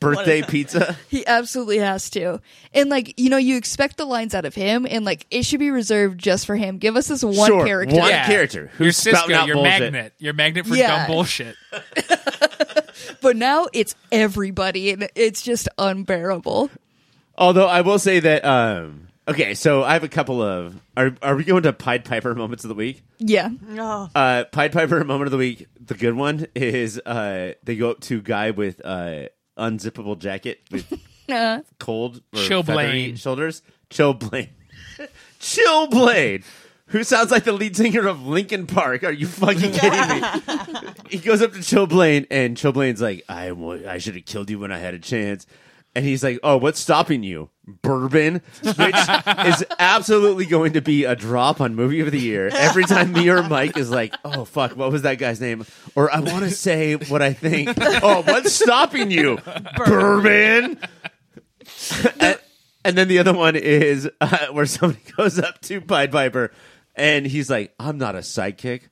birthday 0.00 0.42
pizza. 0.42 0.96
He 1.08 1.26
absolutely 1.26 1.78
has 1.78 2.10
to. 2.10 2.40
And 2.72 2.90
like, 2.90 3.18
you 3.18 3.30
know, 3.30 3.36
you 3.36 3.56
expect 3.56 3.96
the 3.98 4.04
lines 4.04 4.34
out 4.34 4.44
of 4.44 4.54
him 4.54 4.86
and 4.88 5.04
like 5.04 5.26
it 5.30 5.44
should 5.44 5.60
be 5.60 5.70
reserved 5.70 6.18
just 6.18 6.46
for 6.46 6.56
him. 6.56 6.78
Give 6.78 6.96
us 6.96 7.08
this 7.08 7.22
one 7.22 7.34
Sure, 7.46 7.64
character. 7.64 7.96
one- 7.96 8.08
yeah. 8.08 8.26
character 8.26 8.70
who's 8.78 9.04
Your 9.04 9.14
spouting 9.14 9.28
Cisco, 9.36 9.42
out 9.42 9.46
your 9.46 9.56
bullshit. 9.56 9.80
magnet, 9.92 10.12
your 10.18 10.32
magnet 10.32 10.66
for 10.66 10.74
Yeah. 10.76 11.06
dumb 11.06 11.06
bullshit. 11.14 11.56
But 13.20 13.36
now 13.36 13.66
it's 13.72 13.94
everybody 14.12 14.90
and 14.90 15.08
it's 15.14 15.40
just 15.42 15.68
unbearable. 15.78 16.70
Although 17.36 17.66
I 17.66 17.80
will 17.80 17.98
say 17.98 18.20
that 18.20 18.44
um, 18.44 19.08
Okay, 19.26 19.54
so 19.54 19.82
I 19.82 19.94
have 19.94 20.04
a 20.04 20.08
couple 20.08 20.42
of. 20.42 20.80
Are 20.96 21.16
are 21.22 21.34
we 21.34 21.44
going 21.44 21.62
to 21.62 21.72
Pied 21.72 22.04
Piper 22.04 22.34
moments 22.34 22.64
of 22.64 22.68
the 22.68 22.74
week? 22.74 23.02
Yeah. 23.18 23.48
Oh. 23.70 24.08
Uh, 24.14 24.44
Pied 24.52 24.72
Piper 24.72 25.02
moment 25.04 25.28
of 25.28 25.30
the 25.32 25.38
week. 25.38 25.66
The 25.82 25.94
good 25.94 26.14
one 26.14 26.46
is 26.54 26.98
uh, 26.98 27.54
they 27.62 27.76
go 27.76 27.90
up 27.92 28.00
to 28.02 28.20
guy 28.20 28.50
with 28.50 28.82
uh, 28.84 29.28
unzippable 29.58 30.18
jacket 30.18 30.60
with 30.70 30.92
Uh, 31.26 31.62
cold 31.78 32.16
or 32.34 32.38
Chillblaine. 32.40 32.66
feathery 32.66 33.16
shoulders. 33.16 33.62
Chillblaine. 33.88 34.50
Chillblaine. 35.40 36.44
Who 36.88 37.02
sounds 37.02 37.30
like 37.30 37.44
the 37.44 37.52
lead 37.52 37.74
singer 37.78 38.06
of 38.06 38.26
Linkin 38.26 38.66
Park? 38.66 39.04
Are 39.04 39.10
you 39.10 39.26
fucking 39.26 39.72
kidding 39.72 40.20
me? 40.20 40.92
he 41.08 41.16
goes 41.16 41.40
up 41.40 41.52
to 41.52 41.60
Chillblaine, 41.60 42.26
and 42.30 42.58
Chillblaine's 42.58 43.00
like, 43.00 43.24
"I 43.26 43.52
wa- 43.52 43.78
I 43.88 43.96
should 43.96 44.16
have 44.16 44.26
killed 44.26 44.50
you 44.50 44.58
when 44.58 44.70
I 44.70 44.76
had 44.78 44.92
a 44.92 44.98
chance." 44.98 45.46
And 45.96 46.04
he's 46.04 46.24
like, 46.24 46.40
"Oh, 46.42 46.56
what's 46.56 46.80
stopping 46.80 47.22
you? 47.22 47.50
Bourbon," 47.66 48.42
which 48.62 48.76
is 49.46 49.64
absolutely 49.78 50.46
going 50.46 50.72
to 50.72 50.80
be 50.80 51.04
a 51.04 51.14
drop 51.14 51.60
on 51.60 51.74
movie 51.74 52.00
of 52.00 52.10
the 52.10 52.18
year. 52.18 52.48
Every 52.52 52.84
time 52.84 53.12
me 53.12 53.28
or 53.28 53.42
Mike 53.44 53.76
is 53.76 53.90
like, 53.90 54.14
"Oh 54.24 54.44
fuck, 54.44 54.76
what 54.76 54.90
was 54.90 55.02
that 55.02 55.18
guy's 55.18 55.40
name?" 55.40 55.64
Or 55.94 56.12
I 56.12 56.20
want 56.20 56.44
to 56.44 56.50
say 56.50 56.94
what 56.96 57.22
I 57.22 57.32
think. 57.32 57.70
Oh, 57.78 58.22
what's 58.22 58.52
stopping 58.52 59.10
you? 59.10 59.38
Bourbon. 59.76 60.78
and, 62.20 62.38
and 62.84 62.98
then 62.98 63.08
the 63.08 63.18
other 63.18 63.32
one 63.32 63.56
is 63.56 64.08
uh, 64.20 64.48
where 64.48 64.66
somebody 64.66 65.00
goes 65.16 65.38
up 65.38 65.60
to 65.62 65.80
Pied 65.80 66.12
Piper 66.12 66.50
and 66.94 67.26
he's 67.26 67.50
like, 67.50 67.74
I'm 67.78 67.98
not 67.98 68.14
a 68.14 68.18
sidekick. 68.18 68.82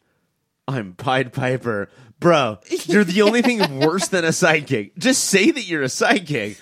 I'm 0.67 0.95
Pied 0.95 1.33
Piper. 1.33 1.89
Bro, 2.19 2.61
you're 2.87 3.05
the 3.05 3.23
only 3.23 3.43
thing 3.43 3.81
worse 3.81 4.09
than 4.09 4.25
a 4.25 4.29
sidekick. 4.29 4.97
Just 4.97 5.25
say 5.25 5.51
that 5.51 5.67
you're 5.67 5.83
a 5.83 5.87
sidekick. 5.87 6.59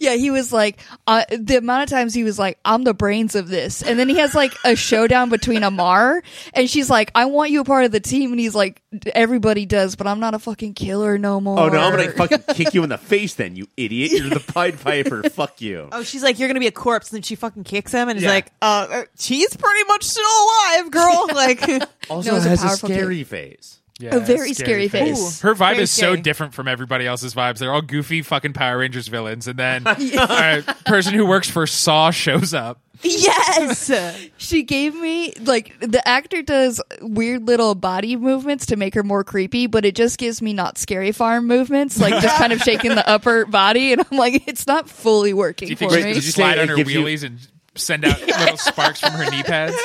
Yeah, 0.00 0.14
he 0.14 0.30
was 0.30 0.52
like, 0.52 0.80
uh, 1.06 1.24
the 1.30 1.56
amount 1.58 1.84
of 1.84 1.88
times 1.90 2.14
he 2.14 2.24
was 2.24 2.38
like, 2.38 2.58
I'm 2.64 2.84
the 2.84 2.94
brains 2.94 3.34
of 3.34 3.48
this. 3.48 3.82
And 3.82 3.98
then 3.98 4.08
he 4.08 4.18
has 4.18 4.34
like 4.34 4.54
a 4.64 4.74
showdown 4.76 5.28
between 5.30 5.62
Amar, 5.62 6.22
and 6.52 6.68
she's 6.68 6.88
like, 6.90 7.10
I 7.14 7.26
want 7.26 7.50
you 7.50 7.60
a 7.60 7.64
part 7.64 7.84
of 7.84 7.92
the 7.92 8.00
team. 8.00 8.30
And 8.32 8.40
he's 8.40 8.54
like, 8.54 8.82
everybody 9.14 9.66
does, 9.66 9.96
but 9.96 10.06
I'm 10.06 10.20
not 10.20 10.34
a 10.34 10.38
fucking 10.38 10.74
killer 10.74 11.18
no 11.18 11.40
more. 11.40 11.58
Oh 11.58 11.68
no, 11.68 11.78
I'm 11.78 11.90
gonna 11.96 12.12
fucking 12.12 12.42
kick 12.54 12.74
you 12.74 12.82
in 12.82 12.88
the 12.88 12.98
face 12.98 13.34
then, 13.34 13.56
you 13.56 13.66
idiot. 13.76 14.12
You're 14.12 14.30
the 14.30 14.40
Pied 14.52 14.80
Piper. 14.80 15.22
Fuck 15.30 15.60
you. 15.60 15.88
Oh, 15.92 16.02
she's 16.02 16.22
like, 16.22 16.38
you're 16.38 16.48
gonna 16.48 16.60
be 16.60 16.66
a 16.66 16.72
corpse, 16.72 17.10
and 17.10 17.16
then 17.16 17.22
she 17.22 17.34
fucking 17.34 17.64
kicks 17.64 17.92
him, 17.92 18.08
and 18.08 18.18
he's 18.18 18.24
Yeah. 18.24 18.30
like, 18.30 18.52
uh, 18.62 18.86
uh, 18.90 19.04
she's 19.18 19.56
pretty 19.56 19.84
much 19.88 20.04
still 20.04 20.24
alive, 20.24 20.90
girl. 20.90 21.28
Like, 21.34 21.62
Also 22.08 22.30
No, 22.30 22.36
it's 22.36 22.46
a 22.46 22.48
has 22.50 22.62
a, 22.62 22.66
powerful 22.66 22.88
scary 22.90 23.24
face. 23.24 23.80
Yeah, 24.04 24.16
A 24.16 24.20
very 24.20 24.52
scary 24.54 24.88
face. 24.88 25.40
Her 25.40 25.54
vibe 25.54 25.70
Very 25.72 25.82
is 25.84 25.90
so 25.90 26.14
different 26.16 26.54
from 26.54 26.68
everybody 26.68 27.06
else's 27.06 27.34
vibes. 27.34 27.58
They're 27.58 27.72
all 27.72 27.82
goofy 27.82 28.22
fucking 28.22 28.52
Power 28.52 28.78
Rangers 28.78 29.08
villains, 29.08 29.48
and 29.48 29.58
then 29.58 29.84
a 29.86 30.62
person 30.86 31.14
who 31.14 31.26
works 31.26 31.48
for 31.50 31.66
Saw 31.66 32.10
shows 32.10 32.52
up. 32.54 32.80
yes, 33.02 33.90
She 34.38 34.62
gave 34.62 34.94
me 34.94 35.32
like 35.40 35.78
the 35.80 36.06
actor 36.06 36.42
does 36.42 36.80
weird 37.00 37.46
little 37.46 37.74
body 37.74 38.16
movements 38.16 38.66
to 38.66 38.76
make 38.76 38.94
her 38.94 39.02
more 39.02 39.24
creepy, 39.24 39.66
but 39.66 39.84
it 39.84 39.94
just 39.94 40.18
gives 40.18 40.40
me 40.42 40.52
not 40.52 40.78
scary 40.78 41.12
farm 41.12 41.46
movements, 41.46 41.98
like 42.00 42.22
just 42.22 42.36
kind 42.36 42.52
of 42.52 42.60
shaking 42.62 42.90
the 42.94 43.06
upper 43.08 43.46
body, 43.46 43.92
and 43.92 44.00
I'm 44.10 44.16
like, 44.18 44.46
it's 44.48 44.66
not 44.66 44.88
fully 44.88 45.32
working 45.34 45.68
Do 45.68 45.72
you 45.72 45.76
for 45.76 45.88
think 45.90 45.92
me. 45.92 45.98
she 45.98 46.04
Wait, 46.06 46.14
did 46.14 46.24
you 46.24 46.30
say 46.30 46.42
slide 46.42 46.58
it 46.58 46.62
on 46.62 46.68
her 46.68 46.76
gives 46.76 46.92
you- 46.92 47.00
wheelies 47.02 47.24
and 47.24 47.38
send 47.74 48.04
out 48.04 48.20
little 48.20 48.56
sparks 48.56 49.00
from 49.00 49.12
her 49.12 49.30
knee 49.30 49.42
pads? 49.42 49.76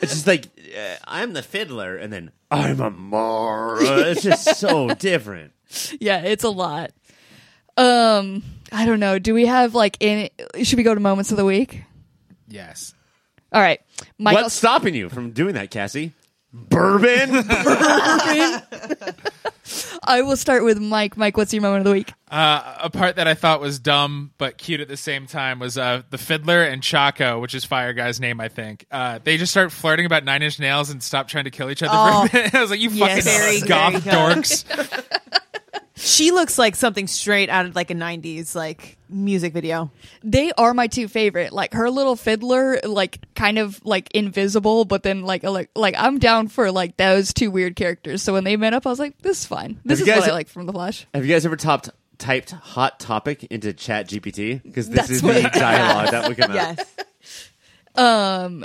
It's 0.00 0.12
just 0.12 0.26
like 0.26 0.46
uh, 0.76 0.96
I'm 1.04 1.32
the 1.32 1.42
fiddler, 1.42 1.96
and 1.96 2.12
then 2.12 2.30
I'm 2.50 2.80
a 2.80 2.90
Mara. 2.90 3.82
It's 4.10 4.22
just 4.22 4.56
so 4.56 4.88
different. 4.94 5.52
yeah, 6.00 6.22
it's 6.22 6.44
a 6.44 6.48
lot. 6.50 6.92
Um, 7.76 8.42
I 8.70 8.84
don't 8.84 9.00
know. 9.00 9.18
Do 9.18 9.34
we 9.34 9.46
have 9.46 9.74
like 9.74 9.96
any? 10.00 10.30
Should 10.62 10.76
we 10.76 10.82
go 10.82 10.94
to 10.94 11.00
moments 11.00 11.30
of 11.30 11.36
the 11.36 11.44
week? 11.44 11.84
Yes. 12.48 12.94
All 13.52 13.60
right, 13.60 13.80
Michael. 14.18 14.42
What's 14.42 14.54
stopping 14.54 14.94
you 14.94 15.08
from 15.08 15.32
doing 15.32 15.54
that, 15.54 15.70
Cassie? 15.70 16.12
Bourbon. 16.68 17.44
I 20.04 20.22
will 20.22 20.36
start 20.36 20.64
with 20.64 20.78
Mike. 20.80 21.16
Mike, 21.16 21.36
what's 21.36 21.52
your 21.54 21.62
moment 21.62 21.80
of 21.80 21.84
the 21.86 21.92
week? 21.92 22.12
Uh, 22.30 22.74
a 22.82 22.90
part 22.90 23.16
that 23.16 23.26
I 23.28 23.34
thought 23.34 23.60
was 23.60 23.78
dumb 23.78 24.32
but 24.36 24.58
cute 24.58 24.80
at 24.80 24.88
the 24.88 24.96
same 24.96 25.26
time 25.26 25.58
was 25.60 25.78
uh, 25.78 26.02
the 26.10 26.18
fiddler 26.18 26.62
and 26.62 26.82
Chaco, 26.82 27.38
which 27.40 27.54
is 27.54 27.64
Fire 27.64 27.92
Guy's 27.92 28.20
name, 28.20 28.40
I 28.40 28.48
think. 28.48 28.84
Uh, 28.90 29.18
they 29.22 29.36
just 29.38 29.52
start 29.52 29.70
flirting 29.72 30.04
about 30.06 30.24
Nine 30.24 30.42
Inch 30.42 30.58
Nails 30.58 30.90
and 30.90 31.02
stop 31.02 31.28
trying 31.28 31.44
to 31.44 31.50
kill 31.50 31.70
each 31.70 31.82
other. 31.82 31.92
Oh. 31.94 32.26
for 32.26 32.36
a 32.36 32.40
minute. 32.40 32.54
I 32.54 32.60
was 32.60 32.70
like, 32.70 32.80
you 32.80 32.90
Yes. 32.90 33.24
fucking 33.24 33.40
Very, 33.40 33.60
goth 33.60 34.02
very 34.02 34.16
dorks. 34.34 35.38
she 36.02 36.32
looks 36.32 36.58
like 36.58 36.74
something 36.74 37.06
straight 37.06 37.48
out 37.48 37.64
of 37.64 37.76
like 37.76 37.90
a 37.90 37.94
'90s 37.94 38.56
like 38.56 38.98
music 39.08 39.52
video. 39.52 39.90
They 40.24 40.50
are 40.58 40.74
my 40.74 40.88
two 40.88 41.06
favorite. 41.06 41.52
Like 41.52 41.74
her 41.74 41.90
little 41.90 42.16
fiddler, 42.16 42.80
like 42.82 43.20
kind 43.34 43.58
of 43.58 43.80
like 43.84 44.10
invisible, 44.12 44.84
but 44.84 45.04
then 45.04 45.22
like 45.22 45.44
like 45.44 45.70
like 45.76 45.94
I'm 45.96 46.18
down 46.18 46.48
for 46.48 46.72
like 46.72 46.96
those 46.96 47.32
two 47.32 47.52
weird 47.52 47.76
characters. 47.76 48.22
So 48.22 48.32
when 48.32 48.42
they 48.42 48.56
met 48.56 48.74
up, 48.74 48.84
I 48.84 48.90
was 48.90 48.98
like, 48.98 49.16
this 49.18 49.40
is 49.40 49.46
fine. 49.46 49.80
This 49.84 50.00
Have 50.00 50.08
is 50.08 50.14
you 50.14 50.20
what 50.20 50.30
I 50.30 50.32
like 50.32 50.48
from 50.48 50.66
the 50.66 50.72
Flash. 50.72 51.06
Have 51.14 51.24
you 51.24 51.32
guys 51.32 51.46
ever 51.46 51.56
topped, 51.56 51.90
typed 52.18 52.50
hot 52.50 52.98
topic 52.98 53.44
into 53.44 53.72
Chat 53.72 54.08
GPT? 54.08 54.60
Because 54.60 54.88
this 54.88 55.08
That's 55.08 55.10
is 55.10 55.22
the 55.22 55.50
dialogue 55.54 56.10
that 56.10 56.28
would 56.28 56.36
come 56.36 56.50
out. 56.50 56.56
Yes. 56.56 56.96
Um, 57.94 58.64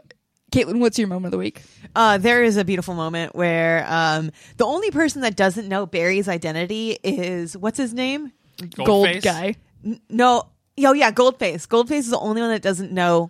Caitlin, 0.51 0.79
what's 0.79 0.97
your 0.97 1.07
moment 1.07 1.27
of 1.27 1.31
the 1.31 1.37
week? 1.37 1.61
Uh, 1.95 2.17
there 2.17 2.41
is 2.43 2.55
a 2.57 2.63
beautiful 2.63 2.93
moment 2.93 3.35
where 3.35 3.85
um, 3.87 4.31
the 4.55 4.65
only 4.65 4.91
person 4.91 5.21
that 5.21 5.35
doesn't 5.35 5.67
know 5.67 5.85
Barry's 5.85 6.27
identity 6.29 6.97
is 7.03 7.57
what's 7.57 7.77
his 7.77 7.93
name? 7.93 8.31
Gold 8.75 8.87
Goldface? 9.07 9.23
guy. 9.23 9.55
N- 9.85 9.99
no, 10.09 10.43
oh 10.79 10.93
yeah, 10.93 11.11
Goldface. 11.11 11.67
Goldface 11.67 11.99
is 11.99 12.09
the 12.09 12.19
only 12.19 12.41
one 12.41 12.49
that 12.51 12.61
doesn't 12.61 12.91
know 12.91 13.29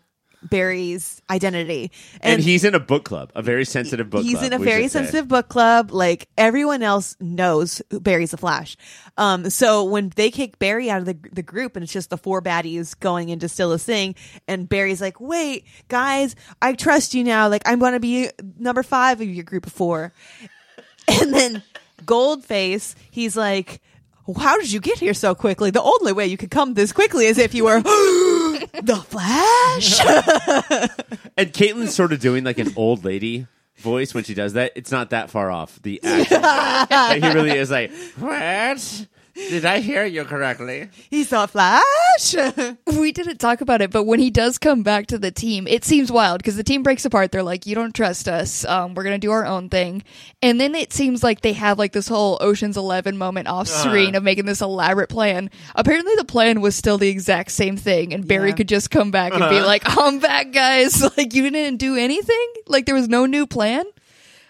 Barry's 0.49 1.21
identity, 1.29 1.91
And, 2.21 2.41
he's 2.41 2.63
in 2.63 2.75
a 2.75 2.79
book 2.79 3.05
club, 3.05 3.31
a 3.35 3.41
very 3.41 3.65
sensitive 3.65 4.09
book 4.09 4.23
he's 4.23 4.33
club. 4.33 4.43
He's 4.43 4.47
in 4.47 4.53
a 4.53 4.63
very 4.63 4.83
should 4.83 4.91
say. 4.91 4.99
sensitive 4.99 5.27
book 5.27 5.49
club. 5.49 5.91
Like 5.91 6.27
everyone 6.37 6.83
else 6.83 7.15
knows 7.19 7.81
Barry's 7.89 8.31
the 8.31 8.37
Flash. 8.37 8.77
Um, 9.17 9.49
so 9.49 9.83
when 9.83 10.11
they 10.15 10.31
kick 10.31 10.59
Barry 10.59 10.89
out 10.89 10.99
of 10.99 11.05
the 11.05 11.17
the 11.31 11.43
group 11.43 11.75
and 11.75 11.83
it's 11.83 11.93
just 11.93 12.09
the 12.09 12.17
four 12.17 12.41
baddies 12.41 12.97
going 12.99 13.29
into 13.29 13.49
Still 13.49 13.71
a 13.71 13.79
Sing, 13.79 14.15
and 14.47 14.69
Barry's 14.69 15.01
like, 15.01 15.19
"Wait, 15.19 15.65
guys, 15.87 16.35
I 16.61 16.73
trust 16.73 17.13
you 17.13 17.23
now. 17.23 17.49
Like 17.49 17.63
I'm 17.65 17.79
going 17.79 17.93
to 17.93 17.99
be 17.99 18.29
number 18.57 18.83
five 18.83 19.21
of 19.21 19.27
your 19.27 19.43
group 19.43 19.65
of 19.65 19.73
four. 19.73 20.13
And 21.09 21.33
then 21.33 21.63
Goldface, 22.03 22.95
he's 23.11 23.37
like. 23.37 23.81
How 24.37 24.57
did 24.57 24.69
you 24.69 24.81
get 24.81 24.99
here 24.99 25.13
so 25.13 25.33
quickly? 25.33 25.71
The 25.71 25.81
only 25.81 26.11
way 26.11 26.27
you 26.27 26.35
could 26.35 26.51
come 26.51 26.73
this 26.73 26.91
quickly 26.91 27.27
is 27.27 27.37
if 27.37 27.53
you 27.53 27.63
were 27.63 27.81
the 28.73 28.95
Flash. 28.95 29.99
And 31.39 31.53
Caitlin's 31.53 31.93
sort 31.93 32.13
of 32.13 32.19
doing 32.19 32.43
like 32.43 32.57
an 32.57 32.73
old 32.75 33.05
lady 33.05 33.45
voice 33.77 34.15
when 34.15 34.23
she 34.23 34.33
does 34.33 34.53
that. 34.53 34.71
It's 34.75 34.91
not 34.91 35.11
that 35.11 35.29
far 35.29 35.51
off 35.51 35.79
the 35.83 35.99
like, 36.03 37.23
he 37.23 37.29
really 37.29 37.51
is 37.51 37.69
like, 37.69 37.91
what? 38.17 39.07
Did 39.49 39.65
I 39.65 39.79
hear 39.79 40.03
you 40.05 40.25
correctly? 40.25 40.89
He 41.09 41.23
saw 41.23 41.45
Flash. 41.45 41.83
We 42.97 43.11
didn't 43.11 43.37
talk 43.37 43.61
about 43.61 43.81
it, 43.83 43.91
but 43.91 44.03
when 44.05 44.19
he 44.19 44.31
does 44.31 44.57
come 44.57 44.81
back 44.81 45.05
to 45.07 45.19
the 45.19 45.29
team, 45.29 45.67
it 45.67 45.85
seems 45.85 46.11
wild 46.11 46.39
because 46.39 46.55
the 46.55 46.63
team 46.63 46.81
breaks 46.81 47.05
apart. 47.05 47.31
They're 47.31 47.43
like, 47.43 47.67
"You 47.67 47.75
don't 47.75 47.93
trust 47.93 48.27
us. 48.27 48.65
Um, 48.65 48.95
we're 48.95 49.03
gonna 49.03 49.19
do 49.19 49.31
our 49.31 49.45
own 49.45 49.69
thing," 49.69 50.03
and 50.41 50.59
then 50.59 50.73
it 50.73 50.91
seems 50.91 51.21
like 51.23 51.41
they 51.41 51.53
have 51.53 51.77
like 51.77 51.91
this 51.93 52.07
whole 52.07 52.37
Ocean's 52.41 52.75
Eleven 52.75 53.17
moment 53.17 53.47
off 53.47 53.67
screen 53.67 54.15
of 54.15 54.23
making 54.23 54.45
this 54.45 54.61
elaborate 54.61 55.09
plan. 55.09 55.51
Apparently, 55.75 56.15
the 56.15 56.25
plan 56.25 56.59
was 56.59 56.75
still 56.75 56.97
the 56.97 57.07
exact 57.09 57.51
same 57.51 57.77
thing, 57.77 58.13
and 58.13 58.27
Barry 58.27 58.49
Yeah. 58.49 58.55
could 58.55 58.67
just 58.67 58.89
come 58.89 59.11
back 59.11 59.33
and 59.33 59.47
be 59.49 59.61
like, 59.61 59.83
"I'm 59.85 60.17
back, 60.19 60.51
guys. 60.51 61.01
Like 61.17 61.33
you 61.35 61.47
didn't 61.49 61.77
do 61.77 61.95
anything. 61.95 62.47
Like 62.65 62.87
there 62.87 62.95
was 62.95 63.07
no 63.07 63.27
new 63.27 63.45
plan." 63.45 63.85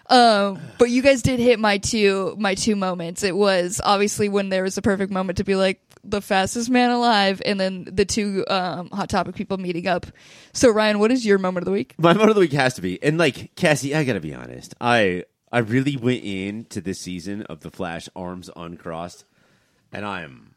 Um, 0.08 0.60
but 0.78 0.90
you 0.90 1.02
guys 1.02 1.22
did 1.22 1.38
hit 1.38 1.58
my 1.58 1.78
two 1.78 2.34
my 2.38 2.54
two 2.54 2.76
moments. 2.76 3.22
It 3.22 3.36
was 3.36 3.80
obviously 3.84 4.28
when 4.28 4.48
there 4.48 4.62
was 4.62 4.78
a 4.78 4.82
perfect 4.82 5.12
moment 5.12 5.38
to 5.38 5.44
be 5.44 5.54
like 5.54 5.80
the 6.04 6.22
fastest 6.22 6.70
man 6.70 6.90
alive, 6.90 7.42
and 7.44 7.60
then 7.60 7.86
the 7.90 8.04
two 8.04 8.44
um, 8.48 8.88
hot 8.90 9.10
topic 9.10 9.34
people 9.34 9.58
meeting 9.58 9.86
up. 9.86 10.06
So 10.52 10.70
Ryan, 10.70 10.98
what 10.98 11.12
is 11.12 11.26
your 11.26 11.38
moment 11.38 11.62
of 11.62 11.66
the 11.66 11.72
week? 11.72 11.94
My 11.98 12.12
moment 12.12 12.30
of 12.30 12.36
the 12.36 12.40
week 12.40 12.52
has 12.52 12.74
to 12.74 12.82
be, 12.82 13.02
and 13.02 13.18
like 13.18 13.54
Cassie, 13.56 13.94
I 13.94 14.04
gotta 14.04 14.20
be 14.20 14.34
honest. 14.34 14.74
I 14.80 15.24
I 15.52 15.58
really 15.58 15.96
went 15.96 16.24
into 16.24 16.80
this 16.80 17.00
season 17.00 17.42
of 17.42 17.60
the 17.60 17.70
Flash 17.70 18.08
arms 18.16 18.48
uncrossed, 18.56 19.24
and 19.92 20.04
I 20.06 20.22
am 20.22 20.47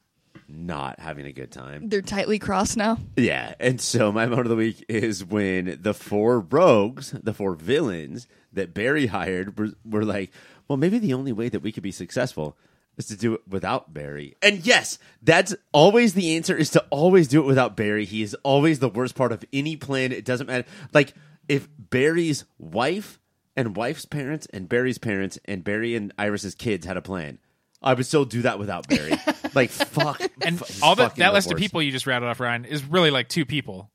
not 0.53 0.99
having 0.99 1.25
a 1.25 1.31
good 1.31 1.51
time. 1.51 1.89
They're 1.89 2.01
tightly 2.01 2.39
crossed 2.39 2.77
now. 2.77 2.97
Yeah, 3.15 3.55
and 3.59 3.79
so 3.79 4.11
my 4.11 4.25
moment 4.25 4.47
of 4.47 4.49
the 4.49 4.55
week 4.55 4.85
is 4.87 5.23
when 5.23 5.79
the 5.81 5.93
four 5.93 6.39
rogues, 6.39 7.11
the 7.11 7.33
four 7.33 7.55
villains 7.55 8.27
that 8.53 8.73
Barry 8.73 9.07
hired, 9.07 9.57
were, 9.57 9.69
were 9.85 10.05
like, 10.05 10.31
"Well, 10.67 10.77
maybe 10.77 10.99
the 10.99 11.13
only 11.13 11.31
way 11.31 11.49
that 11.49 11.61
we 11.61 11.71
could 11.71 11.83
be 11.83 11.91
successful 11.91 12.57
is 12.97 13.05
to 13.07 13.17
do 13.17 13.33
it 13.33 13.41
without 13.47 13.93
Barry." 13.93 14.35
And 14.41 14.65
yes, 14.65 14.99
that's 15.21 15.55
always 15.71 16.13
the 16.13 16.35
answer: 16.35 16.55
is 16.55 16.69
to 16.71 16.85
always 16.89 17.27
do 17.27 17.41
it 17.41 17.47
without 17.47 17.77
Barry. 17.77 18.05
He 18.05 18.21
is 18.21 18.35
always 18.43 18.79
the 18.79 18.89
worst 18.89 19.15
part 19.15 19.31
of 19.31 19.45
any 19.53 19.75
plan. 19.75 20.11
It 20.11 20.25
doesn't 20.25 20.47
matter. 20.47 20.67
Like 20.93 21.13
if 21.47 21.67
Barry's 21.77 22.45
wife 22.57 23.19
and 23.55 23.75
wife's 23.75 24.05
parents 24.05 24.47
and 24.53 24.69
Barry's 24.69 24.97
parents 24.97 25.39
and 25.45 25.63
Barry 25.63 25.95
and 25.95 26.13
Iris's 26.17 26.55
kids 26.55 26.85
had 26.85 26.97
a 26.97 27.01
plan. 27.01 27.39
I 27.81 27.93
would 27.93 28.05
still 28.05 28.25
do 28.25 28.43
that 28.43 28.59
without 28.59 28.87
Barry. 28.87 29.13
like 29.53 29.69
fuck, 29.69 30.21
And 30.41 30.61
F- 30.61 30.83
all 30.83 30.95
that, 30.95 31.15
that 31.17 31.33
list 31.33 31.51
of 31.51 31.57
people 31.57 31.81
you 31.81 31.91
just 31.91 32.07
rattled 32.07 32.29
off, 32.29 32.39
Ryan, 32.39 32.65
is 32.65 32.83
really 32.83 33.11
like 33.11 33.27
two 33.29 33.45
people. 33.45 33.89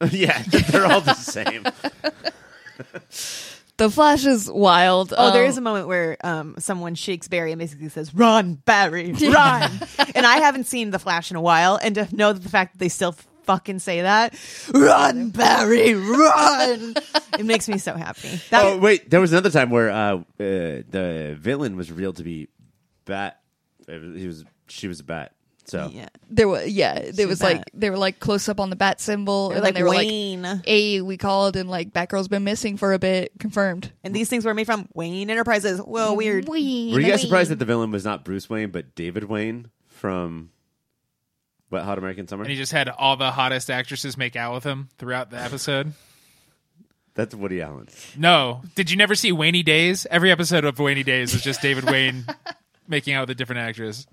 yeah, 0.10 0.42
they're 0.42 0.86
all 0.86 1.00
the 1.00 1.14
same. 1.14 1.64
The 3.78 3.90
Flash 3.90 4.24
is 4.24 4.50
wild. 4.50 5.12
Oh, 5.16 5.32
there 5.34 5.44
Um, 5.44 5.50
is 5.50 5.58
a 5.58 5.60
moment 5.60 5.86
where 5.86 6.16
um, 6.24 6.54
someone 6.58 6.94
shakes 6.94 7.28
Barry 7.28 7.52
and 7.52 7.58
basically 7.58 7.90
says, 7.90 8.14
"Run, 8.14 8.54
Barry, 8.54 9.12
run!" 9.12 9.70
and 10.14 10.24
I 10.24 10.38
haven't 10.38 10.64
seen 10.64 10.90
the 10.92 10.98
Flash 10.98 11.30
in 11.30 11.36
a 11.36 11.42
while, 11.42 11.76
and 11.82 11.94
to 11.96 12.08
know 12.16 12.32
that 12.32 12.42
the 12.42 12.48
fact 12.48 12.72
that 12.72 12.78
they 12.78 12.88
still 12.88 13.14
fucking 13.44 13.80
say 13.80 14.00
that, 14.00 14.34
"Run, 14.72 15.28
Barry, 15.28 15.92
run," 15.94 16.94
it 17.38 17.44
makes 17.44 17.68
me 17.68 17.76
so 17.76 17.92
happy. 17.94 18.40
That, 18.48 18.64
oh 18.64 18.78
wait, 18.78 19.10
there 19.10 19.20
was 19.20 19.32
another 19.32 19.50
time 19.50 19.68
where 19.68 19.90
uh, 19.90 20.14
uh, 20.16 20.22
the 20.38 21.36
villain 21.38 21.76
was 21.76 21.90
revealed 21.90 22.16
to 22.16 22.22
be 22.24 22.48
Bat. 23.04 23.38
It 23.88 24.02
was- 24.02 24.16
He 24.20 24.26
was 24.26 24.44
she 24.68 24.88
was 24.88 25.00
a 25.00 25.04
bat. 25.04 25.32
So 25.68 25.90
yeah, 25.92 26.08
there 26.30 26.46
was 26.46 26.68
yeah, 26.68 27.10
there 27.12 27.26
was 27.26 27.40
bat. 27.40 27.56
like 27.56 27.64
they 27.74 27.90
were 27.90 27.96
like 27.98 28.20
close 28.20 28.48
up 28.48 28.60
on 28.60 28.70
the 28.70 28.76
bat 28.76 29.00
symbol, 29.00 29.50
and 29.50 29.62
like 29.62 29.74
then 29.74 29.74
they 29.74 29.82
were 29.82 29.90
Wayne. 29.96 30.42
like, 30.42 30.60
"A 30.68 31.00
we 31.00 31.16
called," 31.16 31.56
and 31.56 31.68
like 31.68 31.92
Batgirl's 31.92 32.28
been 32.28 32.44
missing 32.44 32.76
for 32.76 32.92
a 32.92 33.00
bit, 33.00 33.32
confirmed. 33.40 33.90
and 34.04 34.14
these 34.14 34.28
things 34.28 34.44
were 34.44 34.54
made 34.54 34.66
from 34.66 34.88
Wayne 34.94 35.28
Enterprises. 35.28 35.80
Whoa, 35.80 36.12
weird. 36.14 36.48
were 36.48 36.56
you 36.56 37.02
guys 37.02 37.20
surprised 37.20 37.50
that 37.50 37.58
the 37.58 37.64
villain 37.64 37.90
was 37.90 38.04
not 38.04 38.24
Bruce 38.24 38.48
Wayne 38.48 38.70
but 38.70 38.94
David 38.94 39.24
Wain 39.24 39.68
from 39.88 40.50
Wet 41.70 41.82
Hot 41.84 41.98
American 41.98 42.28
Summer? 42.28 42.44
And 42.44 42.50
he 42.52 42.56
just 42.56 42.70
had 42.70 42.88
all 42.88 43.16
the 43.16 43.32
hottest 43.32 43.68
actresses 43.68 44.16
make 44.16 44.36
out 44.36 44.54
with 44.54 44.62
him 44.62 44.88
throughout 44.98 45.30
the 45.30 45.38
episode. 45.40 45.94
That's 47.14 47.34
Woody 47.34 47.60
Allen. 47.60 47.88
No, 48.16 48.62
did 48.76 48.88
you 48.90 48.96
never 48.96 49.16
see 49.16 49.32
Wainy 49.32 49.64
Days? 49.64 50.06
Every 50.12 50.30
episode 50.30 50.64
of 50.64 50.76
Wainy 50.76 51.04
Days 51.04 51.34
is 51.34 51.42
just 51.42 51.60
David 51.60 51.90
Wain 51.90 52.24
making 52.88 53.14
out 53.14 53.22
with 53.22 53.30
a 53.30 53.34
different 53.34 53.60
actress. 53.62 54.06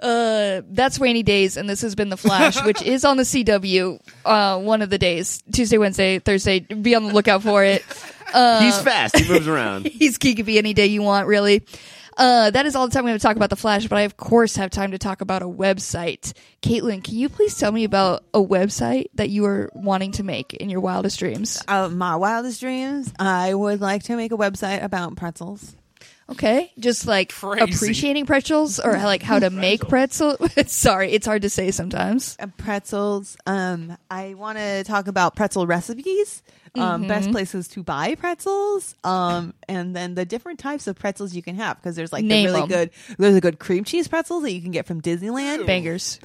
Uh, 0.00 0.62
that's 0.70 1.00
Rainy 1.00 1.22
Days, 1.24 1.56
and 1.56 1.68
this 1.68 1.82
has 1.82 1.94
been 1.94 2.08
The 2.08 2.16
Flash, 2.16 2.62
which 2.64 2.82
is 2.82 3.04
on 3.04 3.16
the 3.16 3.24
CW 3.24 4.00
uh, 4.24 4.58
one 4.58 4.82
of 4.82 4.90
the 4.90 4.98
days 4.98 5.42
Tuesday, 5.52 5.78
Wednesday, 5.78 6.18
Thursday. 6.18 6.60
Be 6.60 6.94
on 6.94 7.04
the 7.04 7.12
lookout 7.12 7.42
for 7.42 7.64
it. 7.64 7.84
He's 8.26 8.78
fast. 8.80 9.16
He 9.16 9.28
moves 9.28 9.48
around. 9.48 9.86
He's 9.92 10.18
Geeky 10.18 10.56
any 10.56 10.74
day 10.74 10.86
you 10.86 11.02
want, 11.02 11.26
really. 11.26 11.64
Uh, 12.16 12.50
that 12.50 12.66
is 12.66 12.74
all 12.74 12.86
the 12.86 12.92
time 12.92 13.04
we 13.04 13.12
have 13.12 13.20
to 13.20 13.26
talk 13.26 13.36
about 13.36 13.48
The 13.48 13.56
Flash, 13.56 13.86
but 13.86 13.96
I, 13.96 14.00
of 14.02 14.16
course, 14.16 14.56
have 14.56 14.70
time 14.70 14.90
to 14.90 14.98
talk 14.98 15.20
about 15.20 15.40
a 15.40 15.46
website. 15.46 16.32
Caitlin, 16.62 17.02
can 17.02 17.14
you 17.14 17.28
please 17.28 17.56
tell 17.56 17.70
me 17.70 17.84
about 17.84 18.24
a 18.34 18.40
website 18.40 19.06
that 19.14 19.30
you 19.30 19.44
are 19.46 19.70
wanting 19.72 20.10
to 20.12 20.24
make 20.24 20.52
in 20.52 20.68
your 20.68 20.80
wildest 20.80 21.20
dreams? 21.20 21.62
Of 21.68 21.94
my 21.94 22.16
wildest 22.16 22.60
dreams, 22.60 23.12
I 23.20 23.54
would 23.54 23.80
like 23.80 24.02
to 24.04 24.16
make 24.16 24.32
a 24.32 24.36
website 24.36 24.82
about 24.82 25.14
pretzels. 25.16 25.76
Okay, 26.30 26.70
just 26.78 27.06
like 27.06 27.32
Crazy. 27.32 27.74
appreciating 27.74 28.26
pretzels 28.26 28.78
or 28.78 28.92
like 28.98 29.22
how 29.22 29.38
to 29.38 29.48
make 29.48 29.88
pretzel. 29.88 30.36
Sorry, 30.66 31.10
it's 31.12 31.26
hard 31.26 31.40
to 31.42 31.48
say 31.50 31.70
sometimes. 31.70 32.36
Uh, 32.38 32.48
pretzels. 32.58 33.36
Um, 33.46 33.96
I 34.10 34.34
want 34.34 34.58
to 34.58 34.84
talk 34.84 35.08
about 35.08 35.36
pretzel 35.36 35.66
recipes. 35.66 36.42
Um, 36.74 37.00
Mm-hmm. 37.00 37.08
best 37.08 37.30
places 37.32 37.66
to 37.68 37.82
buy 37.82 38.14
pretzels. 38.14 38.94
Um, 39.02 39.54
and 39.68 39.96
then 39.96 40.14
the 40.14 40.26
different 40.26 40.58
types 40.58 40.86
of 40.86 40.98
pretzels 40.98 41.34
you 41.34 41.42
can 41.42 41.56
have 41.56 41.76
because 41.78 41.96
there's 41.96 42.12
like 42.12 42.24
Name 42.24 42.46
the 42.46 42.52
really 42.52 42.62
'em. 42.64 42.68
good. 42.68 42.90
There's 43.16 43.34
a 43.34 43.40
good 43.40 43.58
cream 43.58 43.84
cheese 43.84 44.06
pretzels 44.06 44.42
that 44.42 44.52
you 44.52 44.60
can 44.60 44.70
get 44.70 44.86
from 44.86 45.00
Disneyland. 45.00 45.66
Bangers. 45.66 46.20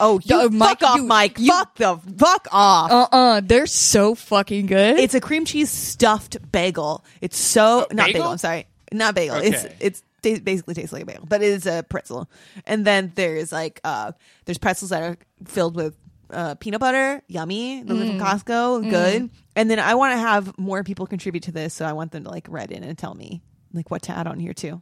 Oh, 0.00 0.18
you 0.24 0.36
Uh, 0.36 0.48
fuck 0.58 0.82
off, 0.82 0.96
you- 0.96 1.02
Mike. 1.04 1.38
you- 1.38 1.48
fuck 1.52 1.76
the 1.76 1.98
fuck 2.16 2.48
off. 2.50 2.90
Uh 2.90 2.94
uh-uh, 3.12 3.16
uh, 3.36 3.40
they 3.44 3.60
are 3.60 3.66
so 3.66 4.14
fucking 4.14 4.66
good. 4.66 4.98
it's 4.98 5.12
a 5.14 5.20
cream 5.20 5.44
cheese 5.44 5.70
stuffed 5.70 6.38
bagel. 6.50 7.04
It's 7.20 7.38
so 7.38 7.86
not 7.92 8.06
bagel. 8.06 8.12
bagel? 8.14 8.28
I'm 8.30 8.38
sorry, 8.38 8.66
not 8.92 9.14
bagel. 9.14 9.36
It's 9.36 9.64
Okay. 9.64 9.76
it's 9.80 10.02
ta- 10.22 10.38
basically 10.42 10.74
tastes 10.74 10.92
like 10.92 11.02
a 11.02 11.06
bagel, 11.06 11.26
but 11.26 11.42
it 11.42 11.48
is 11.50 11.66
a 11.66 11.84
pretzel. 11.88 12.28
And 12.66 12.84
then 12.84 13.12
there's 13.14 13.52
like 13.52 13.80
uh 13.84 14.12
there's 14.44 14.58
pretzels 14.58 14.90
that 14.90 15.02
are 15.02 15.16
filled 15.46 15.76
with 15.76 15.96
uh, 16.30 16.54
peanut 16.56 16.80
butter, 16.80 17.22
yummy. 17.28 17.82
Those 17.84 18.00
are 18.02 18.06
from 18.06 18.18
Costco, 18.18 18.90
good. 18.90 19.30
And 19.54 19.70
then 19.70 19.78
I 19.78 19.94
want 19.94 20.14
to 20.14 20.18
have 20.18 20.58
more 20.58 20.82
people 20.82 21.06
contribute 21.06 21.44
to 21.44 21.52
this, 21.52 21.74
so 21.74 21.84
I 21.84 21.92
want 21.92 22.10
them 22.12 22.24
to 22.24 22.30
like 22.30 22.46
write 22.48 22.72
in 22.72 22.82
and 22.82 22.96
tell 22.98 23.14
me 23.14 23.42
like 23.72 23.90
what 23.90 24.02
to 24.02 24.12
add 24.12 24.26
on 24.26 24.40
here 24.40 24.54
too. 24.54 24.80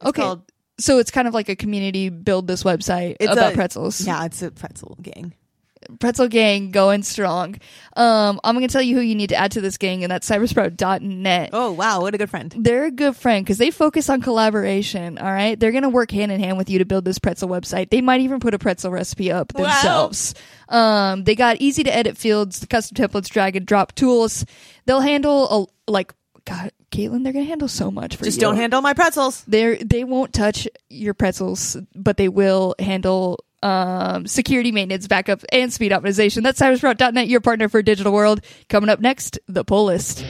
It's 0.00 0.06
okay. 0.10 0.22
called- 0.22 0.42
so 0.78 0.98
it's 0.98 1.10
kind 1.10 1.28
of 1.28 1.34
like 1.34 1.50
a 1.50 1.56
community 1.56 2.08
build 2.08 2.46
this 2.46 2.62
website 2.62 3.16
It's 3.20 3.30
about 3.30 3.52
a- 3.52 3.54
pretzels. 3.54 4.00
Yeah, 4.00 4.24
it's 4.24 4.40
a 4.40 4.50
pretzel 4.50 4.96
gang. 5.02 5.34
Pretzel 5.98 6.28
gang 6.28 6.70
going 6.70 7.02
strong. 7.02 7.56
Um, 7.96 8.38
I'm 8.44 8.54
going 8.54 8.66
to 8.68 8.72
tell 8.72 8.82
you 8.82 8.94
who 8.96 9.00
you 9.00 9.14
need 9.14 9.30
to 9.30 9.36
add 9.36 9.52
to 9.52 9.60
this 9.60 9.78
gang, 9.78 10.04
and 10.04 10.10
that's 10.10 10.28
cybersprout.net. 10.28 11.50
Oh 11.52 11.72
wow, 11.72 12.00
what 12.02 12.14
a 12.14 12.18
good 12.18 12.30
friend. 12.30 12.54
They're 12.56 12.84
a 12.84 12.90
good 12.90 13.16
friend 13.16 13.44
because 13.44 13.58
they 13.58 13.70
focus 13.70 14.08
on 14.10 14.20
collaboration. 14.20 15.18
All 15.18 15.32
right, 15.32 15.58
they're 15.58 15.72
going 15.72 15.82
to 15.82 15.88
work 15.88 16.10
hand 16.10 16.32
in 16.32 16.40
hand 16.40 16.58
with 16.58 16.68
you 16.70 16.78
to 16.80 16.84
build 16.84 17.04
this 17.04 17.18
pretzel 17.18 17.48
website. 17.48 17.90
They 17.90 18.00
might 18.00 18.20
even 18.20 18.40
put 18.40 18.54
a 18.54 18.58
pretzel 18.58 18.90
recipe 18.90 19.32
up 19.32 19.52
Wow. 19.54 19.64
themselves. 19.64 20.34
Um, 20.68 21.24
they 21.24 21.34
got 21.34 21.56
easy 21.60 21.82
to 21.84 21.94
edit 21.94 22.16
fields, 22.16 22.60
the 22.60 22.66
custom 22.66 22.96
templates, 22.96 23.28
drag 23.28 23.56
and 23.56 23.66
drop 23.66 23.94
tools. 23.94 24.44
They'll 24.86 25.00
handle 25.00 25.68
a, 25.88 25.90
like 25.90 26.14
God, 26.44 26.72
Caitlin. 26.92 27.24
They're 27.24 27.32
going 27.32 27.44
to 27.44 27.48
handle 27.48 27.68
so 27.68 27.90
much 27.90 28.16
for 28.16 28.24
Just 28.24 28.36
you. 28.36 28.40
Just 28.40 28.40
don't 28.40 28.56
handle 28.56 28.80
my 28.82 28.92
pretzels. 28.94 29.44
They 29.46 29.76
they 29.76 30.04
won't 30.04 30.32
touch 30.32 30.68
your 30.88 31.14
pretzels, 31.14 31.76
but 31.94 32.16
they 32.16 32.28
will 32.28 32.74
handle 32.78 33.44
um, 33.62 34.26
security 34.26 34.72
maintenance, 34.72 35.06
backup, 35.06 35.42
and 35.52 35.72
speed 35.72 35.92
optimization. 35.92 36.42
That's 36.42 36.60
cybersprout.net, 36.60 37.28
your 37.28 37.40
partner 37.40 37.68
for 37.68 37.82
digital 37.82 38.12
world. 38.12 38.40
Coming 38.68 38.90
up 38.90 39.00
next, 39.00 39.38
the 39.48 39.64
pull 39.64 39.86
list. 39.86 40.24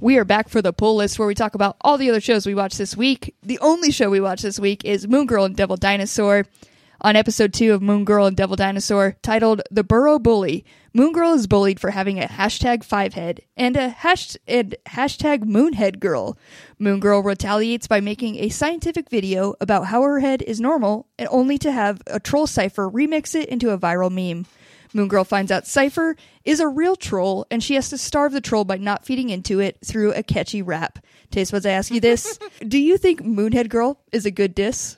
We 0.00 0.18
are 0.18 0.24
back 0.24 0.50
for 0.50 0.60
the 0.60 0.72
pull 0.72 0.96
list 0.96 1.18
where 1.18 1.26
we 1.26 1.34
talk 1.34 1.54
about 1.54 1.76
all 1.80 1.96
the 1.96 2.10
other 2.10 2.20
shows 2.20 2.44
we 2.44 2.54
watched 2.54 2.76
this 2.76 2.94
week. 2.94 3.34
The 3.42 3.58
only 3.60 3.90
show 3.90 4.10
we 4.10 4.20
watched 4.20 4.42
this 4.42 4.60
week 4.60 4.84
is 4.84 5.08
Moon 5.08 5.26
Girl 5.26 5.46
and 5.46 5.56
Devil 5.56 5.76
Dinosaur. 5.76 6.44
On 7.04 7.16
episode 7.16 7.52
two 7.52 7.74
of 7.74 7.82
Moon 7.82 8.06
Girl 8.06 8.24
and 8.24 8.34
Devil 8.34 8.56
Dinosaur, 8.56 9.18
titled 9.20 9.60
The 9.70 9.84
Borough 9.84 10.18
Bully, 10.18 10.64
Moon 10.94 11.12
Girl 11.12 11.34
is 11.34 11.46
bullied 11.46 11.78
for 11.78 11.90
having 11.90 12.18
a 12.18 12.26
hashtag 12.26 12.82
five 12.82 13.12
head 13.12 13.42
and 13.58 13.76
a 13.76 13.90
hash- 13.90 14.38
and 14.48 14.74
hashtag 14.86 15.40
moonhead 15.44 16.00
girl. 16.00 16.38
Moon 16.78 17.00
Girl 17.00 17.22
retaliates 17.22 17.86
by 17.86 18.00
making 18.00 18.36
a 18.36 18.48
scientific 18.48 19.10
video 19.10 19.54
about 19.60 19.88
how 19.88 20.00
her 20.00 20.20
head 20.20 20.40
is 20.40 20.62
normal 20.62 21.06
and 21.18 21.28
only 21.30 21.58
to 21.58 21.70
have 21.70 22.00
a 22.06 22.18
troll 22.18 22.46
Cypher 22.46 22.88
remix 22.88 23.34
it 23.34 23.50
into 23.50 23.68
a 23.68 23.78
viral 23.78 24.10
meme. 24.10 24.46
Moon 24.94 25.08
Girl 25.08 25.24
finds 25.24 25.52
out 25.52 25.66
Cypher 25.66 26.16
is 26.46 26.58
a 26.58 26.68
real 26.68 26.96
troll 26.96 27.44
and 27.50 27.62
she 27.62 27.74
has 27.74 27.90
to 27.90 27.98
starve 27.98 28.32
the 28.32 28.40
troll 28.40 28.64
by 28.64 28.78
not 28.78 29.04
feeding 29.04 29.28
into 29.28 29.60
it 29.60 29.76
through 29.84 30.14
a 30.14 30.22
catchy 30.22 30.62
rap. 30.62 31.00
Taste 31.30 31.52
Buds, 31.52 31.66
I 31.66 31.72
ask 31.72 31.92
you 31.92 32.00
this. 32.00 32.38
Do 32.66 32.78
you 32.78 32.96
think 32.96 33.20
Moonhead 33.20 33.68
Girl 33.68 34.00
is 34.10 34.24
a 34.24 34.30
good 34.30 34.54
diss? 34.54 34.96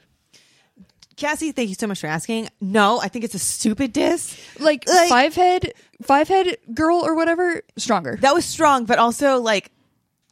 Cassie, 1.16 1.52
thank 1.52 1.68
you 1.70 1.74
so 1.74 1.86
much 1.86 2.00
for 2.00 2.06
asking. 2.08 2.48
No, 2.60 3.00
I 3.00 3.08
think 3.08 3.24
it's 3.24 3.34
a 3.34 3.38
stupid 3.38 3.92
diss. 3.92 4.36
Like, 4.60 4.86
Like- 4.88 5.08
five 5.08 5.34
head 5.34 5.72
five 6.02 6.28
head 6.28 6.58
girl 6.74 6.98
or 7.04 7.14
whatever, 7.14 7.62
stronger. 7.78 8.16
That 8.20 8.34
was 8.34 8.44
strong, 8.44 8.84
but 8.84 8.98
also 8.98 9.40
like 9.40 9.70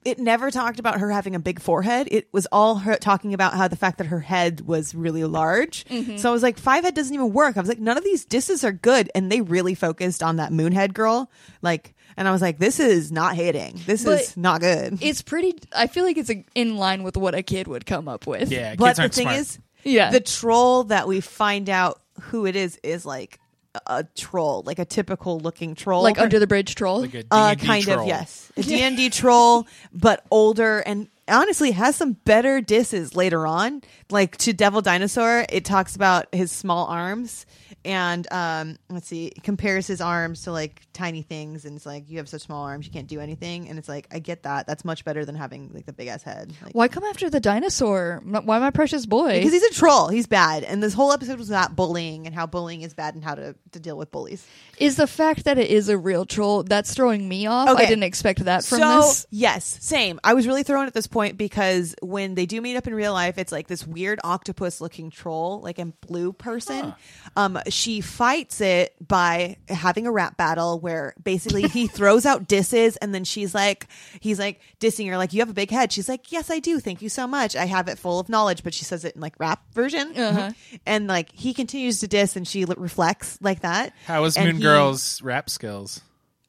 it 0.05 0.19
never 0.19 0.51
talked 0.51 0.79
about 0.79 1.01
her 1.01 1.11
having 1.11 1.35
a 1.35 1.39
big 1.39 1.59
forehead. 1.59 2.07
It 2.11 2.29
was 2.31 2.47
all 2.53 2.75
her 2.75 2.97
talking 2.97 3.33
about 3.33 3.55
how 3.55 3.69
the 3.69 3.77
fact 3.77 3.97
that 3.97 4.09
her 4.09 4.21
head 4.21 4.61
was 4.61 4.95
really 4.95 5.25
large. 5.25 5.87
Mm-hmm. 5.87 6.19
So 6.19 6.29
I 6.29 6.33
was 6.33 6.43
like, 6.43 6.59
five 6.59 6.85
head 6.85 6.95
doesn't 6.95 7.15
even 7.15 7.33
work. 7.33 7.57
I 7.57 7.61
was 7.61 7.71
like, 7.71 7.79
none 7.79 7.97
of 7.97 8.05
these 8.05 8.27
disses 8.27 8.65
are 8.65 8.73
good, 8.73 9.11
and 9.15 9.33
they 9.33 9.41
really 9.41 9.75
focused 9.75 10.23
on 10.23 10.37
that 10.37 10.53
moonhead 10.53 10.93
girl. 10.93 11.31
Like, 11.63 11.95
and 12.19 12.29
I 12.29 12.33
was 12.33 12.43
like, 12.43 12.59
this 12.59 12.79
is 12.81 13.11
not 13.11 13.35
hitting. 13.35 13.81
This 13.87 14.05
But 14.05 14.21
is 14.21 14.37
not 14.37 14.61
good. 14.61 14.99
it's 15.01 15.23
pretty 15.23 15.55
I 15.75 15.87
feel 15.87 16.05
like 16.05 16.19
it's 16.19 16.29
a, 16.29 16.45
in 16.55 16.77
line 16.77 17.03
with 17.03 17.17
what 17.17 17.35
a 17.35 17.43
kid 17.43 17.67
would 17.67 17.87
come 17.87 18.07
up 18.07 18.27
with. 18.27 18.53
Yeah, 18.53 18.75
but 18.77 18.85
kids 18.89 18.97
the 18.99 19.03
aren't 19.05 19.15
thing 19.15 19.25
smart. 19.25 19.39
is, 19.39 19.59
Yeah. 19.85 20.11
the 20.11 20.21
troll 20.21 20.85
that 20.85 21.07
we 21.07 21.21
find 21.21 21.69
out 21.71 22.01
who 22.23 22.47
it 22.47 22.57
is 22.57 22.79
is 22.83 23.05
like 23.07 23.39
a- 23.75 23.99
a 23.99 24.05
troll, 24.17 24.63
like 24.67 24.79
a 24.79 24.85
typical 24.85 25.39
looking 25.41 25.75
troll, 25.75 26.03
Like 26.03 26.19
under 26.19 26.39
the 26.39 26.47
bridge 26.47 26.75
troll. 26.75 27.01
like 27.03 27.15
a 27.15 27.25
Uh, 27.31 27.55
D&D 27.55 27.67
kind 27.67 27.85
troll. 27.85 28.01
of, 28.01 28.07
yes. 28.07 28.51
A 28.57 28.63
D&D 28.63 29.11
troll, 29.11 29.67
but 29.93 30.25
older 30.31 30.79
and 30.81 31.09
honestly 31.27 31.71
has 31.73 31.97
some 31.97 32.13
better 32.25 32.61
disses 32.61 33.17
later 33.17 33.47
on. 33.47 33.83
Like 34.11 34.37
to 34.39 34.53
Devil 34.53 34.81
Dinosaur, 34.83 35.45
it 35.49 35.65
talks 35.65 35.97
about 35.97 36.27
his 36.33 36.53
small 36.53 36.87
arms 36.87 37.47
and 37.85 38.31
um 38.33 38.79
let's 38.89 39.07
see, 39.07 39.33
compares 39.43 39.87
his 39.87 40.01
arms 40.01 40.43
to 40.43 40.53
like 40.53 40.83
tiny 40.93 41.23
things 41.23 41.65
and 41.65 41.77
it's 41.77 41.87
like 41.87 42.09
you 42.09 42.19
have 42.19 42.29
such 42.29 42.43
small 42.43 42.65
arms, 42.65 42.87
you 42.87 42.93
can't 42.93 43.07
do 43.07 43.21
anything 43.21 43.69
and 43.69 43.79
it's 43.79 43.89
like 43.89 44.07
I 44.13 44.19
get 44.19 44.43
that. 44.45 44.67
That's 44.67 44.85
much 44.85 45.05
better 45.05 45.25
than 45.25 45.35
having 45.35 45.71
like 45.73 45.87
the 45.87 45.93
big 45.93 46.09
ass 46.09 46.23
head. 46.23 46.53
Like, 46.63 46.75
Why 46.75 46.89
come 46.89 47.05
after 47.05 47.31
the 47.31 47.41
dinosaur? 47.41 48.23
Why 48.25 48.59
my 48.59 48.71
precious 48.71 49.07
boy? 49.07 49.39
because 49.39 49.53
he's 49.53 49.63
a 49.63 49.75
troll. 49.75 50.09
He's 50.09 50.27
bad. 50.27 50.65
And 50.65 50.83
this 50.83 50.95
whole 50.95 51.13
episode 51.13 51.39
was 51.39 51.51
about 51.51 51.77
bullying 51.77 52.27
and 52.27 52.35
how 52.35 52.47
bullying 52.47 52.83
is 52.83 52.95
bad 52.95 53.15
and 53.15 53.25
how 53.25 53.35
to, 53.35 53.55
to 53.73 53.81
deal 53.81 53.97
with 53.97 54.11
bullies. 54.11 54.47
is 54.79 54.97
the 54.97 55.07
fact 55.07 55.45
that 55.45 55.59
it 55.59 55.71
is 55.71 55.89
a 55.89 55.99
real 55.99 56.25
troll 56.25 56.63
that's 56.63 56.95
throwing 56.95 57.29
me 57.29 57.47
off. 57.47 57.69
I 57.69 57.87
didn't 57.87 58.05
expect 58.05 58.45
that 58.45 58.65
from 58.65 58.79
so, 58.79 59.01
this. 59.01 59.27
Yes, 59.31 59.79
same. 59.81 60.21
I 60.25 60.35
was 60.35 60.47
really 60.47 60.63
thrown 60.63 60.87
at 60.87 60.95
this 60.95 61.07
point 61.07 61.37
because 61.37 61.95
when 62.01 62.35
they 62.35 62.47
do 62.47 62.61
meet 62.61 62.77
up 62.77 62.87
in 62.87 62.95
real 62.95 63.13
life, 63.13 63.39
it's 63.39 63.53
like 63.53 63.69
this 63.69 63.87
weird 63.87 64.21
octopus 64.25 64.81
looking 64.81 65.11
troll, 65.11 65.61
like 65.61 65.79
a 65.79 65.87
blue 65.87 66.33
person. 66.33 66.95
Um, 67.37 67.59
she 67.75 68.01
fights 68.01 68.61
it 68.61 68.95
by 69.07 69.57
having 69.69 70.07
a 70.07 70.13
rap 70.13 70.37
battle 70.37 70.79
where 70.79 71.13
basically 71.23 71.63
he 71.69 71.87
throws 71.99 72.25
out 72.25 72.47
disses 72.47 72.97
and 72.99 73.13
then 73.15 73.25
she's 73.25 73.55
like, 73.55 73.89
he's 74.21 74.39
like 74.39 74.61
dissing 74.81 75.09
her, 75.11 75.17
like, 75.17 75.33
you 75.33 75.41
have 75.41 75.51
a 75.51 75.55
big 75.55 75.71
head. 75.71 75.93
She's 75.93 76.09
like, 76.09 76.31
yes, 76.31 76.51
I 76.51 76.61
do. 76.61 76.79
Thank 76.79 77.03
you 77.03 77.09
so 77.09 77.27
much. 77.27 77.57
I 77.57 77.65
have 77.67 77.89
it 77.89 77.99
full 77.99 78.21
of 78.21 78.29
knowledge, 78.29 78.63
but 78.63 78.73
she 78.73 78.85
says 78.85 79.05
it 79.05 79.17
in 79.17 79.21
like 79.21 79.35
rap 79.41 79.63
version. 79.75 80.17
Uh-huh. 80.17 80.53
And 80.87 81.07
like 81.09 81.33
he 81.33 81.53
continues 81.53 82.01
to 82.01 82.09
diss 82.09 82.37
and 82.37 82.47
she 82.47 82.65
reflects 82.65 83.39
like 83.43 83.61
that. 83.61 83.93
How 84.07 84.23
was 84.23 84.37
And 84.37 84.47
Moon 84.47 84.57
he- 84.57 84.63
Girl's 84.63 85.21
rap 85.23 85.51
skills? 85.51 86.01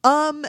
Um, 0.04 0.46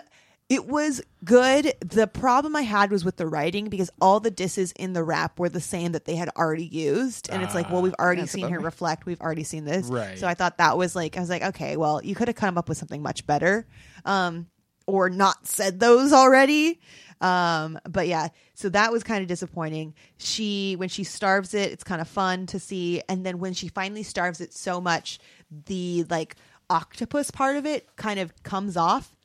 it 0.50 0.66
was 0.66 1.02
good. 1.26 1.74
The 1.82 2.08
problem 2.08 2.56
I 2.56 2.62
had 2.62 2.89
was 2.89 3.04
with 3.04 3.18
the 3.18 3.28
writing 3.28 3.68
because 3.68 3.89
all 4.00 4.20
the 4.22 4.32
disses 4.32 4.72
in 4.74 4.93
the 4.93 5.04
rap 5.04 5.39
were 5.39 5.50
the 5.50 5.60
same 5.60 5.91
that 5.91 6.06
they 6.06 6.16
had 6.16 6.30
already 6.38 6.66
used, 6.66 7.30
and 7.30 7.43
it's 7.43 7.54
like, 7.54 7.70
well, 7.70 7.82
we've 7.82 7.95
already 8.00 8.22
That's 8.22 8.34
a 8.34 8.38
seen 8.38 8.43
her 8.50 8.58
bummer. 8.58 8.66
reflect. 8.66 9.06
We've 9.06 9.20
already 9.20 9.43
seen 9.43 9.66
this, 9.66 9.88
Right. 9.88 10.18
So 10.18 10.26
I 10.26 10.36
thought 10.36 10.58
that 10.60 10.78
was 10.78 10.95
like, 10.95 11.18
I 11.18 11.20
was 11.20 11.30
like, 11.30 11.43
okay, 11.43 11.76
well, 11.76 12.02
you 12.04 12.16
could 12.16 12.30
have 12.30 12.38
come 12.38 12.58
up 12.58 12.70
with 12.70 12.78
something 12.78 13.02
much 13.02 13.28
better, 13.28 13.68
um, 14.06 14.48
or 14.86 15.10
not 15.10 15.48
said 15.48 15.80
those 15.82 16.14
already. 16.14 16.80
Um, 17.20 17.80
but 17.89 18.08
yeah, 18.08 18.30
so 18.54 18.70
that 18.70 18.91
was 18.93 19.04
kind 19.04 19.22
of 19.24 19.28
disappointing. 19.28 19.95
She 20.18 20.76
when 20.78 20.88
she 20.88 21.04
starves 21.04 21.54
it, 21.56 21.72
it's 21.72 21.84
kind 21.84 22.00
of 22.00 22.08
fun 22.08 22.45
to 22.48 22.60
see, 22.60 23.02
and 23.10 23.26
then 23.26 23.39
when 23.39 23.54
she 23.54 23.68
finally 23.68 24.04
starves 24.04 24.39
it 24.39 24.54
so 24.54 24.80
much, 24.80 25.20
the 25.66 26.06
like 26.10 26.36
octopus 26.70 27.32
part 27.32 27.56
of 27.58 27.66
it 27.66 27.95
kind 27.95 28.20
of 28.20 28.32
comes 28.43 28.78
off 28.78 29.16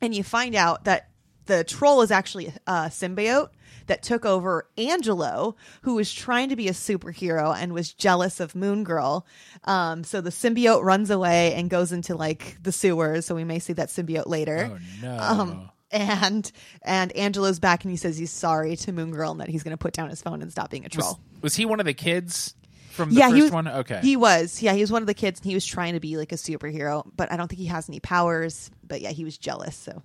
and 0.00 0.14
you 0.14 0.22
find 0.22 0.54
out 0.54 0.84
that 0.84 1.08
the 1.46 1.64
troll 1.64 2.02
is 2.02 2.10
actually 2.10 2.52
a 2.66 2.72
symbiote 2.86 3.48
that 3.86 4.02
took 4.04 4.24
over 4.24 4.68
Angelo, 4.78 5.56
who 5.82 5.96
was 5.96 6.12
trying 6.12 6.48
to 6.50 6.56
be 6.56 6.68
a 6.68 6.72
superhero 6.72 7.54
and 7.56 7.72
was 7.72 7.92
jealous 7.92 8.38
of 8.38 8.54
Moon 8.54 8.84
Girl. 8.84 9.26
Um, 9.64 10.04
so 10.04 10.20
the 10.20 10.30
symbiote 10.30 10.84
runs 10.84 11.10
away 11.10 11.54
and 11.54 11.68
goes 11.68 11.90
into 11.90 12.14
like 12.14 12.56
the 12.62 12.70
sewers. 12.70 13.26
So 13.26 13.34
we 13.34 13.42
may 13.42 13.58
see 13.58 13.72
that 13.72 13.88
symbiote 13.88 14.26
later. 14.26 14.70
Oh 14.72 14.78
no. 15.02 15.18
Um, 15.18 15.70
and 15.90 16.52
and 16.82 17.10
Angelo's 17.16 17.58
back 17.58 17.82
and 17.82 17.90
he 17.90 17.96
says 17.96 18.16
he's 18.16 18.30
sorry 18.30 18.76
to 18.76 18.92
Moon 18.92 19.10
Girl 19.10 19.32
and 19.32 19.40
that 19.40 19.48
he's 19.48 19.64
going 19.64 19.72
to 19.72 19.78
put 19.78 19.92
down 19.92 20.08
his 20.08 20.22
phone 20.22 20.40
and 20.40 20.52
stop 20.52 20.70
being 20.70 20.84
a 20.84 20.88
troll. 20.88 21.18
was, 21.34 21.42
was 21.42 21.56
he 21.56 21.66
one 21.66 21.80
of 21.80 21.86
the 21.86 21.94
kids 21.94 22.54
from 23.00 23.10
the 23.14 23.18
yeah, 23.20 23.26
first 23.26 23.36
he 23.36 23.42
was 23.42 23.50
one? 23.52 23.68
Okay. 23.68 24.00
He 24.02 24.16
was. 24.16 24.62
Yeah, 24.62 24.72
he 24.74 24.80
was 24.80 24.92
one 24.92 25.02
of 25.02 25.06
the 25.06 25.14
kids 25.14 25.40
and 25.40 25.46
he 25.46 25.54
was 25.54 25.64
trying 25.66 25.94
to 25.94 26.00
be 26.00 26.16
like 26.16 26.32
a 26.32 26.36
superhero, 26.36 27.04
but 27.16 27.30
I 27.32 27.36
don't 27.36 27.48
think 27.48 27.58
he 27.60 27.66
has 27.66 27.88
any 27.88 28.00
powers. 28.00 28.70
But 28.86 29.00
yeah, 29.00 29.10
he 29.10 29.24
was 29.24 29.36
jealous. 29.38 29.74
So 29.76 30.02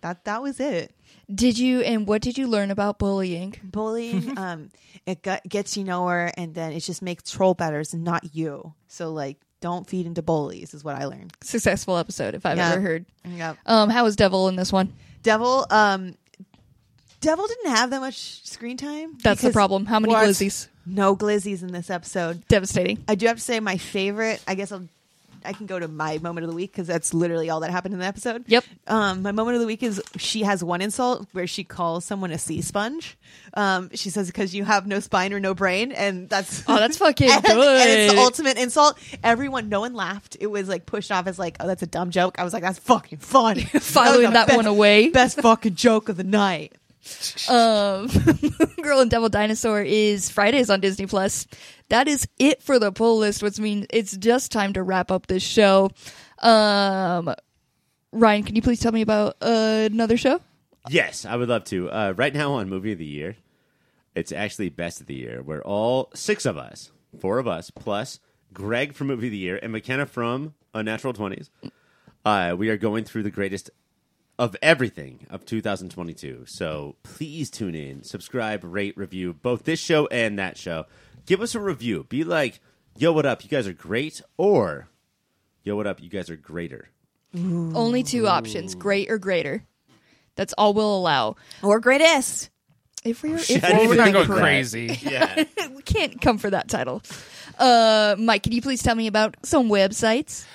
that 0.00 0.24
that 0.24 0.42
was 0.42 0.60
it. 0.60 0.94
Did 1.34 1.58
you 1.58 1.80
and 1.82 2.06
what 2.06 2.22
did 2.22 2.38
you 2.38 2.46
learn 2.46 2.70
about 2.70 2.98
bullying? 2.98 3.54
bullying 3.62 4.32
um 4.38 4.70
it 5.06 5.22
got, 5.22 5.42
gets 5.48 5.76
you 5.76 5.84
nowhere 5.84 6.32
and 6.36 6.54
then 6.54 6.72
it 6.72 6.80
just 6.80 7.02
makes 7.02 7.30
troll 7.30 7.54
betters 7.54 7.92
and 7.92 8.04
not 8.04 8.34
you 8.34 8.72
so 8.86 9.12
like 9.12 9.36
don't 9.60 9.88
feed 9.88 10.06
into 10.06 10.22
bullies 10.22 10.72
is 10.72 10.84
what 10.84 10.94
i 10.94 11.04
learned 11.04 11.32
Successful 11.42 11.96
episode, 11.98 12.34
if 12.34 12.46
I've 12.46 12.56
Yeah. 12.56 12.70
ever 12.72 12.80
heard. 12.80 13.06
yeah 13.26 13.54
Um, 13.66 13.90
how 13.90 14.04
was 14.04 14.14
Devil 14.16 14.48
in 14.48 14.56
this 14.56 14.72
one? 14.72 14.92
devil 15.22 15.66
um 15.70 16.14
devil 17.20 17.46
didn't 17.46 17.72
have 17.72 17.90
that 17.90 18.00
much 18.00 18.46
screen 18.46 18.76
time 18.76 19.18
That's 19.22 19.42
the 19.42 19.50
problem. 19.50 19.86
How 19.86 19.98
many 20.00 20.14
What? 20.14 20.22
No 20.88 21.14
glizzies 21.16 21.62
in 21.62 21.72
this 21.72 21.90
episode 21.90 22.46
Devastating. 22.48 23.02
i 23.08 23.14
do 23.14 23.26
have 23.26 23.36
to 23.36 23.42
say 23.42 23.60
my 23.60 23.76
favorite 23.76 24.42
i 24.46 24.54
guess 24.54 24.72
i'll 24.72 24.88
I 25.44 25.52
can 25.52 25.66
go 25.66 25.78
to 25.78 25.88
my 25.88 26.18
moment 26.18 26.44
of 26.44 26.50
the 26.50 26.56
week 26.56 26.72
because 26.72 26.86
that's 26.86 27.14
literally 27.14 27.50
all 27.50 27.60
that 27.60 27.70
happened 27.70 27.94
in 27.94 28.00
the 28.00 28.06
episode. 28.06 28.44
Yep. 28.48 28.64
Um, 28.86 29.22
my 29.22 29.32
moment 29.32 29.54
of 29.56 29.60
the 29.60 29.66
week 29.66 29.82
is 29.82 30.02
she 30.16 30.42
has 30.42 30.62
one 30.64 30.80
insult 30.80 31.26
where 31.32 31.46
she 31.46 31.64
calls 31.64 32.04
someone 32.04 32.30
a 32.30 32.38
sea 32.38 32.60
sponge. 32.60 33.16
Um, 33.54 33.90
she 33.94 34.10
says 34.10 34.26
because 34.26 34.54
you 34.54 34.64
have 34.64 34.86
no 34.86 35.00
spine 35.00 35.32
or 35.32 35.40
no 35.40 35.54
brain, 35.54 35.92
and 35.92 36.28
that's 36.28 36.64
Oh, 36.68 36.76
that's 36.76 36.96
fucking 36.98 37.30
and, 37.30 37.42
good. 37.44 37.80
and 37.80 37.90
it's 37.90 38.14
the 38.14 38.20
ultimate 38.20 38.58
insult. 38.58 38.98
Everyone, 39.22 39.68
no 39.68 39.80
one 39.80 39.94
laughed. 39.94 40.36
It 40.40 40.48
was 40.48 40.68
like 40.68 40.86
pushed 40.86 41.10
off 41.10 41.26
as 41.26 41.38
like, 41.38 41.56
oh, 41.60 41.66
that's 41.66 41.82
a 41.82 41.86
dumb 41.86 42.10
joke. 42.10 42.38
I 42.38 42.44
was 42.44 42.52
like, 42.52 42.62
that's 42.62 42.78
fucking 42.80 43.18
funny. 43.18 43.62
Filing 43.64 44.24
was 44.24 44.32
that 44.32 44.54
one 44.54 44.66
away. 44.66 45.10
Best 45.10 45.40
fucking 45.40 45.76
joke 45.76 46.08
of 46.08 46.16
the 46.16 46.24
night. 46.24 46.74
Um, 47.48 48.08
Girl 48.82 49.00
and 49.00 49.10
Devil 49.10 49.28
Dinosaur 49.28 49.82
is 49.82 50.28
Fridays 50.28 50.70
on 50.70 50.80
Disney 50.80 51.06
Plus. 51.06 51.46
That 51.88 52.08
is 52.08 52.26
it 52.38 52.62
for 52.62 52.78
the 52.78 52.92
pull 52.92 53.18
list, 53.18 53.42
which 53.42 53.58
means 53.58 53.86
it's 53.90 54.16
just 54.16 54.52
time 54.52 54.72
to 54.74 54.82
wrap 54.82 55.10
up 55.10 55.26
this 55.26 55.42
show. 55.42 55.90
Um, 56.40 57.34
Ryan, 58.12 58.42
can 58.44 58.56
you 58.56 58.62
please 58.62 58.80
tell 58.80 58.92
me 58.92 59.02
about 59.02 59.36
uh, 59.40 59.88
another 59.90 60.16
show? 60.16 60.40
Yes, 60.88 61.24
I 61.24 61.36
would 61.36 61.48
love 61.48 61.64
to. 61.64 61.90
Uh, 61.90 62.14
right 62.16 62.34
now 62.34 62.54
on 62.54 62.68
Movie 62.68 62.92
of 62.92 62.98
the 62.98 63.04
Year, 63.04 63.36
it's 64.14 64.32
actually 64.32 64.68
Best 64.68 65.00
of 65.00 65.06
the 65.06 65.14
Year, 65.14 65.42
where 65.42 65.62
all 65.62 66.10
six 66.14 66.46
of 66.46 66.56
us, 66.56 66.90
four 67.18 67.38
of 67.38 67.46
us, 67.46 67.70
plus 67.70 68.20
Greg 68.52 68.94
from 68.94 69.08
Movie 69.08 69.26
of 69.26 69.32
the 69.32 69.38
Year 69.38 69.58
and 69.62 69.72
McKenna 69.72 70.06
from 70.06 70.54
Unnatural 70.74 71.12
20s, 71.14 71.50
uh, 72.24 72.54
we 72.56 72.70
are 72.70 72.76
going 72.76 73.04
through 73.04 73.22
the 73.22 73.30
greatest 73.30 73.70
of 74.38 74.56
everything 74.62 75.26
of 75.30 75.44
2022. 75.44 76.44
So 76.46 76.96
please 77.02 77.50
tune 77.50 77.74
in, 77.74 78.04
subscribe, 78.04 78.62
rate, 78.64 78.96
review 78.96 79.32
both 79.32 79.64
this 79.64 79.80
show 79.80 80.06
and 80.08 80.38
that 80.38 80.56
show. 80.56 80.86
Give 81.26 81.40
us 81.40 81.54
a 81.54 81.60
review. 81.60 82.06
Be 82.08 82.24
like, 82.24 82.60
yo, 82.96 83.12
what 83.12 83.26
up? 83.26 83.42
You 83.42 83.50
guys 83.50 83.66
are 83.66 83.72
great. 83.72 84.22
Or, 84.36 84.88
yo, 85.64 85.76
what 85.76 85.86
up? 85.86 86.00
You 86.02 86.08
guys 86.08 86.30
are 86.30 86.36
greater. 86.36 86.88
Only 87.34 88.02
two 88.02 88.26
options: 88.26 88.74
great 88.74 89.10
or 89.10 89.18
greater. 89.18 89.62
That's 90.34 90.54
all 90.56 90.72
we'll 90.72 90.96
allow. 90.96 91.36
Or 91.62 91.78
greatest. 91.78 92.48
If 93.04 93.22
we're 93.22 93.38
Shit, 93.38 93.58
if 93.58 93.64
I 93.64 93.68
didn't 93.68 93.80
we're 93.80 93.88
We're 93.88 93.94
even 93.94 93.96
not 93.98 94.04
think 94.04 94.28
going 94.28 94.40
crazy. 94.40 94.98
Yeah. 95.02 95.44
we 95.74 95.82
can't 95.82 96.20
come 96.20 96.38
for 96.38 96.50
that 96.50 96.68
title. 96.68 97.02
Uh, 97.58 98.16
Mike, 98.18 98.44
can 98.44 98.52
you 98.52 98.62
please 98.62 98.82
tell 98.82 98.94
me 98.94 99.06
about 99.06 99.36
some 99.44 99.68
websites? 99.68 100.46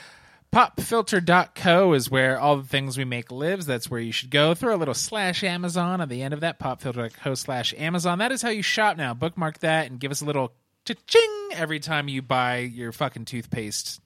Popfilter.co 0.53 1.93
is 1.93 2.11
where 2.11 2.39
all 2.39 2.57
the 2.57 2.63
things 2.67 2.95
we 2.95 3.05
make 3.05 3.31
lives. 3.31 3.65
That's 3.65 3.89
where 3.89 3.99
you 3.99 4.11
should 4.11 4.29
go. 4.29 4.53
Throw 4.53 4.75
a 4.75 4.77
little 4.77 4.93
slash 4.93 5.43
Amazon 5.43 5.99
at 5.99 6.09
the 6.09 6.21
end 6.21 6.31
of 6.33 6.41
that. 6.41 6.59
Popfilter.co 6.59 7.33
slash 7.33 7.73
Amazon. 7.75 8.19
That 8.19 8.31
is 8.31 8.43
how 8.43 8.49
you 8.49 8.61
shop 8.61 8.95
now. 8.95 9.15
Bookmark 9.15 9.57
that 9.59 9.89
and 9.89 9.99
give 9.99 10.11
us 10.11 10.21
a 10.21 10.25
little 10.25 10.53
cha-ching 10.85 11.49
every 11.53 11.79
time 11.79 12.07
you 12.07 12.21
buy 12.21 12.57
your 12.59 12.91
fucking 12.91 13.25
toothpaste 13.25 13.99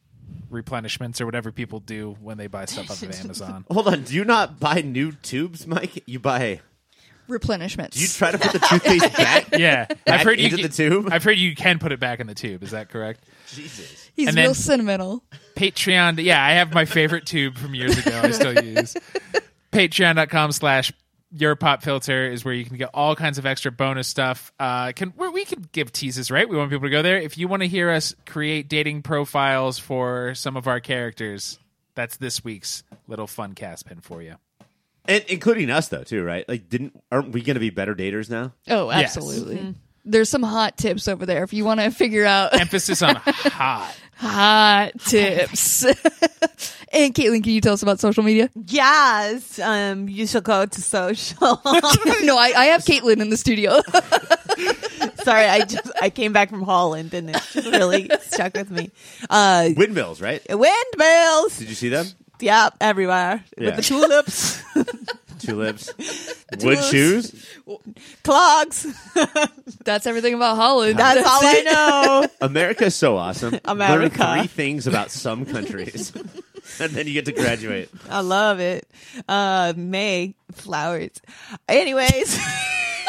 replenishments 0.49 1.19
or 1.19 1.25
whatever 1.25 1.51
people 1.51 1.81
do 1.81 2.15
when 2.21 2.37
they 2.37 2.47
buy 2.47 2.63
stuff 2.63 2.91
off 2.91 3.03
of 3.03 3.11
Amazon. 3.19 3.65
Hold 3.69 3.89
on. 3.89 4.03
Do 4.03 4.15
you 4.15 4.23
not 4.23 4.57
buy 4.57 4.79
new 4.81 5.11
tubes, 5.11 5.67
Mike? 5.67 6.03
You 6.05 6.19
buy. 6.19 6.61
Replenishments. 7.27 7.91
Do 7.91 7.99
you 7.99 8.07
try 8.07 8.31
to 8.31 8.37
put 8.37 8.53
the 8.53 8.59
toothpaste 8.59 9.17
back? 9.17 9.49
Yeah, 9.51 9.85
I've 9.89 10.05
Back 10.05 10.23
heard 10.23 10.39
you. 10.39 10.45
into 10.45 10.57
the 10.65 10.69
tube? 10.69 11.09
I've 11.11 11.25
heard 11.25 11.37
you 11.37 11.55
can 11.55 11.77
put 11.77 11.91
it 11.91 11.99
back 11.99 12.21
in 12.21 12.27
the 12.27 12.35
tube. 12.35 12.63
Is 12.63 12.71
that 12.71 12.87
correct? 12.87 13.25
Jesus. 13.47 14.06
He's 14.17 14.27
and 14.29 14.35
real 14.37 14.53
sentimental. 14.53 15.23
Patreon. 15.55 16.21
Yeah, 16.21 16.43
I 16.43 16.51
have 16.53 16.73
my 16.73 16.83
favorite 16.85 17.25
tube 17.25 17.57
from 17.57 17.73
years 17.73 17.97
ago. 17.97 18.19
I 18.21 18.31
still 18.31 18.53
use. 18.63 18.97
Patreon.com 19.71 20.51
slash 20.51 20.91
your 21.31 21.55
pop 21.55 21.83
filter 21.83 22.29
is 22.31 22.43
where 22.45 22.53
you 22.53 22.65
can 22.65 22.77
get 22.77 22.89
all 22.93 23.15
kinds 23.15 23.37
of 23.37 23.45
extra 23.45 23.71
bonus 23.71 24.07
stuff. 24.07 24.51
Uh, 24.59 24.91
can 24.93 25.09
where 25.11 25.29
we 25.29 25.45
can 25.45 25.67
give 25.71 25.91
teases, 25.91 26.31
right? 26.31 26.47
We 26.47 26.57
want 26.57 26.71
people 26.71 26.85
to 26.87 26.89
go 26.91 27.01
there. 27.01 27.17
If 27.19 27.37
you 27.37 27.47
want 27.47 27.61
to 27.63 27.67
hear 27.67 27.89
us 27.91 28.15
create 28.25 28.69
dating 28.69 29.03
profiles 29.03 29.77
for 29.77 30.33
some 30.35 30.57
of 30.57 30.67
our 30.67 30.79
characters, 30.79 31.59
that's 31.95 32.17
this 32.17 32.43
week's 32.43 32.83
little 33.07 33.27
fun 33.27 33.53
cast 33.53 33.85
pin 33.85 33.99
for 34.01 34.21
you. 34.21 34.35
And 35.05 35.23
including 35.27 35.69
us, 35.69 35.87
though, 35.89 36.03
too, 36.03 36.23
right? 36.23 36.47
Like, 36.49 36.67
didn't 36.69 37.01
aren't 37.11 37.31
we 37.31 37.41
going 37.41 37.53
to 37.55 37.59
be 37.61 37.69
better 37.69 37.93
daters 37.95 38.29
now? 38.29 38.53
Oh, 38.69 38.89
Yes. 38.89 39.15
absolutely. 39.17 39.75
There's 40.07 40.29
some 40.29 40.43
hot 40.43 40.77
tips 40.77 41.07
over 41.07 41.25
there 41.25 41.43
if 41.43 41.53
you 41.53 41.65
want 41.65 41.79
to 41.79 41.91
figure 41.91 42.25
out 42.25 42.59
Emphasis 42.59 43.01
on 43.01 43.15
hot. 43.17 43.95
hot 44.15 44.91
tips. 45.05 45.83
and 46.93 47.13
Caitlin, 47.13 47.43
can 47.43 47.51
you 47.53 47.61
tell 47.61 47.73
us 47.73 47.83
about 47.83 47.99
social 47.99 48.23
media? 48.23 48.49
Yes. 48.67 49.59
Um, 49.59 50.07
you 50.09 50.25
should 50.25 50.43
go 50.43 50.65
to 50.65 50.81
social. 50.81 51.61
no, 52.23 52.37
I, 52.37 52.53
I 52.55 52.65
have 52.67 52.81
Caitlin 52.85 53.21
in 53.21 53.29
the 53.29 53.37
studio. 53.37 53.81
Sorry, 55.23 55.45
I 55.45 55.65
just 55.65 55.91
I 56.01 56.09
came 56.09 56.31
back 56.33 56.49
from 56.49 56.61
Holland 56.63 57.13
and 57.13 57.29
it 57.29 57.33
just 57.51 57.67
really 57.67 58.09
stuck 58.21 58.53
with 58.55 58.71
me. 58.71 58.91
Uh, 59.29 59.69
Windmills, 59.75 60.21
right? 60.21 60.41
windmills. 60.49 61.57
Did 61.59 61.69
you 61.69 61.75
see 61.75 61.89
them? 61.89 62.05
Yeah, 62.39 62.69
everywhere 62.79 63.43
Yeah. 63.57 63.65
with 63.65 63.75
the 63.77 63.81
tulips, 63.81 64.61
Tulips. 65.47 65.93
Wood 66.51 66.59
Tulips. 66.59 66.89
shoes. 66.89 67.45
clogs. 68.23 68.85
That's 69.85 70.05
everything 70.05 70.33
about 70.33 70.55
Holland. 70.57 70.99
That's 70.99 71.25
all 71.25 71.39
I 71.41 71.61
know. 71.61 72.27
America 72.45 72.85
is 72.85 72.95
so 72.95 73.17
awesome. 73.17 73.59
America. 73.65 74.19
Learn 74.23 74.39
three 74.39 74.47
things 74.47 74.87
about 74.87 75.09
some 75.11 75.45
countries, 75.45 76.11
and 76.79 76.91
then 76.91 77.07
you 77.07 77.13
get 77.13 77.25
to 77.25 77.31
graduate. 77.31 77.89
I 78.09 78.19
love 78.21 78.59
it. 78.59 78.87
Uh, 79.27 79.73
May 79.75 80.35
flowers. 80.51 81.21
Anyways, 81.69 82.39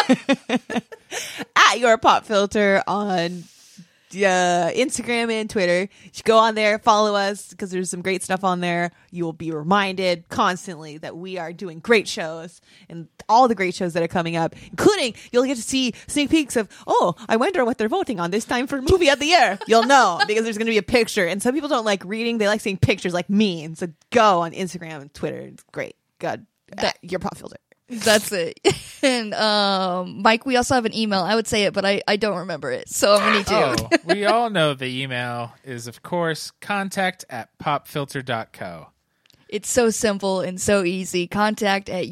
at 0.08 1.78
your 1.80 1.98
pop 1.98 2.24
filter 2.24 2.82
on 2.86 3.44
uh, 4.12 4.70
Instagram 4.74 5.30
and 5.30 5.48
Twitter. 5.48 5.82
You 5.82 6.10
should 6.12 6.24
go 6.24 6.38
on 6.38 6.54
there, 6.54 6.78
follow 6.78 7.14
us 7.14 7.48
because 7.48 7.70
there's 7.70 7.90
some 7.90 8.02
great 8.02 8.22
stuff 8.22 8.44
on 8.44 8.60
there. 8.60 8.90
You 9.10 9.24
will 9.24 9.32
be 9.32 9.50
reminded 9.50 10.28
constantly 10.28 10.98
that 10.98 11.16
we 11.16 11.38
are 11.38 11.52
doing 11.52 11.80
great 11.80 12.08
shows 12.08 12.60
and 12.88 13.08
all 13.28 13.48
the 13.48 13.54
great 13.54 13.74
shows 13.74 13.92
that 13.94 14.02
are 14.02 14.08
coming 14.08 14.36
up, 14.36 14.54
including 14.70 15.14
you'll 15.32 15.44
get 15.44 15.56
to 15.56 15.62
see 15.62 15.92
sneak 16.06 16.30
peeks 16.30 16.56
of, 16.56 16.68
oh, 16.86 17.14
I 17.28 17.36
wonder 17.36 17.64
what 17.64 17.78
they're 17.78 17.88
voting 17.88 18.20
on 18.20 18.30
this 18.30 18.44
time 18.44 18.66
for 18.66 18.80
movie 18.80 19.08
of 19.08 19.18
the 19.18 19.26
year. 19.26 19.58
You'll 19.66 19.86
know 19.86 20.20
because 20.26 20.44
there's 20.44 20.58
going 20.58 20.66
to 20.66 20.72
be 20.72 20.78
a 20.78 20.82
picture. 20.82 21.26
And 21.26 21.42
some 21.42 21.54
people 21.54 21.68
don't 21.68 21.84
like 21.84 22.04
reading, 22.04 22.38
they 22.38 22.48
like 22.48 22.60
seeing 22.60 22.78
pictures 22.78 23.14
like 23.14 23.28
me. 23.28 23.64
And 23.64 23.76
so 23.76 23.88
go 24.10 24.40
on 24.40 24.52
Instagram 24.52 25.02
and 25.02 25.14
Twitter. 25.14 25.40
It's 25.40 25.64
great. 25.72 25.96
Good. 26.18 26.46
Uh, 26.76 26.90
your 27.02 27.18
pop 27.18 27.36
filter. 27.36 27.56
That's 27.88 28.32
it. 28.32 28.60
And 29.00 29.32
um, 29.34 30.22
Mike, 30.22 30.44
we 30.44 30.56
also 30.56 30.74
have 30.74 30.84
an 30.84 30.92
email. 30.92 31.20
I 31.20 31.36
would 31.36 31.46
say 31.46 31.62
it, 31.66 31.72
but 31.72 31.84
I, 31.84 32.02
I 32.08 32.16
don't 32.16 32.38
remember 32.38 32.72
it, 32.72 32.88
so 32.88 33.14
I'm 33.14 33.20
gonna 33.20 33.36
need 33.38 33.46
to. 33.46 33.88
Oh, 33.92 33.98
we 34.06 34.24
all 34.26 34.50
know 34.50 34.74
the 34.74 35.02
email 35.02 35.54
is, 35.62 35.86
of 35.86 36.02
course, 36.02 36.50
contact 36.60 37.24
at 37.30 37.56
popfilter.co. 37.58 38.88
It's 39.48 39.70
so 39.70 39.90
simple 39.90 40.40
and 40.40 40.60
so 40.60 40.82
easy. 40.82 41.28
Contact 41.28 41.88
at 41.88 42.06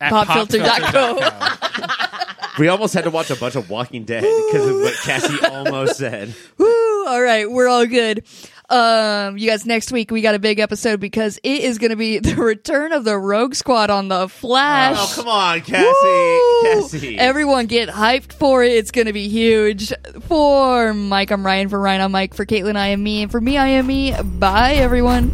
At 0.00 0.12
Popfilter.co. 0.12 1.18
popfilter.co. 1.18 2.04
We 2.58 2.68
almost 2.68 2.94
had 2.94 3.02
to 3.02 3.10
watch 3.10 3.30
a 3.30 3.36
bunch 3.36 3.56
of 3.56 3.68
Walking 3.68 4.04
Dead 4.04 4.20
because 4.22 4.68
of 4.68 4.76
what 4.76 4.94
Cassie 5.02 5.44
almost 5.44 5.96
said. 5.96 6.32
Woo! 6.56 7.06
All 7.08 7.20
right, 7.20 7.50
we're 7.50 7.66
all 7.66 7.84
good. 7.86 8.24
Um, 8.70 9.36
you 9.36 9.50
guys, 9.50 9.66
next 9.66 9.92
week 9.92 10.10
we 10.10 10.22
got 10.22 10.34
a 10.34 10.38
big 10.38 10.58
episode 10.58 10.98
because 10.98 11.38
it 11.42 11.62
is 11.62 11.78
going 11.78 11.90
to 11.90 11.96
be 11.96 12.18
the 12.20 12.34
return 12.36 12.92
of 12.92 13.04
the 13.04 13.18
Rogue 13.18 13.54
Squad 13.54 13.90
on 13.90 14.08
the 14.08 14.28
Flash. 14.28 14.96
Oh, 14.98 15.12
come 15.16 15.28
on, 15.28 15.60
Cassie. 15.60 15.84
Woo! 15.84 16.62
Cassie. 16.62 17.18
Everyone 17.18 17.66
get 17.66 17.88
hyped 17.88 18.32
for 18.32 18.64
it. 18.64 18.72
It's 18.72 18.90
going 18.90 19.06
to 19.06 19.12
be 19.12 19.28
huge. 19.28 19.92
For 20.22 20.94
Mike, 20.94 21.30
I'm 21.30 21.44
Ryan. 21.44 21.68
For 21.68 21.78
Ryan, 21.78 22.00
I'm 22.00 22.12
Mike. 22.12 22.34
For 22.34 22.46
Caitlin, 22.46 22.76
I 22.76 22.88
am 22.88 23.02
me. 23.02 23.22
And 23.22 23.30
for 23.30 23.40
me, 23.40 23.58
I 23.58 23.68
am 23.68 23.86
me. 23.86 24.14
Bye, 24.22 24.74
everyone. 24.74 25.30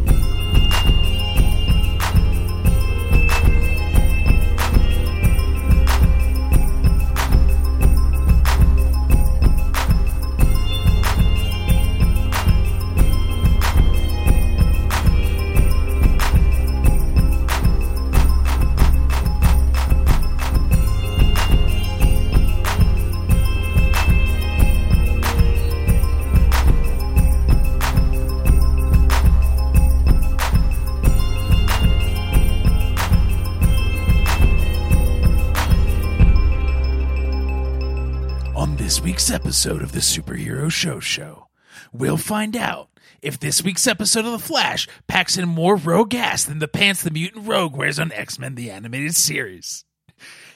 Episode 39.31 39.81
of 39.81 39.93
the 39.93 39.99
Superhero 39.99 40.69
Show 40.69 40.99
Show, 40.99 41.47
we'll 41.93 42.17
find 42.17 42.57
out 42.57 42.89
if 43.21 43.39
this 43.39 43.63
week's 43.63 43.87
episode 43.87 44.25
of 44.25 44.33
The 44.33 44.39
Flash 44.39 44.89
packs 45.07 45.37
in 45.37 45.47
more 45.47 45.77
rogue 45.77 46.13
ass 46.13 46.43
than 46.43 46.59
the 46.59 46.67
pants 46.67 47.01
the 47.01 47.11
mutant 47.11 47.47
rogue 47.47 47.75
wears 47.75 47.97
on 47.97 48.11
X 48.11 48.37
Men 48.37 48.55
the 48.55 48.69
Animated 48.69 49.15
Series. 49.15 49.85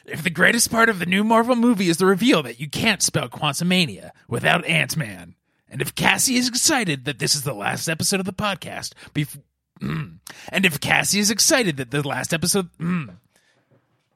If 0.05 0.23
the 0.23 0.29
greatest 0.29 0.69
part 0.69 0.89
of 0.89 0.99
the 0.99 1.05
new 1.05 1.23
Marvel 1.23 1.55
movie 1.55 1.87
is 1.87 1.97
the 1.97 2.05
reveal 2.05 2.43
that 2.43 2.59
you 2.59 2.69
can't 2.69 3.01
spell 3.01 3.29
Quantumania 3.29 4.11
without 4.27 4.65
Ant 4.65 4.97
Man, 4.97 5.35
and 5.69 5.81
if 5.81 5.95
Cassie 5.95 6.35
is 6.35 6.49
excited 6.49 7.05
that 7.05 7.19
this 7.19 7.33
is 7.33 7.43
the 7.43 7.53
last 7.53 7.87
episode 7.87 8.19
of 8.19 8.25
the 8.25 8.33
podcast, 8.33 8.93
mm. 9.13 10.19
and 10.49 10.65
if 10.65 10.81
Cassie 10.81 11.19
is 11.19 11.31
excited 11.31 11.77
that 11.77 11.91
the 11.91 12.05
last 12.05 12.33
episode, 12.33 12.69
mm. 12.77 13.15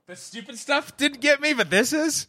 the 0.05 0.15
stupid 0.17 0.57
stuff 0.57 0.97
didn't 0.97 1.21
get 1.21 1.39
me, 1.39 1.53
but 1.53 1.69
this 1.69 1.93
is. 1.93 2.27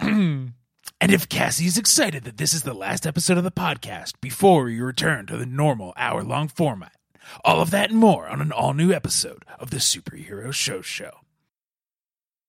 And 1.00 1.12
if 1.12 1.28
Cassie 1.28 1.66
is 1.66 1.78
excited 1.78 2.24
that 2.24 2.36
this 2.36 2.54
is 2.54 2.62
the 2.62 2.74
last 2.74 3.06
episode 3.06 3.38
of 3.38 3.44
the 3.44 3.50
podcast 3.50 4.12
before 4.20 4.64
we 4.64 4.80
return 4.80 5.26
to 5.26 5.36
the 5.36 5.46
normal 5.46 5.92
hour 5.96 6.22
long 6.22 6.48
format, 6.48 6.92
all 7.44 7.60
of 7.60 7.70
that 7.70 7.90
and 7.90 7.98
more 7.98 8.28
on 8.28 8.40
an 8.40 8.52
all 8.52 8.74
new 8.74 8.92
episode 8.92 9.44
of 9.58 9.70
the 9.70 9.78
Superhero 9.78 10.52
Show 10.52 10.82
Show. 10.82 11.23